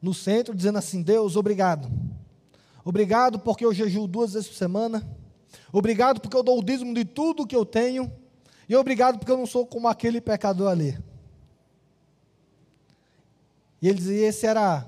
no 0.00 0.12
centro, 0.12 0.54
dizendo 0.54 0.78
assim: 0.78 1.02
Deus, 1.02 1.34
obrigado. 1.34 1.90
Obrigado 2.84 3.38
porque 3.38 3.64
eu 3.64 3.72
jejuo 3.72 4.06
duas 4.06 4.34
vezes 4.34 4.48
por 4.48 4.56
semana. 4.56 5.02
Obrigado 5.72 6.20
porque 6.20 6.36
eu 6.36 6.42
dou 6.42 6.58
o 6.58 6.64
dízimo 6.64 6.92
de 6.92 7.04
tudo 7.04 7.46
que 7.46 7.56
eu 7.56 7.64
tenho. 7.64 8.12
E 8.68 8.76
obrigado 8.76 9.18
porque 9.18 9.32
eu 9.32 9.38
não 9.38 9.46
sou 9.46 9.66
como 9.66 9.88
aquele 9.88 10.20
pecador 10.20 10.70
ali. 10.70 10.98
E 13.80 13.88
ele 13.88 13.98
dizia: 13.98 14.28
esse 14.28 14.46
era 14.46 14.86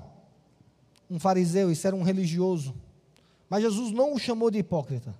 um 1.09 1.19
fariseu, 1.19 1.71
esse 1.71 1.87
era 1.87 1.95
um 1.95 2.03
religioso. 2.03 2.75
Mas 3.49 3.63
Jesus 3.63 3.91
não 3.91 4.13
o 4.13 4.19
chamou 4.19 4.51
de 4.51 4.59
hipócrita. 4.59 5.15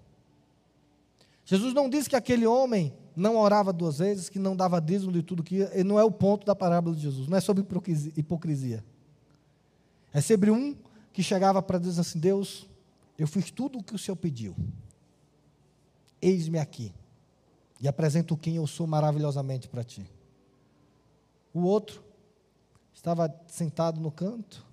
Jesus 1.46 1.74
não 1.74 1.88
disse 1.88 2.10
que 2.10 2.16
aquele 2.16 2.48
homem 2.48 2.94
não 3.16 3.38
orava 3.38 3.72
duas 3.72 4.00
vezes, 4.00 4.28
que 4.28 4.40
não 4.40 4.56
dava 4.56 4.82
dízimo 4.82 5.12
de 5.12 5.22
tudo 5.22 5.44
que 5.44 5.58
ia. 5.58 5.84
Não 5.84 6.00
é 6.00 6.04
o 6.04 6.12
ponto 6.12 6.46
da 6.46 6.56
parábola 6.56 6.96
de 6.96 7.04
Jesus. 7.04 7.28
Não 7.28 7.38
é 7.38 7.40
sobre 7.40 7.64
hipocrisia. 8.18 8.84
É 10.12 10.20
sobre 10.20 10.50
um 10.50 10.76
que 11.14 11.22
chegava 11.22 11.62
para 11.62 11.78
Deus 11.78 12.00
assim: 12.00 12.20
Deus, 12.20 12.68
eu 13.18 13.28
fiz 13.28 13.52
tudo 13.52 13.80
o 13.80 13.84
que 13.84 13.94
o 13.94 14.00
Senhor 14.00 14.18
pediu. 14.18 14.56
Eis-me 16.22 16.58
aqui. 16.58 16.92
E 17.80 17.88
apresento 17.88 18.36
quem 18.36 18.56
eu 18.56 18.66
sou 18.66 18.88
maravilhosamente 18.88 19.68
para 19.70 19.84
ti. 19.84 20.10
O 21.54 21.62
outro 21.62 22.04
estava 22.94 23.34
sentado 23.48 24.02
no 24.02 24.12
canto, 24.12 24.66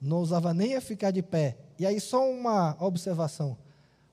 não 0.00 0.18
usava 0.18 0.52
nem 0.52 0.74
a 0.74 0.80
ficar 0.80 1.10
de 1.12 1.22
pé. 1.22 1.56
E 1.78 1.86
aí, 1.86 2.00
só 2.00 2.28
uma 2.28 2.76
observação. 2.80 3.56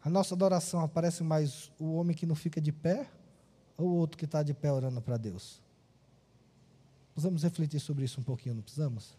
A 0.02 0.10
nossa 0.10 0.34
adoração 0.34 0.82
aparece 0.82 1.24
mais 1.24 1.72
o 1.78 1.94
homem 1.94 2.16
que 2.16 2.26
não 2.26 2.36
fica 2.36 2.62
de 2.62 2.72
pé 2.72 3.10
ou 3.78 3.88
o 3.88 3.96
outro 3.96 4.18
que 4.18 4.26
está 4.26 4.42
de 4.42 4.54
pé 4.54 4.72
orando 4.72 5.02
para 5.02 5.18
Deus? 5.18 5.62
Precisamos 7.14 7.44
refletir 7.44 7.80
sobre 7.80 8.06
isso 8.06 8.20
um 8.22 8.24
pouquinho, 8.24 8.56
não 8.56 8.62
precisamos? 8.62 9.18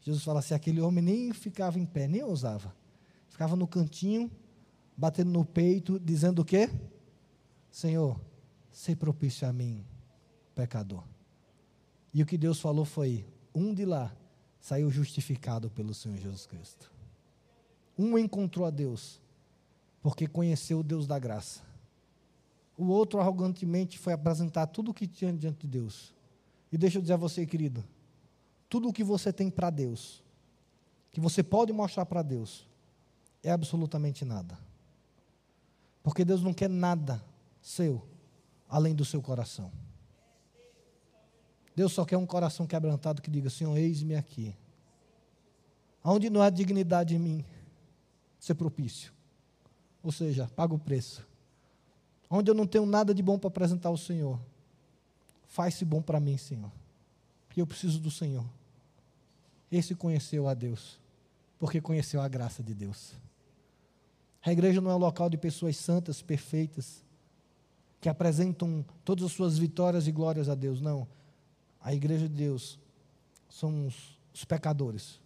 Jesus 0.00 0.24
fala 0.24 0.40
assim: 0.40 0.54
aquele 0.54 0.80
homem 0.80 1.02
nem 1.02 1.32
ficava 1.32 1.78
em 1.78 1.86
pé, 1.86 2.08
nem 2.08 2.22
ousava. 2.22 2.74
Ficava 3.28 3.54
no 3.54 3.66
cantinho, 3.66 4.30
batendo 4.96 5.30
no 5.30 5.44
peito, 5.44 5.98
dizendo 6.00 6.42
o 6.42 6.44
quê? 6.44 6.68
Senhor, 7.70 8.20
se 8.70 8.96
propício 8.96 9.46
a 9.46 9.52
mim, 9.52 9.84
pecador. 10.54 11.04
E 12.12 12.22
o 12.22 12.26
que 12.26 12.36
Deus 12.36 12.60
falou 12.60 12.84
foi: 12.84 13.26
um 13.54 13.72
de 13.72 13.84
lá 13.84 14.14
saiu 14.60 14.90
justificado 14.90 15.70
pelo 15.70 15.94
Senhor 15.94 16.16
Jesus 16.18 16.46
Cristo. 16.46 16.90
Um 17.98 18.18
encontrou 18.18 18.66
a 18.66 18.70
Deus 18.70 19.21
porque 20.02 20.26
conheceu 20.26 20.80
o 20.80 20.82
Deus 20.82 21.06
da 21.06 21.18
graça. 21.18 21.62
O 22.76 22.86
outro 22.86 23.20
arrogantemente 23.20 23.98
foi 23.98 24.12
apresentar 24.12 24.66
tudo 24.66 24.90
o 24.90 24.94
que 24.94 25.06
tinha 25.06 25.32
diante 25.32 25.60
de 25.60 25.68
Deus. 25.68 26.12
E 26.72 26.76
deixa 26.76 26.98
eu 26.98 27.02
dizer 27.02 27.14
a 27.14 27.18
você, 27.18 27.46
querido, 27.46 27.84
tudo 28.68 28.88
o 28.88 28.92
que 28.92 29.04
você 29.04 29.32
tem 29.32 29.48
para 29.48 29.70
Deus, 29.70 30.22
que 31.12 31.20
você 31.20 31.42
pode 31.42 31.72
mostrar 31.72 32.04
para 32.04 32.22
Deus, 32.22 32.66
é 33.42 33.50
absolutamente 33.50 34.24
nada. 34.24 34.58
Porque 36.02 36.24
Deus 36.24 36.42
não 36.42 36.52
quer 36.52 36.68
nada 36.68 37.22
seu 37.60 38.04
além 38.68 38.94
do 38.94 39.04
seu 39.04 39.22
coração. 39.22 39.70
Deus 41.76 41.92
só 41.92 42.04
quer 42.04 42.16
um 42.16 42.26
coração 42.26 42.66
quebrantado 42.66 43.22
que 43.22 43.30
diga: 43.30 43.48
Senhor, 43.48 43.76
eis-me 43.76 44.16
aqui. 44.16 44.56
Aonde 46.02 46.28
não 46.28 46.42
há 46.42 46.50
dignidade 46.50 47.14
em 47.14 47.18
mim, 47.18 47.44
ser 48.38 48.54
propício. 48.54 49.12
Ou 50.02 50.10
seja, 50.10 50.50
paga 50.56 50.74
o 50.74 50.78
preço. 50.78 51.26
Onde 52.28 52.50
eu 52.50 52.54
não 52.54 52.66
tenho 52.66 52.86
nada 52.86 53.14
de 53.14 53.22
bom 53.22 53.38
para 53.38 53.48
apresentar 53.48 53.88
ao 53.88 53.96
Senhor, 53.96 54.40
faz-se 55.46 55.84
bom 55.84 56.00
para 56.00 56.18
mim, 56.18 56.36
Senhor. 56.36 56.70
Porque 57.46 57.60
eu 57.60 57.66
preciso 57.66 58.00
do 58.00 58.10
Senhor. 58.10 58.44
Esse 59.70 59.94
conheceu 59.94 60.48
a 60.48 60.54
Deus, 60.54 60.98
porque 61.58 61.80
conheceu 61.80 62.20
a 62.20 62.28
graça 62.28 62.62
de 62.62 62.74
Deus. 62.74 63.12
A 64.44 64.52
igreja 64.52 64.80
não 64.80 64.90
é 64.90 64.94
um 64.94 64.98
local 64.98 65.30
de 65.30 65.36
pessoas 65.36 65.76
santas, 65.76 66.20
perfeitas, 66.20 67.02
que 68.00 68.08
apresentam 68.08 68.84
todas 69.04 69.24
as 69.24 69.32
suas 69.32 69.56
vitórias 69.58 70.06
e 70.06 70.12
glórias 70.12 70.48
a 70.48 70.54
Deus. 70.54 70.80
Não. 70.80 71.06
A 71.80 71.94
igreja 71.94 72.28
de 72.28 72.34
Deus 72.34 72.78
são 73.48 73.86
os, 73.86 74.18
os 74.34 74.44
pecadores 74.44 75.22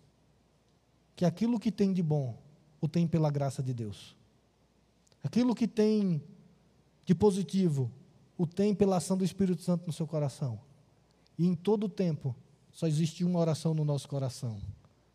que 1.17 1.25
aquilo 1.25 1.59
que 1.59 1.73
tem 1.73 1.95
de 1.95 2.03
bom, 2.03 2.37
o 2.79 2.87
tem 2.87 3.07
pela 3.07 3.31
graça 3.31 3.63
de 3.63 3.73
Deus. 3.73 4.15
Aquilo 5.27 5.57
que 5.57 5.67
tem 5.67 6.23
de 7.05 7.13
positivo, 7.13 7.91
o 8.39 8.47
tem 8.47 8.73
pela 8.73 8.99
ação 8.99 9.17
do 9.17 9.25
Espírito 9.25 9.61
Santo 9.61 9.85
no 9.85 9.93
seu 9.93 10.07
coração. 10.07 10.61
E 11.37 11.45
em 11.45 11.53
todo 11.53 11.87
o 11.87 11.89
tempo, 11.89 12.33
só 12.71 12.87
existe 12.87 13.25
uma 13.25 13.41
oração 13.41 13.75
no 13.75 13.85
nosso 13.85 14.09
coração: 14.09 14.57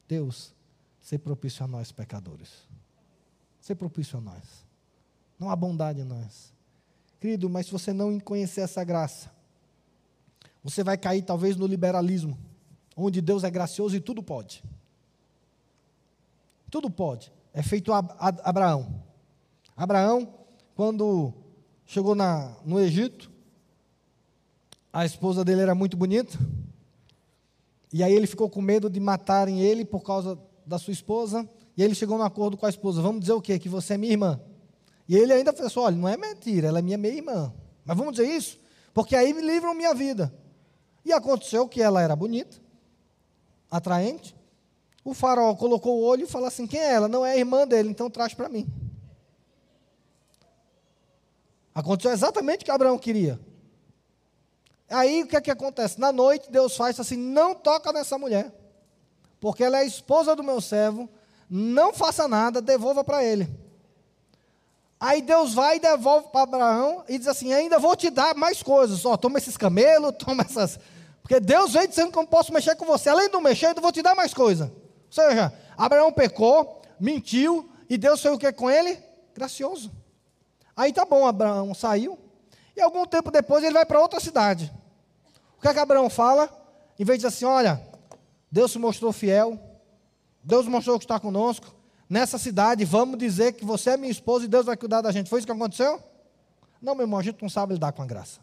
Deus, 0.10 0.54
ser 1.00 1.20
propício 1.20 1.64
a 1.64 1.68
nós, 1.68 1.94
pecadores. 1.94 2.68
Ser 3.62 3.76
propício 3.76 4.18
a 4.18 4.22
nós. 4.22 4.66
Não 5.40 5.50
há 5.50 5.56
bondade 5.56 6.02
em 6.02 6.04
nós. 6.04 6.54
Querido, 7.18 7.50
mas 7.50 7.68
se 7.68 7.72
você 7.72 7.94
não 7.94 8.20
conhecer 8.20 8.60
essa 8.60 8.84
graça, 8.84 9.32
você 10.62 10.84
vai 10.84 10.98
cair 10.98 11.22
talvez 11.22 11.56
no 11.56 11.66
liberalismo, 11.66 12.38
onde 12.98 13.22
Deus 13.22 13.46
é 13.46 13.50
gracioso 13.50 13.96
e 13.96 14.02
tudo 14.02 14.22
pode. 14.22 14.62
Tudo 16.70 16.92
pode. 16.92 17.32
É 17.54 17.64
feito 17.64 17.94
a, 17.94 18.00
Abraão. 18.44 19.10
Abraão, 19.82 20.32
quando 20.76 21.34
chegou 21.88 22.14
na, 22.14 22.56
no 22.64 22.80
Egito, 22.80 23.32
a 24.94 25.04
esposa 25.08 25.44
dele 25.44 25.62
era 25.62 25.74
muito 25.74 25.98
bonita, 25.98 26.38
e 27.92 28.04
aí 28.04 28.14
ele 28.14 28.28
ficou 28.28 28.48
com 28.48 28.62
medo 28.62 28.92
de 28.92 29.00
matarem 29.00 29.60
ele 29.60 29.84
por 29.84 30.02
causa 30.02 30.38
da 30.68 30.78
sua 30.78 30.94
esposa, 30.94 31.50
e 31.76 31.82
ele 31.82 31.96
chegou 31.96 32.16
num 32.16 32.24
acordo 32.24 32.58
com 32.58 32.68
a 32.68 32.70
esposa: 32.70 33.02
vamos 33.02 33.22
dizer 33.22 33.34
o 33.34 33.42
quê? 33.42 33.58
Que 33.58 33.68
você 33.68 33.96
é 33.96 33.98
minha 33.98 34.12
irmã. 34.12 34.40
E 35.10 35.16
ele 35.18 35.34
ainda 35.34 35.52
falou 35.52 35.66
assim: 35.66 35.80
olha, 35.80 35.96
não 35.96 36.08
é 36.08 36.16
mentira, 36.16 36.68
ela 36.68 36.78
é 36.78 36.82
minha 36.84 36.98
meia-irmã. 37.00 37.52
Mas 37.84 37.98
vamos 37.98 38.14
dizer 38.14 38.30
isso? 38.30 38.60
Porque 38.94 39.16
aí 39.16 39.34
me 39.34 39.42
livram 39.42 39.74
minha 39.74 39.96
vida. 39.96 40.32
E 41.04 41.12
aconteceu 41.12 41.68
que 41.68 41.82
ela 41.82 42.04
era 42.04 42.16
bonita, 42.16 42.56
atraente. 43.72 44.36
O 45.04 45.16
farol 45.16 45.56
colocou 45.58 45.98
o 45.98 46.04
olho 46.04 46.26
e 46.26 46.30
falou 46.30 46.48
assim: 46.48 46.68
quem 46.68 46.80
é 46.80 46.94
ela? 46.94 47.08
Não 47.08 47.26
é 47.26 47.32
a 47.32 47.38
irmã 47.38 47.68
dele, 47.68 47.90
então 47.90 48.12
traz 48.12 48.36
para 48.36 48.48
mim. 48.48 48.72
Aconteceu 51.74 52.12
exatamente 52.12 52.62
o 52.62 52.66
que 52.66 52.72
Abraão 52.72 52.98
queria. 52.98 53.40
Aí 54.90 55.24
o 55.24 55.28
que 55.28 55.38
é 55.38 55.42
que 55.42 55.52
acontece? 55.52 56.00
Na 56.00 56.12
noite, 56.12 56.52
Deus 56.52 56.76
faz 56.76 57.00
assim: 57.00 57.16
não 57.16 57.56
toca 57.56 57.94
nessa 57.94 58.18
mulher, 58.18 58.54
porque 59.40 59.64
ela 59.64 59.80
é 59.80 59.86
esposa 59.86 60.36
do 60.36 60.44
meu 60.44 60.60
servo, 60.60 61.10
não 61.50 61.94
faça 61.94 62.28
nada, 62.28 62.62
devolva 62.62 63.04
para 63.04 63.24
ele. 63.24 63.50
Aí 65.00 65.22
Deus 65.22 65.54
vai 65.54 65.78
e 65.78 65.80
devolve 65.80 66.28
para 66.28 66.42
Abraão 66.42 67.04
e 67.08 67.18
diz 67.18 67.28
assim: 67.28 67.54
ainda 67.54 67.80
vou 67.80 67.96
te 67.96 68.10
dar 68.10 68.36
mais 68.36 68.62
coisas. 68.62 69.06
Ó, 69.06 69.16
toma 69.16 69.40
esses 69.40 69.56
camelos, 69.56 70.14
toma 70.20 70.44
essas. 70.44 70.78
Porque 71.22 71.40
Deus 71.40 71.74
vem 71.74 71.88
dizendo 71.88 72.12
que 72.12 72.18
eu 72.18 72.24
não 72.24 72.28
posso 72.30 72.52
mexer 72.52 72.76
com 72.76 72.86
você. 72.86 73.10
Além 73.10 73.30
do 73.30 73.40
mexer, 73.40 73.76
eu 73.76 73.82
vou 73.82 73.92
te 73.92 74.02
dar 74.02 74.14
mais 74.14 74.34
coisa. 74.34 74.66
Ou 74.66 75.12
seja, 75.12 75.54
Abraão 75.78 76.12
pecou, 76.12 76.82
mentiu, 77.00 77.70
e 77.90 77.98
Deus 77.98 78.22
foi 78.22 78.32
o 78.32 78.38
que 78.38 78.52
com 78.52 78.70
ele? 78.70 79.02
Gracioso. 79.34 79.92
Aí 80.82 80.92
tá 80.92 81.06
bom, 81.06 81.28
Abraão 81.28 81.76
saiu. 81.76 82.18
E 82.76 82.82
algum 82.82 83.06
tempo 83.06 83.30
depois 83.30 83.64
ele 83.64 83.76
vai 83.76 83.86
para 83.86 84.02
outra 84.02 84.20
cidade. 84.20 84.74
O 85.56 85.62
que 85.62 85.68
é 85.68 85.74
que 85.74 85.80
Abraão 85.80 86.10
fala? 86.10 86.50
Em 86.98 87.06
vez 87.06 87.20
de 87.20 87.28
dizer 87.28 87.28
assim: 87.28 87.46
olha, 87.46 87.80
Deus 88.52 88.72
se 88.72 88.80
mostrou 88.80 89.14
fiel, 89.14 89.60
Deus 90.44 90.66
mostrou 90.68 90.98
que 90.98 91.06
está 91.06 91.20
conosco, 91.20 91.68
nessa 92.10 92.40
cidade, 92.40 92.84
vamos 92.84 93.20
dizer 93.20 93.54
que 93.54 93.64
você 93.64 93.92
é 93.92 93.98
minha 93.98 94.12
esposa 94.12 94.46
e 94.46 94.48
Deus 94.48 94.66
vai 94.66 94.76
cuidar 94.76 95.02
da 95.02 95.12
gente. 95.12 95.30
Foi 95.30 95.38
isso 95.38 95.46
que 95.46 95.52
aconteceu? 95.52 96.02
Não, 96.82 96.96
meu 96.96 97.04
irmão, 97.04 97.20
a 97.20 97.24
gente 97.24 97.40
não 97.44 97.50
sabe 97.50 97.74
lidar 97.74 97.92
com 97.92 98.02
a 98.02 98.06
graça. 98.08 98.40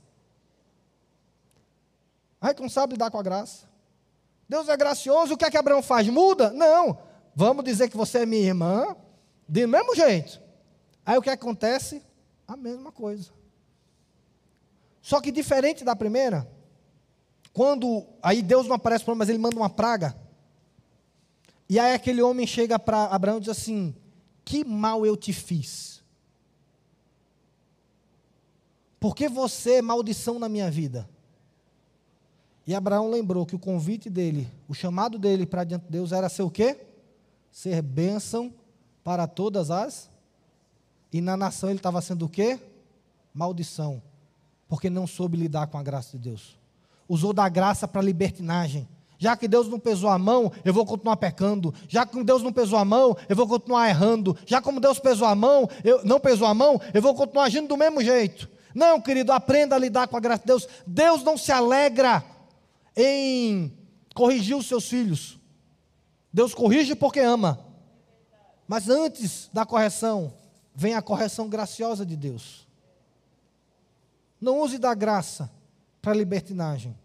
A 2.40 2.50
gente 2.50 2.62
não 2.62 2.68
sabe 2.68 2.92
lidar 2.92 3.10
com 3.10 3.18
a 3.18 3.22
graça. 3.24 3.66
Deus 4.48 4.68
é 4.68 4.76
gracioso, 4.76 5.34
o 5.34 5.36
que 5.36 5.44
é 5.44 5.50
que 5.50 5.58
Abraão 5.58 5.82
faz? 5.82 6.08
Muda? 6.08 6.50
Não. 6.50 6.98
Vamos 7.34 7.64
dizer 7.64 7.88
que 7.88 7.96
você 7.96 8.18
é 8.18 8.26
minha 8.26 8.46
irmã, 8.46 8.94
do 9.48 9.66
mesmo 9.66 9.96
jeito. 9.96 10.40
Aí 11.04 11.18
o 11.18 11.22
que 11.22 11.30
acontece? 11.30 12.06
A 12.48 12.56
mesma 12.56 12.90
coisa. 12.90 13.30
Só 15.02 15.20
que 15.20 15.30
diferente 15.30 15.84
da 15.84 15.94
primeira, 15.94 16.50
quando 17.52 18.06
aí 18.22 18.42
Deus 18.42 18.66
não 18.66 18.76
aparece 18.76 19.04
para 19.04 19.14
mas 19.14 19.28
ele 19.28 19.38
manda 19.38 19.56
uma 19.56 19.70
praga. 19.70 20.18
E 21.68 21.78
aí 21.78 21.92
aquele 21.92 22.22
homem 22.22 22.46
chega 22.46 22.78
para 22.78 23.04
Abraão 23.04 23.36
e 23.36 23.40
diz 23.40 23.50
assim: 23.50 23.94
Que 24.44 24.64
mal 24.64 25.04
eu 25.04 25.16
te 25.16 25.32
fiz? 25.32 26.02
Porque 28.98 29.28
você 29.28 29.74
é 29.74 29.82
maldição 29.82 30.38
na 30.38 30.48
minha 30.48 30.70
vida. 30.70 31.08
E 32.66 32.74
Abraão 32.74 33.10
lembrou 33.10 33.46
que 33.46 33.56
o 33.56 33.58
convite 33.58 34.10
dele, 34.10 34.46
o 34.68 34.74
chamado 34.74 35.18
dele 35.18 35.46
para 35.46 35.64
diante 35.64 35.84
de 35.84 35.90
Deus 35.90 36.12
era 36.12 36.28
ser 36.28 36.42
o 36.42 36.50
quê? 36.50 36.86
Ser 37.50 37.80
bênção 37.80 38.52
para 39.02 39.26
todas 39.26 39.70
as. 39.70 40.10
E 41.12 41.20
na 41.20 41.36
nação 41.36 41.70
ele 41.70 41.78
estava 41.78 42.00
sendo 42.00 42.26
o 42.26 42.28
quê? 42.28 42.58
Maldição. 43.32 44.02
Porque 44.68 44.90
não 44.90 45.06
soube 45.06 45.36
lidar 45.36 45.66
com 45.68 45.78
a 45.78 45.82
graça 45.82 46.16
de 46.16 46.24
Deus. 46.24 46.58
Usou 47.08 47.32
da 47.32 47.48
graça 47.48 47.88
para 47.88 48.02
libertinagem 48.02 48.88
já 49.18 49.36
que 49.36 49.48
Deus 49.48 49.68
não 49.68 49.80
pesou 49.80 50.08
a 50.08 50.16
mão, 50.16 50.50
eu 50.64 50.72
vou 50.72 50.86
continuar 50.86 51.16
pecando. 51.16 51.74
Já 51.88 52.06
que 52.06 52.22
Deus 52.22 52.40
não 52.40 52.52
pesou 52.52 52.78
a 52.78 52.84
mão, 52.84 53.16
eu 53.28 53.34
vou 53.34 53.48
continuar 53.48 53.88
errando. 53.88 54.36
Já 54.46 54.62
como 54.62 54.80
Deus 54.80 55.00
pesou 55.00 55.26
a 55.26 55.34
mão, 55.34 55.68
eu 55.82 56.04
não 56.04 56.20
pesou 56.20 56.46
a 56.46 56.54
mão, 56.54 56.80
eu 56.94 57.02
vou 57.02 57.14
continuar 57.14 57.44
agindo 57.44 57.66
do 57.66 57.76
mesmo 57.76 58.00
jeito. 58.00 58.48
Não, 58.72 59.00
querido, 59.00 59.32
aprenda 59.32 59.74
a 59.74 59.78
lidar 59.78 60.06
com 60.06 60.16
a 60.16 60.20
graça 60.20 60.42
de 60.42 60.46
Deus. 60.46 60.68
Deus 60.86 61.24
não 61.24 61.36
se 61.36 61.50
alegra 61.50 62.24
em 62.96 63.76
corrigir 64.14 64.56
os 64.56 64.66
seus 64.66 64.88
filhos. 64.88 65.36
Deus 66.32 66.54
corrige 66.54 66.94
porque 66.94 67.18
ama. 67.18 67.58
Mas 68.68 68.88
antes 68.88 69.50
da 69.52 69.66
correção, 69.66 70.32
vem 70.78 70.94
a 70.94 71.02
correção 71.02 71.48
graciosa 71.48 72.06
de 72.06 72.16
Deus. 72.16 72.64
Não 74.40 74.60
use 74.60 74.78
da 74.78 74.94
graça 74.94 75.50
para 76.00 76.14
libertinagem. 76.14 76.96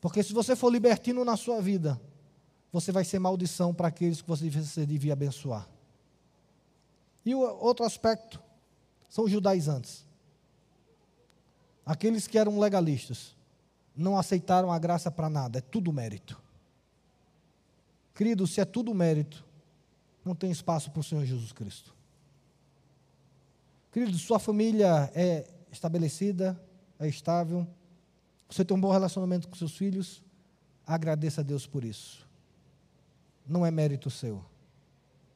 Porque 0.00 0.22
se 0.22 0.32
você 0.32 0.54
for 0.54 0.70
libertino 0.70 1.24
na 1.24 1.36
sua 1.36 1.60
vida, 1.60 2.00
você 2.72 2.92
vai 2.92 3.04
ser 3.04 3.18
maldição 3.18 3.74
para 3.74 3.88
aqueles 3.88 4.22
que 4.22 4.28
você 4.28 4.86
devia 4.86 5.14
abençoar. 5.14 5.68
E 7.26 7.34
o 7.34 7.40
outro 7.40 7.84
aspecto 7.84 8.40
são 9.08 9.24
os 9.24 9.32
judaizantes. 9.32 10.06
Aqueles 11.84 12.28
que 12.28 12.38
eram 12.38 12.60
legalistas, 12.60 13.34
não 13.96 14.16
aceitaram 14.16 14.70
a 14.70 14.78
graça 14.78 15.10
para 15.10 15.28
nada, 15.28 15.58
é 15.58 15.60
tudo 15.60 15.92
mérito. 15.92 16.40
Querido, 18.14 18.46
se 18.46 18.60
é 18.60 18.64
tudo 18.64 18.94
mérito, 18.94 19.44
não 20.24 20.36
tem 20.36 20.52
espaço 20.52 20.92
para 20.92 21.00
o 21.00 21.04
Senhor 21.04 21.24
Jesus 21.24 21.50
Cristo. 21.50 21.97
Querido, 23.98 24.16
sua 24.16 24.38
família 24.38 25.10
é 25.12 25.44
estabelecida, 25.72 26.56
é 27.00 27.08
estável, 27.08 27.66
você 28.48 28.64
tem 28.64 28.76
um 28.76 28.80
bom 28.80 28.92
relacionamento 28.92 29.48
com 29.48 29.56
seus 29.56 29.76
filhos, 29.76 30.22
agradeça 30.86 31.40
a 31.40 31.44
Deus 31.44 31.66
por 31.66 31.82
isso. 31.82 32.24
Não 33.44 33.66
é 33.66 33.72
mérito 33.72 34.08
seu, 34.08 34.44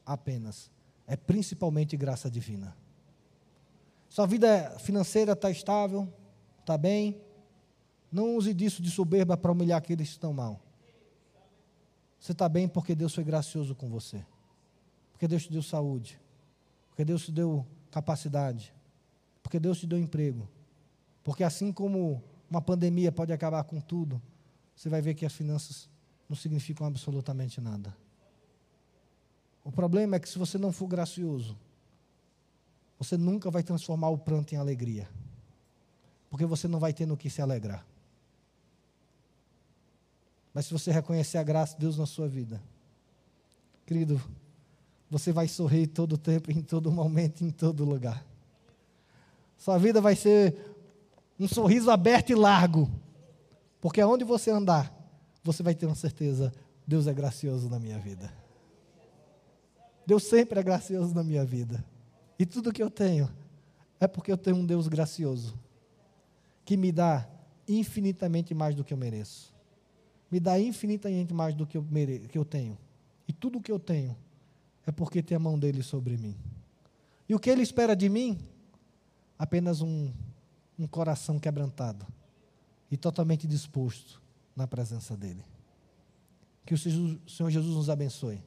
apenas. 0.06 0.70
É 1.08 1.16
principalmente 1.16 1.96
graça 1.96 2.30
divina. 2.30 2.72
Sua 4.08 4.26
vida 4.26 4.78
financeira 4.78 5.32
está 5.32 5.50
estável, 5.50 6.08
está 6.60 6.78
bem. 6.78 7.20
Não 8.12 8.36
use 8.36 8.54
disso 8.54 8.80
de 8.80 8.92
soberba 8.92 9.36
para 9.36 9.50
humilhar 9.50 9.78
aqueles 9.78 10.06
que 10.06 10.14
estão 10.14 10.32
mal. 10.32 10.60
Você 12.20 12.30
está 12.30 12.48
bem 12.48 12.68
porque 12.68 12.94
Deus 12.94 13.12
foi 13.12 13.24
gracioso 13.24 13.74
com 13.74 13.88
você. 13.88 14.24
Porque 15.10 15.26
Deus 15.26 15.42
te 15.42 15.50
deu 15.50 15.64
saúde. 15.64 16.20
Porque 16.90 17.04
Deus 17.04 17.24
te 17.24 17.32
deu 17.32 17.66
capacidade. 17.92 18.74
Porque 19.42 19.60
Deus 19.60 19.78
te 19.78 19.86
deu 19.86 19.98
emprego. 19.98 20.48
Porque 21.22 21.44
assim 21.44 21.70
como 21.72 22.24
uma 22.50 22.60
pandemia 22.60 23.12
pode 23.12 23.32
acabar 23.32 23.62
com 23.62 23.80
tudo. 23.80 24.20
Você 24.74 24.88
vai 24.88 25.00
ver 25.00 25.14
que 25.14 25.24
as 25.24 25.32
finanças 25.32 25.88
não 26.28 26.34
significam 26.34 26.86
absolutamente 26.86 27.60
nada. 27.60 27.96
O 29.62 29.70
problema 29.70 30.16
é 30.16 30.18
que 30.18 30.28
se 30.28 30.38
você 30.38 30.58
não 30.58 30.72
for 30.72 30.88
gracioso, 30.88 31.56
você 32.98 33.16
nunca 33.16 33.50
vai 33.50 33.62
transformar 33.62 34.08
o 34.08 34.18
pranto 34.18 34.54
em 34.54 34.58
alegria. 34.58 35.08
Porque 36.30 36.46
você 36.46 36.66
não 36.66 36.80
vai 36.80 36.92
ter 36.92 37.06
no 37.06 37.16
que 37.16 37.28
se 37.30 37.42
alegrar. 37.42 37.86
Mas 40.54 40.66
se 40.66 40.72
você 40.72 40.90
reconhecer 40.90 41.38
a 41.38 41.42
graça 41.42 41.74
de 41.74 41.80
Deus 41.80 41.98
na 41.98 42.06
sua 42.06 42.28
vida, 42.28 42.60
querido, 43.86 44.20
você 45.12 45.30
vai 45.30 45.46
sorrir 45.46 45.88
todo 45.88 46.14
o 46.14 46.16
tempo, 46.16 46.50
em 46.50 46.62
todo 46.62 46.90
momento, 46.90 47.44
em 47.44 47.50
todo 47.50 47.84
lugar. 47.84 48.24
Sua 49.58 49.76
vida 49.76 50.00
vai 50.00 50.16
ser 50.16 50.56
um 51.38 51.46
sorriso 51.46 51.90
aberto 51.90 52.30
e 52.30 52.34
largo. 52.34 52.90
Porque 53.78 54.00
aonde 54.00 54.24
você 54.24 54.50
andar, 54.50 54.90
você 55.44 55.62
vai 55.62 55.74
ter 55.74 55.84
uma 55.84 55.94
certeza: 55.94 56.50
Deus 56.86 57.06
é 57.06 57.12
gracioso 57.12 57.68
na 57.68 57.78
minha 57.78 57.98
vida. 57.98 58.32
Deus 60.06 60.24
sempre 60.24 60.58
é 60.58 60.62
gracioso 60.62 61.14
na 61.14 61.22
minha 61.22 61.44
vida. 61.44 61.84
E 62.38 62.46
tudo 62.46 62.72
que 62.72 62.82
eu 62.82 62.88
tenho 62.88 63.28
é 64.00 64.06
porque 64.08 64.32
eu 64.32 64.38
tenho 64.38 64.56
um 64.56 64.64
Deus 64.64 64.88
gracioso 64.88 65.60
que 66.64 66.74
me 66.74 66.90
dá 66.90 67.28
infinitamente 67.68 68.54
mais 68.54 68.74
do 68.74 68.82
que 68.82 68.94
eu 68.94 68.98
mereço. 68.98 69.52
Me 70.30 70.40
dá 70.40 70.58
infinitamente 70.58 71.34
mais 71.34 71.54
do 71.54 71.66
que 71.66 71.76
eu, 71.76 71.82
mere 71.82 72.20
que 72.20 72.38
eu 72.38 72.46
tenho. 72.46 72.78
E 73.28 73.32
tudo 73.34 73.60
que 73.60 73.70
eu 73.70 73.78
tenho 73.78 74.16
é 74.86 74.92
porque 74.92 75.22
tem 75.22 75.36
a 75.36 75.40
mão 75.40 75.58
dele 75.58 75.82
sobre 75.82 76.16
mim. 76.16 76.36
E 77.28 77.34
o 77.34 77.38
que 77.38 77.50
ele 77.50 77.62
espera 77.62 77.94
de 77.94 78.08
mim? 78.08 78.38
Apenas 79.38 79.80
um, 79.80 80.12
um 80.78 80.86
coração 80.86 81.38
quebrantado 81.38 82.06
e 82.90 82.96
totalmente 82.96 83.46
disposto 83.46 84.20
na 84.54 84.66
presença 84.66 85.16
dele. 85.16 85.44
Que 86.66 86.74
o 86.74 86.78
Senhor 86.78 87.50
Jesus 87.50 87.74
nos 87.74 87.88
abençoe. 87.88 88.42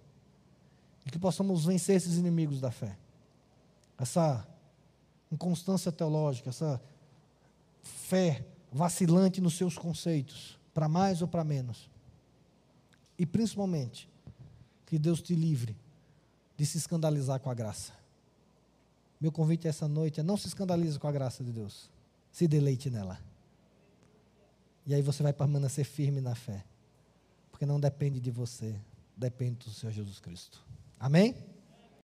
E 1.06 1.12
que 1.12 1.20
possamos 1.20 1.66
vencer 1.66 1.96
esses 1.96 2.18
inimigos 2.18 2.60
da 2.60 2.72
fé. 2.72 2.98
Essa 3.98 4.46
inconstância 5.32 5.92
teológica, 5.92 6.50
essa 6.50 6.82
fé 7.82 8.46
vacilante 8.72 9.40
nos 9.40 9.56
seus 9.56 9.78
conceitos, 9.78 10.60
para 10.74 10.90
mais 10.90 11.22
ou 11.22 11.28
para 11.28 11.44
menos. 11.44 11.90
E 13.18 13.26
principalmente, 13.26 14.10
que 14.86 15.00
Deus 15.00 15.22
te 15.22 15.34
livre 15.34 15.76
de 16.58 16.66
se 16.66 16.78
escandalizar 16.78 17.40
com 17.40 17.50
a 17.50 17.54
graça. 17.54 17.94
Meu 19.20 19.32
convite 19.32 19.68
essa 19.68 19.88
noite 19.88 20.20
é 20.20 20.24
não 20.24 20.38
se 20.38 20.48
escandalize 20.48 21.00
com 21.00 21.08
a 21.08 21.12
graça 21.12 21.44
de 21.44 21.52
Deus. 21.52 21.90
Se 22.32 22.48
deleite 22.48 22.90
nela. 22.90 23.20
E 24.86 24.94
aí 24.94 25.02
você 25.02 25.24
vai 25.24 25.34
permanecer 25.34 25.86
firme 25.86 26.22
na 26.22 26.36
fé. 26.36 26.64
Porque 27.52 27.66
não 27.66 27.80
depende 27.80 28.20
de 28.20 28.30
você, 28.30 28.76
depende 29.16 29.66
do 29.66 29.72
Senhor 29.72 29.92
Jesus 29.92 30.20
Cristo. 30.20 30.62
Amém? 31.00 31.36